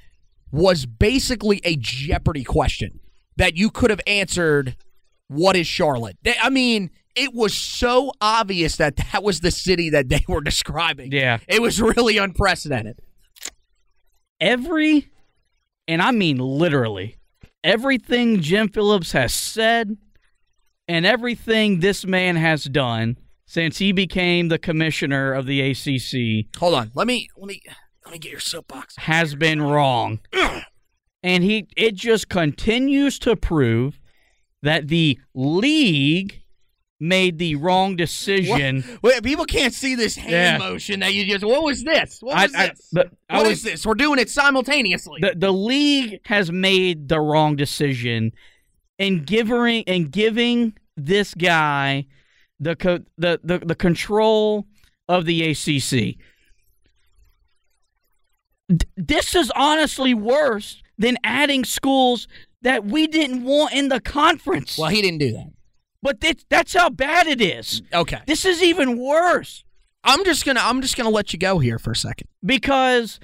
was 0.51 0.85
basically 0.85 1.59
a 1.63 1.75
Jeopardy 1.75 2.43
question 2.43 2.99
that 3.35 3.57
you 3.57 3.69
could 3.69 3.89
have 3.89 4.01
answered. 4.07 4.77
What 5.27 5.57
is 5.57 5.67
Charlotte? 5.67 6.17
They- 6.23 6.37
I 6.41 6.49
mean, 6.49 6.89
it 7.15 7.33
was 7.33 7.53
so 7.53 8.13
obvious 8.21 8.77
that 8.77 8.95
that 8.95 9.23
was 9.23 9.41
the 9.41 9.51
city 9.51 9.89
that 9.89 10.07
they 10.07 10.23
were 10.27 10.39
describing. 10.41 11.11
Yeah. 11.11 11.39
It 11.47 11.61
was 11.61 11.81
really 11.81 12.17
unprecedented. 12.17 12.99
Every 14.39 15.07
and 15.87 16.01
I 16.01 16.11
mean 16.11 16.37
literally 16.37 17.17
everything 17.63 18.41
Jim 18.41 18.69
Phillips 18.69 19.11
has 19.13 19.33
said 19.33 19.97
and 20.87 21.05
everything 21.05 21.79
this 21.79 22.05
man 22.05 22.35
has 22.35 22.63
done 22.65 23.17
since 23.47 23.77
he 23.79 23.91
became 23.91 24.49
the 24.49 24.59
commissioner 24.59 25.33
of 25.33 25.45
the 25.47 25.61
ACC 25.61 26.45
Hold 26.59 26.75
on. 26.75 26.91
Let 26.93 27.07
me 27.07 27.29
let 27.37 27.47
me 27.47 27.61
let 28.05 28.11
me 28.13 28.19
get 28.19 28.31
your 28.31 28.39
soapbox. 28.41 28.95
has 28.97 29.33
been 29.35 29.61
wrong. 29.61 30.19
and 31.23 31.43
he 31.43 31.67
it 31.75 31.95
just 31.95 32.29
continues 32.29 33.17
to 33.19 33.35
prove 33.35 33.99
that 34.61 34.87
the 34.87 35.17
league 35.33 36.41
made 36.99 37.37
the 37.37 37.53
wrong 37.55 37.95
decision. 37.95 38.83
Wait, 39.03 39.21
people 39.23 39.45
can't 39.45 39.73
see 39.73 39.93
this 39.93 40.15
hand 40.15 40.31
Yeah. 40.31 40.57
motion 40.57 40.99
that 41.01 41.13
you 41.13 41.25
just. 41.31 41.43
What 41.45 41.61
was 41.63 41.83
this? 41.83 42.17
What 42.21 42.35
was 42.41 42.55
I- 42.55 42.67
this? 42.69 42.91
I 43.29 43.37
What 43.37 43.47
was- 43.47 43.59
is 43.59 43.63
this? 43.63 43.85
We're 43.85 43.93
doing 43.93 44.19
it 44.19 44.29
simultaneously. 44.29 45.19
The 45.21 45.33
the 45.37 45.53
league 45.53 46.19
has 46.25 46.51
made 46.51 47.07
the 47.07 47.19
wrong 47.19 47.55
decision 47.55 48.31
in 48.97 49.23
giving 49.25 49.83
and 49.87 50.11
giving 50.11 50.73
this 50.95 51.35
guy 51.35 52.07
the 52.59 52.75
co- 52.75 53.03
the, 53.17 53.39
the 53.43 53.59
the 53.59 53.75
control 53.75 54.65
of 55.07 55.25
the 55.25 55.43
ACC. 55.51 56.17
D- 58.69 58.85
This 58.95 59.35
is 59.35 59.51
honestly 59.55 60.13
worse 60.13 60.81
than 60.97 61.17
adding 61.23 61.63
schools 61.63 62.27
that 62.61 62.85
we 62.85 63.07
didn't 63.07 63.43
want 63.43 63.73
in 63.73 63.89
the 63.89 63.99
conference. 64.01 64.77
well, 64.77 64.89
he 64.89 65.01
didn't 65.01 65.19
do 65.19 65.31
that. 65.33 65.51
But 66.01 66.21
this, 66.21 66.35
that's 66.49 66.73
how 66.73 66.89
bad 66.89 67.27
it 67.27 67.41
is. 67.41 67.81
Okay. 67.93 68.19
This 68.27 68.45
is 68.45 68.61
even 68.63 68.97
worse 68.97 69.63
I'm 70.03 70.23
just 70.25 70.45
gonna 70.45 70.61
I'm 70.63 70.81
just 70.81 70.95
gonna 70.95 71.09
let 71.09 71.33
you 71.33 71.39
go 71.39 71.59
here 71.59 71.79
for 71.79 71.91
a 71.91 71.95
second. 71.95 72.27
because 72.45 73.19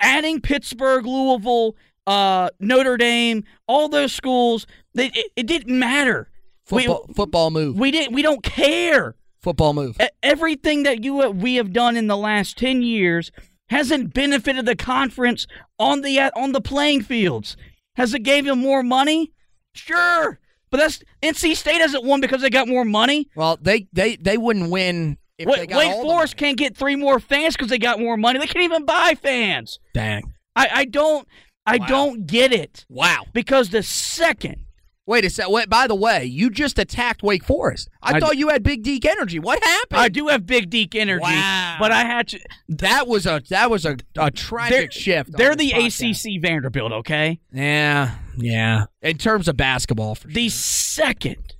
adding 0.00 0.40
Pittsburgh, 0.40 1.04
Louisville, 1.04 1.76
uh, 2.06 2.48
Notre 2.58 2.96
Dame, 2.96 3.44
all 3.66 3.88
those 3.88 4.12
schools, 4.12 4.66
they, 4.94 5.06
it, 5.06 5.32
it 5.36 5.46
didn't 5.46 5.78
matter. 5.78 6.30
We- 6.72 6.86
Football, 6.86 7.06
football 7.14 7.50
move. 7.50 7.78
We 7.78 7.90
didn't. 7.90 8.14
We 8.14 8.22
don't 8.22 8.42
care. 8.42 9.14
football 9.42 9.72
move. 9.74 9.96
Everything 10.22 10.84
that 10.84 11.02
you 11.04 11.14
we 11.30 11.56
have 11.56 11.72
done 11.72 11.96
in 11.96 12.06
the 12.06 12.16
last 12.16 12.56
ten 12.58 12.82
years 12.82 13.30
hasn't 13.68 14.12
benefited 14.14 14.66
the 14.66 14.76
conference 14.76 15.46
on 15.78 16.02
the 16.02 16.18
on 16.36 16.52
the 16.52 16.60
playing 16.60 17.02
fields. 17.02 17.56
Has 17.96 18.14
it 18.14 18.20
gave 18.22 18.44
them 18.44 18.60
more 18.60 18.82
money? 18.82 19.32
Sure, 19.74 20.38
but 20.70 20.78
that's 20.78 21.02
NC 21.22 21.56
State 21.56 21.80
hasn't 21.80 22.04
won 22.04 22.20
because 22.20 22.40
they 22.42 22.50
got 22.50 22.68
more 22.68 22.84
money. 22.84 23.28
Well, 23.34 23.58
they 23.60 23.88
they 23.92 24.16
they 24.16 24.36
wouldn't 24.38 24.70
win 24.70 25.18
if 25.38 25.46
Wa- 25.48 25.56
they 25.56 25.66
got 25.66 25.78
Wake 25.78 25.92
Forest 26.02 26.36
can't 26.36 26.56
get 26.56 26.76
three 26.76 26.96
more 26.96 27.18
fans 27.18 27.54
because 27.56 27.68
they 27.70 27.78
got 27.78 27.98
more 27.98 28.16
money. 28.16 28.38
They 28.38 28.46
can't 28.46 28.64
even 28.64 28.84
buy 28.84 29.14
fans. 29.20 29.78
Dang. 29.94 30.32
I, 30.54 30.68
I 30.72 30.84
don't 30.84 31.26
I 31.66 31.78
Wow. 31.78 31.86
don't 31.86 32.26
get 32.26 32.52
it 32.52 32.84
Wow. 32.88 33.24
because 33.32 33.70
the 33.70 33.82
second 33.82 34.64
Wait 35.04 35.24
a 35.24 35.30
sec. 35.30 35.48
Wait, 35.48 35.68
by 35.68 35.88
the 35.88 35.96
way, 35.96 36.24
you 36.24 36.48
just 36.48 36.78
attacked 36.78 37.24
Wake 37.24 37.42
Forest. 37.42 37.88
I, 38.00 38.14
I 38.14 38.20
thought 38.20 38.36
you 38.36 38.50
had 38.50 38.62
Big 38.62 38.84
Deke 38.84 39.04
energy. 39.06 39.40
What 39.40 39.62
happened? 39.62 40.00
I 40.00 40.08
do 40.08 40.28
have 40.28 40.46
big 40.46 40.70
deek 40.70 40.94
energy, 40.94 41.22
Wow. 41.24 41.76
but 41.80 41.90
I 41.90 42.04
had 42.04 42.28
to. 42.28 42.40
that 42.68 43.08
was 43.08 43.26
a 43.26 43.42
that 43.50 43.68
was 43.68 43.84
a, 43.84 43.92
a 43.92 43.96
They're, 44.14 44.30
tragic 44.30 44.92
shift. 44.92 45.32
they're 45.32 45.56
the 45.56 45.70
podcast. 45.72 46.36
ACC 46.36 46.40
Vanderbilt, 46.40 46.92
okay? 46.92 47.40
Yeah, 47.52 48.14
yeah. 48.36 48.84
In 49.02 49.18
terms 49.18 49.48
of 49.48 49.56
basketball, 49.56 50.14
for 50.14 50.28
The 50.28 50.48
second 50.48 51.54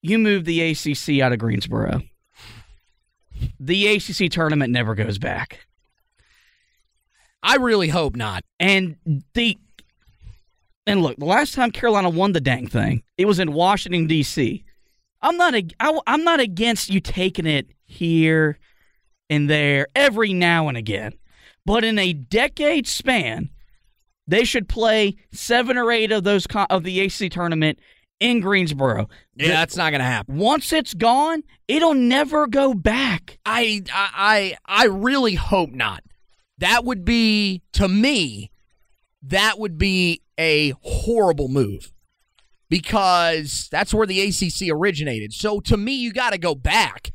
you 0.00 0.18
move 0.18 0.44
the 0.44 0.60
ACC 0.72 1.22
out 1.22 1.32
of 1.32 1.38
Greensboro, 1.38 2.02
the 3.60 3.86
ACC 3.86 4.30
tournament 4.32 4.72
never 4.72 4.96
goes 4.96 5.18
back. 5.18 5.60
I 7.40 7.56
really 7.56 7.88
hope 7.88 8.16
not. 8.16 8.44
And 8.60 8.96
the 9.34 9.58
And 10.86 11.02
look, 11.02 11.16
the 11.16 11.24
last 11.24 11.54
time 11.54 11.70
Carolina 11.70 12.10
won 12.10 12.32
the 12.32 12.40
dang 12.40 12.66
thing, 12.66 13.02
it 13.16 13.26
was 13.26 13.38
in 13.38 13.52
Washington 13.52 14.06
D.C. 14.06 14.64
I'm 15.20 15.36
not 15.36 15.54
a, 15.54 15.64
I, 15.78 15.98
I'm 16.06 16.24
not 16.24 16.40
against 16.40 16.90
you 16.90 17.00
taking 17.00 17.46
it 17.46 17.68
here 17.84 18.58
and 19.30 19.48
there 19.48 19.86
every 19.94 20.32
now 20.32 20.68
and 20.68 20.76
again, 20.76 21.12
but 21.64 21.84
in 21.84 21.98
a 21.98 22.12
decade 22.12 22.88
span, 22.88 23.50
they 24.26 24.44
should 24.44 24.68
play 24.68 25.16
seven 25.32 25.76
or 25.76 25.90
eight 25.92 26.12
of 26.12 26.24
those 26.24 26.46
of 26.70 26.82
the 26.82 27.00
AC 27.00 27.28
tournament 27.28 27.78
in 28.20 28.40
Greensboro. 28.40 29.08
Yeah, 29.34 29.48
that's 29.48 29.76
not 29.76 29.90
going 29.90 30.00
to 30.00 30.06
happen. 30.06 30.38
Once 30.38 30.72
it's 30.72 30.94
gone, 30.94 31.42
it'll 31.66 31.94
never 31.94 32.46
go 32.46 32.72
back. 32.72 33.38
I 33.44 33.82
I 33.92 34.56
I 34.64 34.86
really 34.86 35.34
hope 35.34 35.70
not. 35.70 36.02
That 36.58 36.84
would 36.84 37.04
be 37.04 37.62
to 37.72 37.88
me 37.88 38.51
that 39.22 39.58
would 39.58 39.78
be 39.78 40.22
a 40.38 40.74
horrible 40.82 41.48
move 41.48 41.92
because 42.68 43.68
that's 43.70 43.92
where 43.92 44.06
the 44.06 44.20
ACC 44.20 44.70
originated. 44.70 45.32
So 45.32 45.60
to 45.60 45.76
me 45.76 45.94
you 45.94 46.12
got 46.12 46.30
to 46.30 46.38
go 46.38 46.54
back. 46.54 47.12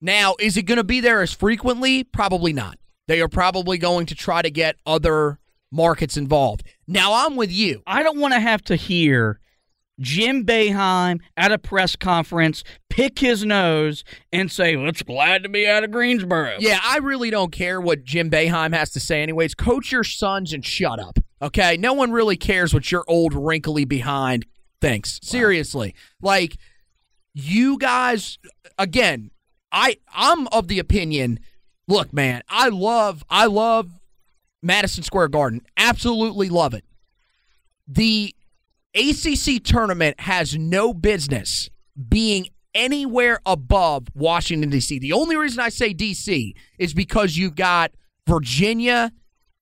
Now, 0.00 0.36
is 0.38 0.56
it 0.56 0.62
going 0.62 0.76
to 0.76 0.84
be 0.84 1.00
there 1.00 1.22
as 1.22 1.32
frequently? 1.32 2.04
Probably 2.04 2.52
not. 2.52 2.78
They 3.08 3.20
are 3.20 3.28
probably 3.28 3.78
going 3.78 4.06
to 4.06 4.14
try 4.14 4.42
to 4.42 4.50
get 4.50 4.76
other 4.86 5.40
markets 5.72 6.16
involved. 6.16 6.62
Now, 6.86 7.26
I'm 7.26 7.36
with 7.36 7.50
you. 7.50 7.82
I 7.86 8.02
don't 8.02 8.18
want 8.18 8.34
to 8.34 8.40
have 8.40 8.62
to 8.64 8.76
hear 8.76 9.40
Jim 10.00 10.44
Boeheim 10.44 11.20
at 11.36 11.52
a 11.52 11.58
press 11.58 11.96
conference 11.96 12.62
pick 12.88 13.18
his 13.18 13.44
nose 13.44 14.04
and 14.32 14.50
say, 14.50 14.74
"It's 14.76 15.02
glad 15.02 15.42
to 15.42 15.48
be 15.48 15.66
out 15.66 15.84
of 15.84 15.90
Greensboro." 15.90 16.56
Yeah, 16.60 16.80
I 16.82 16.98
really 16.98 17.30
don't 17.30 17.52
care 17.52 17.80
what 17.80 18.04
Jim 18.04 18.30
Boeheim 18.30 18.74
has 18.74 18.90
to 18.90 19.00
say, 19.00 19.22
anyways. 19.22 19.54
Coach 19.54 19.92
your 19.92 20.04
sons 20.04 20.52
and 20.52 20.64
shut 20.64 21.00
up. 21.00 21.18
Okay, 21.40 21.76
no 21.76 21.92
one 21.92 22.10
really 22.10 22.36
cares 22.36 22.74
what 22.74 22.90
your 22.90 23.04
old 23.08 23.34
wrinkly 23.34 23.84
behind 23.84 24.46
thinks. 24.80 25.20
Seriously, 25.22 25.94
like 26.20 26.56
you 27.34 27.78
guys. 27.78 28.38
Again, 28.76 29.30
I 29.72 29.98
I'm 30.12 30.46
of 30.48 30.68
the 30.68 30.78
opinion. 30.78 31.40
Look, 31.86 32.12
man, 32.12 32.42
I 32.48 32.68
love 32.68 33.24
I 33.30 33.46
love 33.46 33.90
Madison 34.62 35.02
Square 35.02 35.28
Garden. 35.28 35.62
Absolutely 35.76 36.48
love 36.48 36.74
it. 36.74 36.84
The 37.86 38.34
ACC 38.94 39.62
tournament 39.62 40.20
has 40.20 40.56
no 40.56 40.92
business 40.94 41.68
being 42.08 42.46
anywhere 42.74 43.40
above 43.46 44.08
Washington, 44.14 44.70
D.C. 44.70 44.98
The 44.98 45.12
only 45.12 45.36
reason 45.36 45.60
I 45.60 45.68
say 45.68 45.92
D.C. 45.92 46.54
is 46.78 46.94
because 46.94 47.36
you've 47.36 47.54
got 47.56 47.92
Virginia 48.26 49.12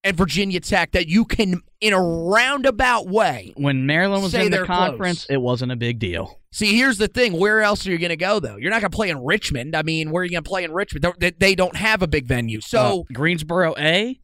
and 0.04 0.16
Virginia 0.16 0.60
Tech 0.60 0.92
that 0.92 1.08
you 1.08 1.24
can, 1.24 1.60
in 1.80 1.92
a 1.92 2.00
roundabout 2.00 3.08
way, 3.08 3.52
When 3.56 3.86
Maryland 3.86 4.22
was 4.22 4.32
Say 4.32 4.46
in 4.46 4.52
the 4.52 4.64
conference, 4.64 5.24
close. 5.26 5.34
it 5.34 5.40
wasn't 5.40 5.72
a 5.72 5.76
big 5.76 5.98
deal. 5.98 6.40
See, 6.52 6.76
here's 6.76 6.96
the 6.98 7.08
thing. 7.08 7.32
Where 7.38 7.60
else 7.62 7.86
are 7.86 7.90
you 7.90 7.98
going 7.98 8.10
to 8.10 8.16
go, 8.16 8.38
though? 8.38 8.56
You're 8.56 8.70
not 8.70 8.80
going 8.80 8.90
to 8.90 8.96
play 8.96 9.10
in 9.10 9.24
Richmond. 9.24 9.74
I 9.74 9.82
mean, 9.82 10.10
where 10.10 10.20
are 10.22 10.24
you 10.24 10.30
going 10.30 10.44
to 10.44 10.48
play 10.48 10.64
in 10.64 10.72
Richmond? 10.72 11.06
They- 11.18 11.32
They 11.32 11.54
don't 11.54 11.76
have 11.76 12.02
a 12.02 12.06
big 12.06 12.26
venue. 12.26 12.60
So 12.60 13.00
Uh, 13.10 13.12
Greensboro 13.12 13.74
A, 13.78 14.20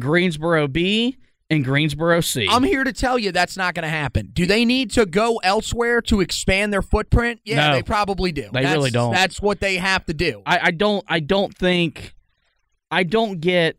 Greensboro 0.00 0.68
B, 0.68 1.16
and 1.48 1.64
Greensboro 1.64 2.20
C. 2.20 2.48
I'm 2.50 2.64
here 2.64 2.82
to 2.84 2.92
tell 2.92 3.18
you 3.18 3.30
that's 3.32 3.56
not 3.56 3.74
going 3.74 3.84
to 3.84 3.88
happen. 3.88 4.30
Do 4.32 4.46
they 4.46 4.64
need 4.64 4.90
to 4.92 5.06
go 5.06 5.36
elsewhere 5.44 6.00
to 6.02 6.20
expand 6.20 6.72
their 6.72 6.82
footprint? 6.82 7.40
Yeah, 7.44 7.68
No. 7.68 7.72
they 7.74 7.82
probably 7.82 8.32
do. 8.32 8.42
They 8.52 8.62
That's- 8.62 8.72
really 8.74 8.90
don't. 8.90 9.12
That's 9.12 9.40
what 9.40 9.60
they 9.60 9.76
have 9.76 10.04
to 10.06 10.14
do. 10.14 10.42
I, 10.44 10.58
I 10.64 10.70
don't 10.72 11.04
I 11.08 11.20
don't 11.20 11.56
think 11.56 12.14
I 12.90 13.04
don't 13.04 13.40
get 13.40 13.76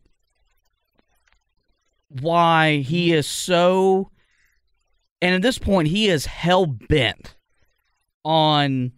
why 2.09 2.77
he 2.77 3.11
is 3.13 3.27
so 3.27 4.11
and 5.21 5.35
at 5.35 5.41
this 5.41 5.59
point 5.59 5.89
he 5.89 6.07
is 6.07 6.25
hell 6.25 6.65
bent 6.65 7.35
on 8.23 8.91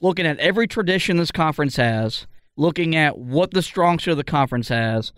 looking 0.00 0.26
at 0.26 0.38
every 0.38 0.66
tradition 0.66 1.16
this 1.16 1.30
conference 1.30 1.76
has, 1.76 2.26
looking 2.56 2.96
at 2.96 3.18
what 3.18 3.50
the 3.52 3.62
strong 3.62 3.98
suit 3.98 4.12
of 4.12 4.16
the 4.16 4.24
conference 4.24 4.68
has, 4.68 5.12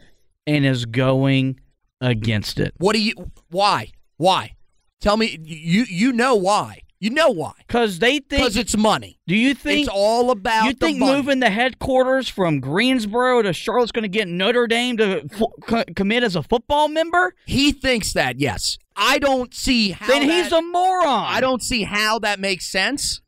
and 0.46 0.64
is 0.66 0.84
going 0.86 1.58
against 2.04 2.60
it. 2.60 2.74
What 2.78 2.94
do 2.94 3.02
you? 3.02 3.14
Why? 3.50 3.90
Why? 4.16 4.56
Tell 5.00 5.16
me. 5.16 5.38
You 5.42 5.84
you 5.88 6.12
know 6.12 6.34
why? 6.34 6.80
You 7.00 7.10
know 7.10 7.28
why? 7.28 7.52
Because 7.58 7.98
they 7.98 8.12
think 8.18 8.28
Because 8.42 8.56
it's 8.56 8.76
money. 8.76 9.18
Do 9.26 9.36
you 9.36 9.52
think? 9.54 9.80
it's 9.80 9.88
all 9.92 10.30
about 10.30 10.64
you 10.66 10.72
the 10.72 10.86
think 10.86 10.98
money. 10.98 11.16
moving 11.16 11.40
the 11.40 11.50
headquarters 11.50 12.30
from 12.30 12.60
Greensboro 12.60 13.42
to 13.42 13.52
Charlotte's 13.52 13.92
going 13.92 14.04
to 14.04 14.08
get 14.08 14.26
Notre 14.26 14.66
Dame 14.66 14.96
to 14.96 15.28
co- 15.66 15.84
commit 15.94 16.22
as 16.22 16.34
a 16.34 16.42
football 16.42 16.88
member? 16.88 17.34
He 17.44 17.72
thinks 17.72 18.14
that. 18.14 18.40
Yes. 18.40 18.78
I 18.96 19.18
don't 19.18 19.52
see 19.52 19.90
how. 19.90 20.06
then 20.06 20.22
he's 20.22 20.50
a 20.50 20.62
moron. 20.62 21.26
I 21.26 21.40
don't 21.42 21.62
see 21.62 21.82
how 21.82 22.20
that 22.20 22.40
makes 22.40 22.70
sense. 22.70 23.20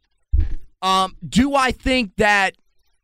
Um, 0.80 1.16
do 1.28 1.54
I 1.54 1.72
think 1.72 2.12
that 2.16 2.56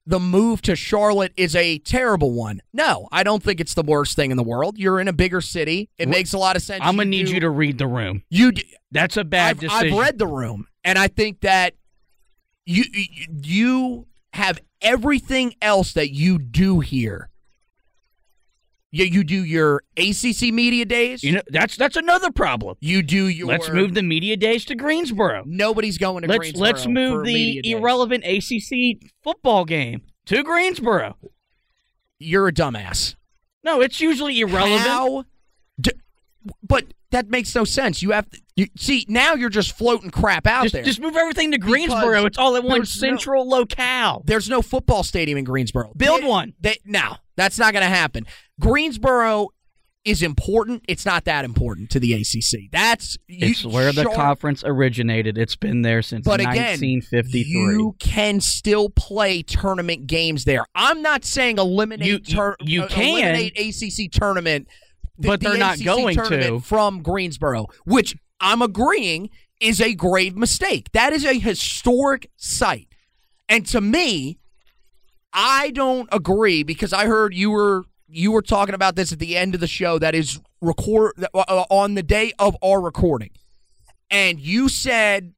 the 0.06 0.18
move 0.18 0.62
to 0.62 0.74
Charlotte 0.74 1.32
is 1.36 1.54
a 1.54 1.78
terrible 1.78 2.32
one? 2.32 2.60
No, 2.72 3.08
I 3.12 3.22
don't 3.22 3.42
think 3.42 3.60
it's 3.60 3.74
the 3.74 3.82
worst 3.82 4.16
thing 4.16 4.30
in 4.30 4.36
the 4.36 4.42
world. 4.42 4.78
You're 4.78 4.98
in 5.00 5.08
a 5.08 5.12
bigger 5.12 5.40
city. 5.40 5.90
It 5.98 6.08
makes 6.08 6.32
a 6.32 6.38
lot 6.38 6.56
of 6.56 6.62
sense. 6.62 6.82
I'm 6.84 6.96
gonna 6.96 7.04
need 7.10 7.26
do- 7.26 7.34
you 7.34 7.40
to 7.40 7.50
read 7.50 7.78
the 7.78 7.86
room. 7.86 8.22
You. 8.30 8.52
d- 8.52 8.64
That's 8.90 9.16
a 9.16 9.24
bad 9.24 9.50
I've, 9.50 9.60
decision. 9.60 9.92
I've 9.94 9.98
read 9.98 10.18
the 10.18 10.26
room, 10.26 10.66
and 10.84 10.98
I 10.98 11.08
think 11.08 11.40
that 11.42 11.74
you- 12.66 12.84
you 13.42 14.06
have 14.34 14.58
everything 14.80 15.54
else 15.62 15.92
that 15.92 16.10
you 16.12 16.38
do 16.38 16.80
here. 16.80 17.28
You, 18.94 19.06
you 19.06 19.24
do 19.24 19.42
your 19.42 19.82
ACC 19.96 20.52
media 20.52 20.84
days. 20.84 21.24
You 21.24 21.32
know 21.32 21.42
that's 21.48 21.76
that's 21.76 21.96
another 21.96 22.30
problem. 22.30 22.76
you 22.80 23.02
do 23.02 23.26
your. 23.26 23.46
Let's 23.48 23.70
move 23.70 23.94
the 23.94 24.02
media 24.02 24.36
days 24.36 24.64
to 24.66 24.74
Greensboro. 24.74 25.44
Nobody's 25.46 25.96
going 25.98 26.22
to 26.22 26.28
Let's 26.28 26.38
Greensboro 26.38 26.62
let's 26.62 26.86
move 26.86 27.24
the 27.24 27.32
media 27.34 27.62
days. 27.62 27.72
irrelevant 27.74 28.24
ACC 28.24 29.10
football 29.24 29.64
game 29.64 30.02
to 30.26 30.42
Greensboro. 30.42 31.16
You're 32.18 32.48
a 32.48 32.52
dumbass. 32.52 33.14
No, 33.64 33.80
it's 33.80 34.00
usually 34.00 34.38
irrelevant. 34.40 34.80
How? 34.82 35.24
But 36.62 36.86
that 37.12 37.28
makes 37.28 37.54
no 37.54 37.64
sense. 37.64 38.02
You 38.02 38.10
have 38.10 38.28
to 38.30 38.40
you, 38.56 38.66
see 38.76 39.06
now. 39.08 39.34
You're 39.34 39.48
just 39.48 39.76
floating 39.78 40.10
crap 40.10 40.46
out 40.46 40.64
Just, 40.64 40.72
there. 40.74 40.82
just 40.82 41.00
move 41.00 41.14
everything 41.16 41.52
to 41.52 41.58
Greensboro. 41.58 42.10
Because 42.10 42.24
It's 42.26 42.38
all 42.38 42.56
at 42.56 42.64
one 42.64 42.78
there's 42.78 43.00
no- 43.00 43.08
central 43.10 43.48
locale. 43.48 44.22
There's 44.26 44.48
no 44.48 44.60
football 44.60 45.02
stadium 45.04 45.38
in 45.38 45.44
Greensboro. 45.44 45.92
Build 45.96 46.22
They- 46.22 46.26
one. 46.26 46.54
They, 46.60 46.78
no, 46.84 47.16
that's 47.36 47.58
not 47.58 47.72
going 47.72 47.84
to 47.84 47.88
happen. 47.88 48.26
Greensboro 48.62 49.48
is 50.04 50.22
important. 50.22 50.84
It's 50.88 51.04
not 51.04 51.24
that 51.24 51.44
important 51.44 51.90
to 51.90 52.00
the 52.00 52.12
ACC. 52.14 52.70
That's 52.70 53.18
you, 53.28 53.48
It's 53.50 53.64
where 53.64 53.92
the 53.92 54.04
Char- 54.04 54.14
conference 54.14 54.62
originated. 54.64 55.36
It's 55.36 55.56
been 55.56 55.82
there 55.82 56.00
since 56.02 56.24
But 56.24 56.40
again, 56.40 56.78
1953. 56.80 57.50
you 57.50 57.96
can 57.98 58.40
still 58.40 58.88
play 58.88 59.42
tournament 59.42 60.06
games 60.06 60.44
there. 60.44 60.64
I'm 60.76 61.02
not 61.02 61.24
saying 61.24 61.58
eliminate 61.58 62.06
You- 62.06 62.18
tur- 62.20 62.56
you 62.60 62.82
uh, 62.84 62.88
can. 62.88 63.02
eliminate 63.18 63.58
ACC 63.58 64.08
tournament, 64.10 64.68
But 65.18 65.40
the 65.40 65.50
they're 65.50 65.58
not 65.58 65.76
ACC 65.78 65.84
going 65.84 66.16
to. 66.16 66.60
from 66.60 67.02
Greensboro, 67.02 67.66
which 67.84 68.16
I'm 68.40 68.62
agreeing 68.62 69.28
is 69.60 69.80
a 69.80 69.92
grave 69.94 70.36
mistake. 70.36 70.88
That 70.92 71.12
is 71.12 71.24
a 71.24 71.34
historic 71.38 72.28
site, 72.36 72.88
and 73.48 73.64
to 73.66 73.80
me, 73.80 74.38
I 75.32 75.70
don't 75.70 76.08
agree 76.12 76.62
because 76.64 76.92
I 76.92 77.06
heard 77.06 77.34
you 77.34 77.50
were 77.50 77.84
you 78.12 78.30
were 78.32 78.42
talking 78.42 78.74
about 78.74 78.94
this 78.96 79.12
at 79.12 79.18
the 79.18 79.36
end 79.36 79.54
of 79.54 79.60
the 79.60 79.66
show. 79.66 79.98
That 79.98 80.14
is 80.14 80.40
record 80.60 81.12
uh, 81.34 81.64
on 81.70 81.94
the 81.94 82.02
day 82.02 82.32
of 82.38 82.56
our 82.62 82.80
recording, 82.80 83.30
and 84.10 84.38
you 84.40 84.68
said 84.68 85.34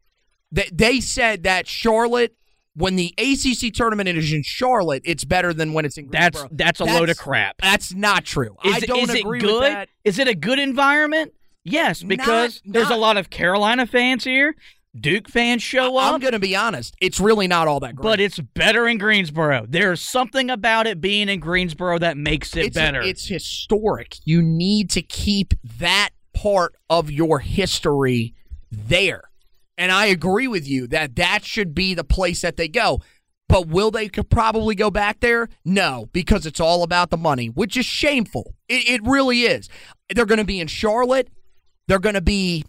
that 0.53 0.77
they 0.77 1.01
said 1.01 1.43
that 1.45 1.67
Charlotte. 1.67 2.35
When 2.77 2.97
the 2.97 3.15
ACC 3.19 3.73
tournament 3.73 4.09
is 4.09 4.33
in 4.33 4.43
Charlotte, 4.43 5.03
it's 5.05 5.25
better 5.25 5.55
than 5.55 5.75
when 5.75 5.85
it's 5.85 5.97
in 5.97 6.09
That's 6.11 6.37
Greensboro. 6.41 6.57
that's 6.57 6.81
a 6.81 6.85
load 6.85 7.09
of 7.09 7.17
crap. 7.17 7.55
That's 7.63 7.95
not 7.95 8.25
true. 8.25 8.57
Is, 8.65 8.75
I 8.75 8.79
it- 8.79 8.87
don't 8.89 8.99
is 8.99 9.11
it 9.11 9.21
agree 9.21 9.39
good? 9.39 9.61
with 9.61 9.73
that. 9.73 9.89
Is 10.03 10.19
it 10.19 10.27
a 10.27 10.35
good 10.35 10.59
environment? 10.59 11.33
Yes, 11.63 12.03
because 12.03 12.61
there's 12.65 12.91
a 12.91 12.97
lot 12.97 13.17
of 13.17 13.31
Carolina 13.31 13.87
fans 13.87 14.25
here. 14.25 14.57
Duke 14.99 15.29
fans 15.29 15.63
show 15.63 15.97
up. 15.97 16.13
I'm 16.15 16.21
going 16.21 16.33
to 16.33 16.39
be 16.39 16.55
honest. 16.55 16.95
It's 17.01 17.19
really 17.19 17.49
not 17.49 17.67
all 17.67 17.81
that 17.81 17.97
great. 17.97 18.03
but 18.05 18.21
it's 18.21 18.39
better 18.39 18.87
in 18.87 18.99
Greensboro. 18.99 19.67
There's 19.69 20.01
something 20.01 20.51
about 20.51 20.87
it 20.87 21.01
being 21.01 21.29
in 21.29 21.41
Greensboro 21.41 21.99
that 21.99 22.17
makes 22.17 22.57
it 22.57 22.67
it's, 22.67 22.75
better. 22.77 23.01
it's 23.01 23.27
historic. 23.27 24.17
You 24.25 24.41
need 24.41 24.91
to 24.91 25.03
keep 25.03 25.55
that 25.79 26.11
part 26.33 26.77
of 26.89 27.11
your 27.11 27.41
history 27.41 28.35
there. 28.71 29.31
And 29.77 29.91
I 29.91 30.07
agree 30.07 30.47
with 30.47 30.69
you 30.69 30.87
that 30.89 31.17
that 31.17 31.45
should 31.45 31.75
be 31.75 31.95
the 31.95 32.05
place 32.05 32.43
that 32.43 32.57
they 32.57 32.69
go. 32.69 33.01
But 33.49 33.69
will 33.69 33.91
they 33.91 34.09
could 34.09 34.31
probably 34.31 34.75
go 34.75 34.91
back 34.91 35.21
there? 35.21 35.49
No, 35.65 36.09
because 36.13 36.47
it's 36.47 36.61
all 36.61 36.83
about 36.83 37.11
the 37.11 37.17
money, 37.17 37.49
which 37.49 37.77
is 37.77 37.85
shameful. 37.85 38.55
It, 38.69 38.89
it 38.89 39.01
really 39.05 39.43
is. 39.43 39.69
They're 40.15 40.25
going 40.25 40.39
to 40.39 40.45
be 40.45 40.61
in 40.61 40.69
Charlotte. 40.69 41.29
They're 41.87 41.99
going 41.99 42.15
to 42.15 42.23
be 42.23 42.65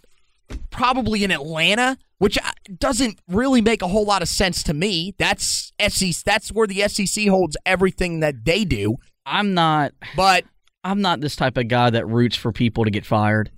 probably 0.70 1.24
in 1.24 1.30
Atlanta, 1.30 1.98
which 2.18 2.38
uh, 2.38 2.50
doesn't 2.78 3.18
really 3.28 3.60
make 3.60 3.82
a 3.82 3.88
whole 3.88 4.04
lot 4.04 4.22
of 4.22 4.28
sense 4.28 4.62
to 4.64 4.74
me. 4.74 5.14
That's 5.18 5.72
SEC. 5.88 6.24
That's 6.24 6.50
where 6.50 6.66
the 6.66 6.86
SEC 6.88 7.28
holds 7.28 7.56
everything 7.66 8.20
that 8.20 8.44
they 8.44 8.64
do. 8.64 8.96
I'm 9.24 9.54
not 9.54 9.92
But 10.14 10.44
I'm 10.84 11.00
not 11.00 11.20
this 11.20 11.34
type 11.34 11.56
of 11.56 11.68
guy 11.68 11.90
that 11.90 12.06
roots 12.06 12.36
for 12.36 12.52
people 12.52 12.84
to 12.84 12.90
get 12.90 13.04
fired. 13.04 13.50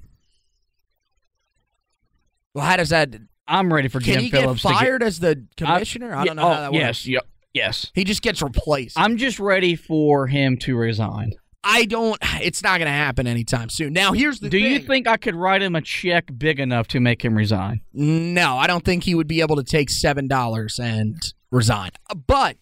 Well, 2.55 2.65
how 2.65 2.77
does 2.77 2.89
that? 2.89 3.15
I'm 3.47 3.73
ready 3.73 3.89
for 3.89 4.01
Jim 4.01 4.29
Phillips 4.31 4.63
get 4.63 4.69
to 4.69 4.75
get 4.75 4.79
fired 4.81 5.03
as 5.03 5.21
the 5.21 5.45
commissioner? 5.57 6.15
I, 6.15 6.21
Yeah, 6.21 6.25
don't 6.25 6.37
know 6.37 6.43
oh, 6.43 6.53
how 6.55 6.61
that 6.63 6.73
works. 6.73 6.81
yes, 6.81 7.07
yep, 7.07 7.27
yes. 7.55 7.91
He 7.95 8.05
just 8.05 8.23
gets 8.23 8.43
replaced. 8.43 8.99
I'm 8.99 9.17
just 9.17 9.39
ready 9.39 9.75
for 9.77 10.27
him 10.27 10.57
to 10.59 10.77
resign. 10.77 11.33
I 11.65 11.85
don't. 11.85 12.19
It's 12.41 12.63
not 12.63 12.79
going 12.79 12.87
to 12.87 12.93
happen 12.93 13.27
anytime 13.27 13.69
soon. 13.69 13.93
Now, 13.93 14.13
here's 14.13 14.39
the 14.39 14.49
Do 14.49 14.61
thing. 14.61 14.73
you 14.73 14.79
think 14.79 15.09
I 15.09 15.17
could 15.17 15.35
write 15.35 15.61
him 15.61 15.75
a 15.75 15.81
check 15.81 16.31
big 16.39 16.61
enough 16.61 16.87
to 16.89 17.01
make 17.01 17.25
him 17.25 17.35
resign? 17.37 17.81
No, 17.93 18.57
I 18.57 18.69
don't 18.69 18.85
think 18.85 19.03
he 19.03 19.15
would 19.17 19.27
be 19.27 19.41
able 19.41 19.57
to 19.57 19.65
take 19.65 19.91
seven 19.91 20.29
dollars 20.29 20.79
and 20.79 21.17
resign. 21.51 21.91
But, 22.29 22.57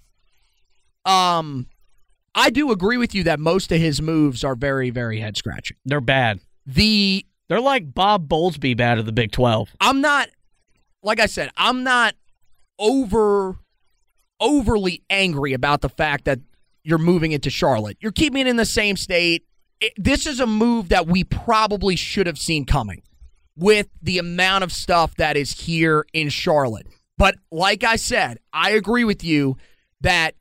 um, 1.04 1.66
I 2.34 2.48
do 2.50 2.70
agree 2.72 2.96
with 2.96 3.14
you 3.14 3.22
that 3.24 3.38
most 3.38 3.70
of 3.70 3.78
his 3.80 4.00
moves 4.00 4.44
are 4.44 4.54
very, 4.54 4.88
very 4.90 5.20
head 5.20 5.36
scratching. 5.36 5.76
They're 5.84 6.00
bad. 6.00 6.40
The 6.66 7.24
They're 7.48 7.60
like 7.60 7.94
Bob 7.94 8.28
Bowlesby 8.28 8.76
bad 8.76 8.98
of 8.98 9.04
the 9.06 9.12
Big 9.12 9.30
12. 9.30 9.74
I'm 9.80 10.00
not, 10.00 10.28
like 11.02 11.20
I 11.20 11.26
said, 11.26 11.50
I'm 11.56 11.84
not 11.84 12.14
over 12.78 13.56
overly 14.40 15.02
angry 15.08 15.52
about 15.54 15.80
the 15.80 15.88
fact 15.88 16.24
that 16.26 16.40
you're 16.86 16.98
moving 16.98 17.32
it 17.32 17.42
to 17.42 17.50
Charlotte. 17.50 17.96
You're 18.00 18.12
keeping 18.12 18.42
it 18.42 18.46
in 18.46 18.56
the 18.56 18.64
same 18.64 18.96
state. 18.96 19.44
It, 19.80 19.92
this 19.96 20.24
is 20.24 20.38
a 20.38 20.46
move 20.46 20.88
that 20.90 21.08
we 21.08 21.24
probably 21.24 21.96
should 21.96 22.28
have 22.28 22.38
seen 22.38 22.64
coming 22.64 23.02
with 23.56 23.88
the 24.00 24.18
amount 24.18 24.62
of 24.62 24.70
stuff 24.70 25.16
that 25.16 25.36
is 25.36 25.62
here 25.62 26.06
in 26.12 26.28
Charlotte. 26.28 26.86
But 27.18 27.34
like 27.50 27.82
I 27.82 27.96
said, 27.96 28.38
I 28.52 28.70
agree 28.70 29.02
with 29.02 29.24
you 29.24 29.56
that 30.02 30.36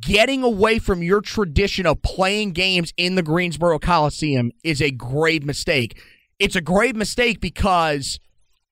getting 0.00 0.44
away 0.44 0.78
from 0.78 1.02
your 1.02 1.20
tradition 1.20 1.84
of 1.84 2.00
playing 2.00 2.52
games 2.52 2.92
in 2.96 3.16
the 3.16 3.22
Greensboro 3.22 3.80
Coliseum 3.80 4.52
is 4.62 4.80
a 4.80 4.92
grave 4.92 5.44
mistake. 5.44 6.00
It's 6.38 6.54
a 6.54 6.60
grave 6.60 6.94
mistake 6.94 7.40
because 7.40 8.20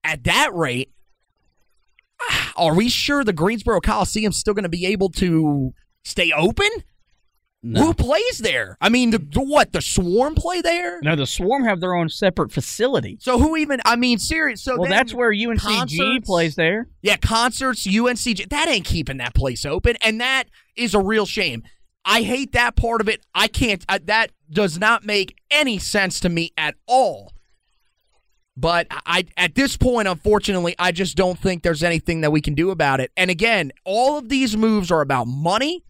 at 0.04 0.22
that 0.24 0.54
rate, 0.54 0.92
are 2.56 2.74
we 2.74 2.88
sure 2.88 3.24
the 3.24 3.32
Greensboro 3.32 3.80
Coliseum's 3.80 4.36
still 4.36 4.54
going 4.54 4.62
to 4.62 4.68
be 4.68 4.86
able 4.86 5.08
to 5.10 5.74
stay 6.04 6.32
open? 6.32 6.68
Who 7.62 7.94
plays 7.94 8.40
there? 8.40 8.76
I 8.78 8.90
mean, 8.90 9.08
the, 9.08 9.18
the 9.18 9.40
what? 9.40 9.72
The 9.72 9.80
Swarm 9.80 10.34
play 10.34 10.60
there? 10.60 11.00
No, 11.00 11.16
the 11.16 11.26
Swarm 11.26 11.64
have 11.64 11.80
their 11.80 11.94
own 11.94 12.10
separate 12.10 12.52
facility. 12.52 13.16
So 13.22 13.38
who 13.38 13.56
even? 13.56 13.80
I 13.86 13.96
mean, 13.96 14.18
serious. 14.18 14.62
So 14.62 14.76
well, 14.78 14.90
that's 14.90 15.14
where 15.14 15.32
UNCG 15.32 15.60
concerts- 15.60 16.26
plays 16.26 16.56
there. 16.56 16.88
Yeah, 17.00 17.16
concerts, 17.16 17.86
UNCG. 17.86 18.50
That 18.50 18.68
ain't 18.68 18.84
keeping 18.84 19.16
that 19.16 19.34
place 19.34 19.64
open, 19.64 19.96
and 20.02 20.20
that 20.20 20.44
is 20.76 20.94
a 20.94 21.00
real 21.00 21.24
shame. 21.24 21.62
I 22.04 22.20
hate 22.20 22.52
that 22.52 22.76
part 22.76 23.00
of 23.00 23.08
it. 23.08 23.24
I 23.34 23.48
can't. 23.48 23.82
Uh, 23.88 23.98
that 24.04 24.30
does 24.50 24.78
not 24.78 25.06
make 25.06 25.38
any 25.50 25.78
sense 25.78 26.20
to 26.20 26.28
me 26.28 26.52
at 26.58 26.74
all. 26.86 27.32
But 28.56 28.86
I, 28.90 29.24
at 29.36 29.54
this 29.54 29.76
point, 29.76 30.06
unfortunately, 30.06 30.76
I 30.78 30.92
just 30.92 31.16
don't 31.16 31.38
think 31.38 31.62
there's 31.62 31.82
anything 31.82 32.20
that 32.20 32.30
we 32.30 32.42
can 32.42 32.54
do 32.54 32.70
about 32.70 33.00
it. 33.00 33.10
And 33.16 33.30
again, 33.30 33.72
all 33.84 34.18
of 34.18 34.28
these 34.28 34.56
moves 34.56 34.92
are 34.92 35.00
about 35.00 35.26
money, 35.26 35.82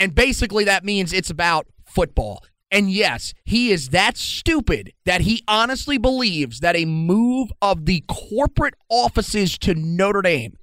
and 0.00 0.14
basically 0.14 0.64
that 0.64 0.84
means 0.84 1.12
it's 1.12 1.30
about 1.30 1.66
football. 1.86 2.42
And 2.72 2.90
yes, 2.90 3.34
he 3.44 3.70
is 3.70 3.90
that 3.90 4.16
stupid 4.16 4.92
that 5.04 5.22
he 5.22 5.42
honestly 5.46 5.98
believes 5.98 6.60
that 6.60 6.76
a 6.76 6.84
move 6.84 7.52
of 7.60 7.84
the 7.84 8.02
corporate 8.08 8.74
offices 8.88 9.58
to 9.58 9.74
Notre 9.74 10.22
Dame 10.22 10.56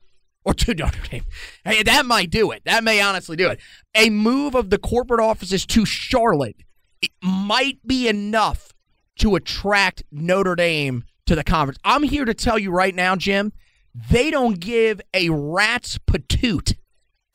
or 0.43 0.53
to 0.53 0.73
Notre 0.77 1.01
Dame, 1.09 1.25
hey, 1.63 1.83
that 1.83 2.05
might 2.05 2.29
do 2.29 2.51
it. 2.51 2.63
That 2.65 2.83
may 2.83 3.01
honestly 3.01 3.35
do 3.35 3.49
it. 3.49 3.59
A 3.93 4.09
move 4.09 4.55
of 4.55 4.69
the 4.69 4.77
corporate 4.77 5.21
offices 5.21 5.65
to 5.67 5.85
Charlotte 5.85 6.63
it 7.01 7.11
might 7.21 7.79
be 7.85 8.07
enough 8.07 8.73
to 9.19 9.35
attract 9.35 10.03
Notre 10.11 10.55
Dame 10.55 11.03
to 11.25 11.35
the 11.35 11.43
conference. 11.43 11.79
I'm 11.83 12.03
here 12.03 12.25
to 12.25 12.33
tell 12.33 12.57
you 12.57 12.71
right 12.71 12.95
now, 12.95 13.15
Jim, 13.15 13.51
they 14.09 14.31
don't 14.31 14.59
give 14.59 15.01
a 15.13 15.29
rat's 15.29 15.97
patoot 15.97 16.75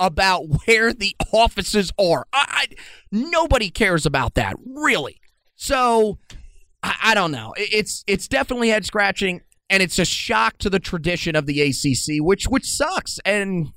about 0.07 0.43
where 0.67 0.93
the 0.93 1.17
offices 1.33 1.93
are. 1.99 2.27
I, 2.33 2.45
I, 2.49 2.67
nobody 3.11 3.71
cares 3.71 4.05
about 4.05 4.35
that, 4.35 4.57
really. 4.67 5.21
So 5.55 6.19
I, 6.83 6.97
I 7.03 7.15
don't 7.15 7.33
know. 7.33 7.53
It- 7.57 7.73
It's 7.73 8.05
it's 8.07 8.29
definitely 8.29 8.69
head 8.71 8.85
scratching, 8.85 9.41
and 9.71 9.83
it's 9.83 9.99
a 9.99 10.05
shock 10.05 10.59
to 10.59 10.69
the 10.71 10.81
tradition 10.81 11.37
of 11.37 11.47
the 11.47 11.61
ACC, 11.63 12.23
which 12.23 12.47
which 12.49 12.67
sucks. 12.67 13.19
And 13.25 13.69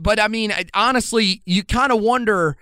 but 0.00 0.18
I 0.18 0.28
mean, 0.28 0.52
honestly, 0.74 1.42
you 1.44 1.62
kind 1.64 1.92
of 1.92 2.00
wonder 2.00 2.56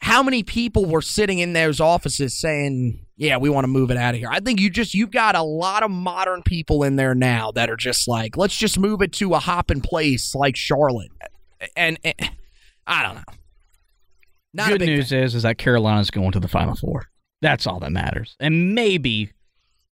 how 0.00 0.22
many 0.22 0.42
people 0.42 0.84
were 0.84 1.00
sitting 1.02 1.38
in 1.38 1.54
those 1.54 1.80
offices 1.80 2.38
saying, 2.38 3.06
"Yeah, 3.16 3.38
we 3.38 3.48
want 3.48 3.64
to 3.64 3.68
move 3.68 3.90
it 3.90 3.96
out 3.96 4.14
of 4.14 4.20
here." 4.20 4.28
I 4.30 4.40
think 4.40 4.60
you 4.60 4.68
just 4.68 4.92
you've 4.92 5.10
got 5.10 5.34
a 5.34 5.42
lot 5.42 5.82
of 5.82 5.90
modern 5.90 6.42
people 6.42 6.82
in 6.82 6.96
there 6.96 7.14
now 7.14 7.50
that 7.52 7.70
are 7.70 7.76
just 7.76 8.06
like, 8.06 8.36
"Let's 8.36 8.54
just 8.56 8.78
move 8.78 9.00
it 9.00 9.12
to 9.14 9.32
a 9.34 9.38
hopping 9.38 9.80
place 9.80 10.34
like 10.34 10.54
Charlotte." 10.54 11.10
And, 11.76 11.98
and 12.04 12.14
I 12.86 13.02
don't 13.02 13.16
know. 13.16 13.22
Not 14.54 14.68
Good 14.70 14.80
news 14.82 15.12
is 15.12 15.34
is 15.34 15.42
that 15.42 15.58
Carolina's 15.58 16.10
going 16.10 16.32
to 16.32 16.40
the 16.40 16.48
Final 16.48 16.74
Four. 16.76 17.08
That's 17.42 17.66
all 17.66 17.78
that 17.80 17.92
matters. 17.92 18.36
And 18.40 18.74
maybe, 18.74 19.30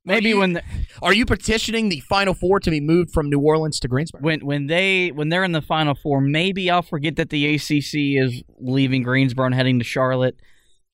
maybe 0.05 0.29
you- 0.29 0.37
when 0.39 0.53
the, 0.53 0.63
Are 1.01 1.13
you 1.13 1.25
petitioning 1.25 1.89
the 1.89 1.99
Final 2.01 2.33
Four 2.33 2.59
to 2.61 2.71
be 2.71 2.79
moved 2.79 3.11
from 3.11 3.29
New 3.29 3.39
Orleans 3.39 3.79
to 3.81 3.87
Greensboro? 3.89 4.21
when 4.21 4.45
when 4.45 4.67
they 4.67 5.09
when 5.11 5.27
they're 5.29 5.43
in 5.43 5.51
the 5.51 5.61
Final 5.61 5.95
Four, 5.95 6.21
maybe 6.21 6.69
I'll 6.69 6.81
forget 6.81 7.17
that 7.17 7.29
the 7.29 7.55
ACC 7.55 7.93
is 8.23 8.41
leaving 8.59 9.03
Greensboro 9.03 9.47
and 9.47 9.55
heading 9.55 9.79
to 9.79 9.85
Charlotte. 9.85 10.37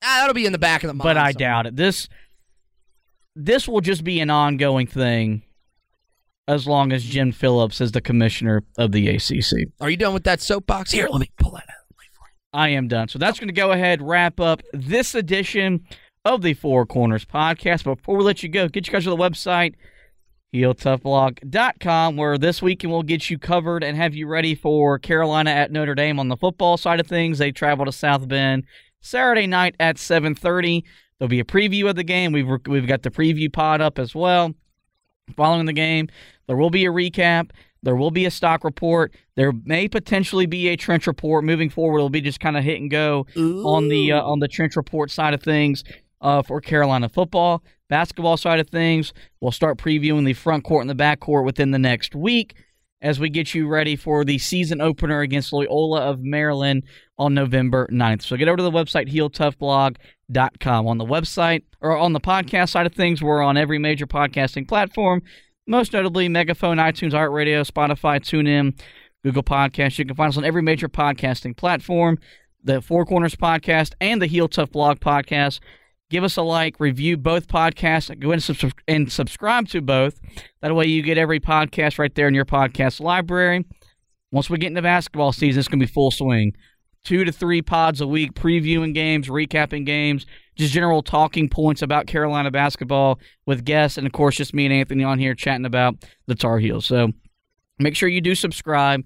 Ah, 0.01 0.20
that'll 0.22 0.34
be 0.34 0.45
in 0.45 0.51
the 0.53 0.57
back 0.57 0.84
of 0.84 0.88
the 0.88 0.93
mind. 0.93 1.03
But 1.03 1.17
I 1.17 1.32
somewhere. 1.32 1.34
doubt 1.47 1.65
it. 1.67 1.76
This 1.76 2.07
this 3.36 3.67
will 3.67 3.82
just 3.82 4.03
be 4.03 4.20
an 4.20 4.30
ongoing 4.32 4.88
thing 4.88 5.43
as 6.50 6.68
long 6.68 6.91
as 6.91 7.04
Jim 7.04 7.32
Phillips 7.32 7.80
is 7.80 7.91
the 7.91 8.02
commissioner 8.02 8.64
of 8.78 8.91
the 8.91 9.08
ACC. 9.08 9.70
Are 9.80 9.89
you 9.89 9.97
done 9.97 10.14
with 10.14 10.24
that 10.24 10.41
soapbox? 10.41 10.91
Here, 10.91 11.08
let 11.10 11.22
me 11.22 11.30
pull 11.38 11.52
that 11.52 11.64
out. 11.70 11.80
I 12.52 12.70
am 12.70 12.88
done. 12.88 13.08
So 13.08 13.20
that's 13.20 13.39
going 13.39 13.50
to 13.50 13.54
go 13.54 13.72
ahead 13.72 14.02
wrap 14.02 14.39
up 14.39 14.64
this 14.74 15.14
edition 15.14 15.86
of 16.26 16.41
the 16.41 16.56
Four 16.56 16.88
Corners 16.88 17.24
podcast. 17.24 17.84
Before 17.84 18.18
we 18.18 18.24
let 18.24 18.41
you 18.41 18.50
go, 18.50 18.68
get 18.68 18.88
you 18.88 18.93
guys 18.93 19.04
to 19.04 19.12
the 19.12 19.16
website, 19.16 19.76
heeltoughblog.com, 20.54 22.18
where 22.18 22.39
this 22.39 22.60
weekend 22.62 22.91
we'll 22.91 23.04
get 23.04 23.30
you 23.30 23.38
covered 23.38 23.84
and 23.84 23.95
have 23.95 24.16
you 24.16 24.26
ready 24.26 24.56
for 24.56 24.97
Carolina 24.97 25.52
at 25.52 25.72
Notre 25.72 25.93
Dame 25.93 26.20
on 26.20 26.28
the 26.28 26.38
football 26.38 26.76
side 26.76 27.00
of 27.00 27.06
things. 27.06 27.38
They 27.38 27.52
travel 27.52 27.86
to 27.86 27.91
South 27.91 28.28
Bend 28.28 28.64
Saturday 29.00 29.45
night 29.45 29.76
at 29.80 29.97
7.30. 29.97 30.84
There'll 31.20 31.30
be 31.30 31.39
a 31.39 31.45
preview 31.45 31.88
of 31.88 31.95
the 31.95 32.04
game. 32.04 32.32
We've, 32.32 32.47
we've 32.66 32.88
got 32.88 33.04
the 33.04 33.12
preview 33.12 33.54
pod 33.54 33.80
up 33.80 34.00
as 34.00 34.16
well. 34.16 34.56
Following 35.36 35.68
the 35.68 35.74
game, 35.74 36.08
there 36.50 36.58
will 36.58 36.72
be 36.72 36.88
a 36.88 36.89
recap. 36.89 37.52
There 37.84 37.95
will 37.95 38.10
be 38.10 38.26
a 38.26 38.32
stock 38.32 38.64
report. 38.64 39.14
There 39.36 39.52
may 39.66 39.88
potentially 39.88 40.47
be 40.47 40.70
a 40.70 40.76
trench 40.76 41.06
report. 41.06 41.43
Moving 41.45 41.70
forward, 41.70 42.00
it'll 42.00 42.10
be 42.10 42.22
just 42.22 42.39
kind 42.39 42.58
of 42.58 42.64
hit 42.64 42.82
and 42.82 42.89
go 42.89 43.28
on 43.64 43.88
the 43.88 44.14
uh, 44.14 44.24
on 44.24 44.39
the 44.39 44.47
trench 44.47 44.76
report 44.76 45.12
side 45.12 45.36
of 45.36 45.43
things 45.43 45.84
uh, 46.22 46.41
for 46.41 46.60
Carolina 46.60 47.08
football. 47.08 47.64
Basketball 47.88 48.36
side 48.36 48.60
of 48.60 48.68
things, 48.68 49.14
we'll 49.41 49.52
start 49.52 49.78
previewing 49.78 50.26
the 50.26 50.34
front 50.34 50.64
court 50.64 50.82
and 50.82 50.89
the 50.89 50.95
back 50.95 51.20
court 51.20 51.45
within 51.45 51.70
the 51.70 51.78
next 51.78 52.16
week 52.16 52.56
as 53.02 53.20
we 53.20 53.30
get 53.30 53.54
you 53.54 53.68
ready 53.68 53.95
for 53.95 54.26
the 54.26 54.39
season 54.39 54.82
opener 54.82 55.22
against 55.22 55.54
Loyola 55.54 56.02
of 56.02 56.20
Maryland 56.22 56.84
on 57.20 57.36
November 57.36 57.88
9th. 57.91 58.24
So 58.24 58.36
get 58.38 58.47
over 58.47 58.58
to 58.58 58.64
the 58.64 58.72
website, 58.72 59.12
heeltoughblog.com. 59.12 60.88
On 60.88 60.97
the 60.97 61.06
website, 61.06 61.64
or 61.80 61.95
on 61.95 62.14
the 62.14 62.20
podcast 62.20 62.70
side 62.70 62.86
of 62.86 62.93
things, 62.93 63.22
we're 63.22 63.41
on 63.41 63.56
every 63.56 63.78
major 63.80 64.08
podcasting 64.08 64.68
platform, 64.68 65.22
most 65.70 65.93
notably 65.93 66.28
Megaphone, 66.28 66.78
iTunes, 66.78 67.11
iHeartRadio, 67.11 67.65
Spotify, 67.65 68.20
TuneIn, 68.20 68.78
Google 69.24 69.43
Podcasts. 69.43 69.99
You 69.99 70.05
can 70.05 70.15
find 70.15 70.30
us 70.30 70.38
on 70.38 70.43
every 70.43 70.63
major 70.63 70.89
podcasting 70.89 71.55
platform, 71.55 72.17
the 72.63 72.82
Four 72.82 73.05
Corners 73.05 73.36
Podcast 73.36 73.93
and 74.01 74.22
the 74.22 74.26
Heel 74.26 74.47
Tough 74.47 74.72
Blog 74.72 74.99
Podcast. 74.99 75.59
Give 76.09 76.24
us 76.24 76.38
a 76.38 76.41
like, 76.41 76.80
review 76.80 77.17
both 77.17 77.47
podcasts, 77.47 78.17
go 78.20 78.32
and, 78.32 78.41
subs- 78.41 78.74
and 78.88 79.11
subscribe 79.11 79.67
to 79.70 79.82
both. 79.82 80.20
That 80.61 80.74
way 80.74 80.88
you 80.88 81.03
get 81.03 81.20
every 81.20 81.39
podcast 81.39 81.99
right 81.99 82.13
there 82.15 82.28
in 82.28 82.34
your 82.34 82.45
podcast 82.45 82.99
library. 82.99 83.63
Once 84.32 84.49
we 84.49 84.57
get 84.57 84.67
into 84.67 84.82
basketball 84.82 85.32
season, 85.32 85.59
it's 85.59 85.67
going 85.67 85.80
to 85.80 85.86
be 85.86 85.91
full 85.91 86.09
swing. 86.09 86.53
Two 87.06 87.24
to 87.24 87.32
three 87.32 87.62
pods 87.62 88.02
a 88.02 88.08
week, 88.08 88.34
previewing 88.34 88.93
games, 88.93 89.30
recapping 89.30 89.86
games, 89.86 90.26
just 90.56 90.74
general 90.74 91.02
talking 91.02 91.50
points 91.50 91.82
about 91.82 92.08
Carolina 92.08 92.52
basketball 92.52 93.20
with 93.45 93.64
guests, 93.66 93.97
and 93.97 94.06
of 94.06 94.14
course, 94.14 94.36
just 94.36 94.54
me 94.54 94.66
and 94.66 94.74
Anthony 94.74 95.04
on 95.04 95.18
here 95.18 95.34
chatting 95.34 95.66
about 95.66 95.95
the 96.28 96.36
Tar 96.36 96.60
Heels. 96.60 96.86
So 96.86 97.12
make 97.80 97.95
sure 97.95 98.10
you 98.10 98.22
do 98.22 98.36
subscribe. 98.36 99.04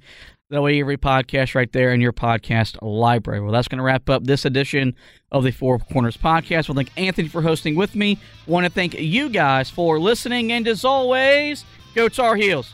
That 0.49 0.61
way, 0.61 0.79
every 0.79 0.97
podcast 0.97 1.55
right 1.55 1.71
there 1.71 1.93
in 1.93 2.01
your 2.01 2.13
podcast 2.13 2.77
library. 2.81 3.39
Well, 3.39 3.51
that's 3.51 3.67
going 3.67 3.77
to 3.77 3.83
wrap 3.83 4.09
up 4.09 4.23
this 4.23 4.45
edition 4.45 4.95
of 5.31 5.43
the 5.43 5.51
Four 5.51 5.79
Corners 5.79 6.17
podcast. 6.17 6.67
We'll 6.67 6.75
thank 6.75 6.91
Anthony 6.95 7.27
for 7.27 7.41
hosting 7.41 7.75
with 7.75 7.95
me. 7.95 8.19
Want 8.45 8.65
to 8.65 8.71
thank 8.71 8.93
you 8.99 9.29
guys 9.29 9.69
for 9.69 9.99
listening, 9.99 10.51
and 10.51 10.67
as 10.67 10.85
always, 10.85 11.65
go 11.95 12.09
Tar 12.09 12.35
Heels. 12.35 12.73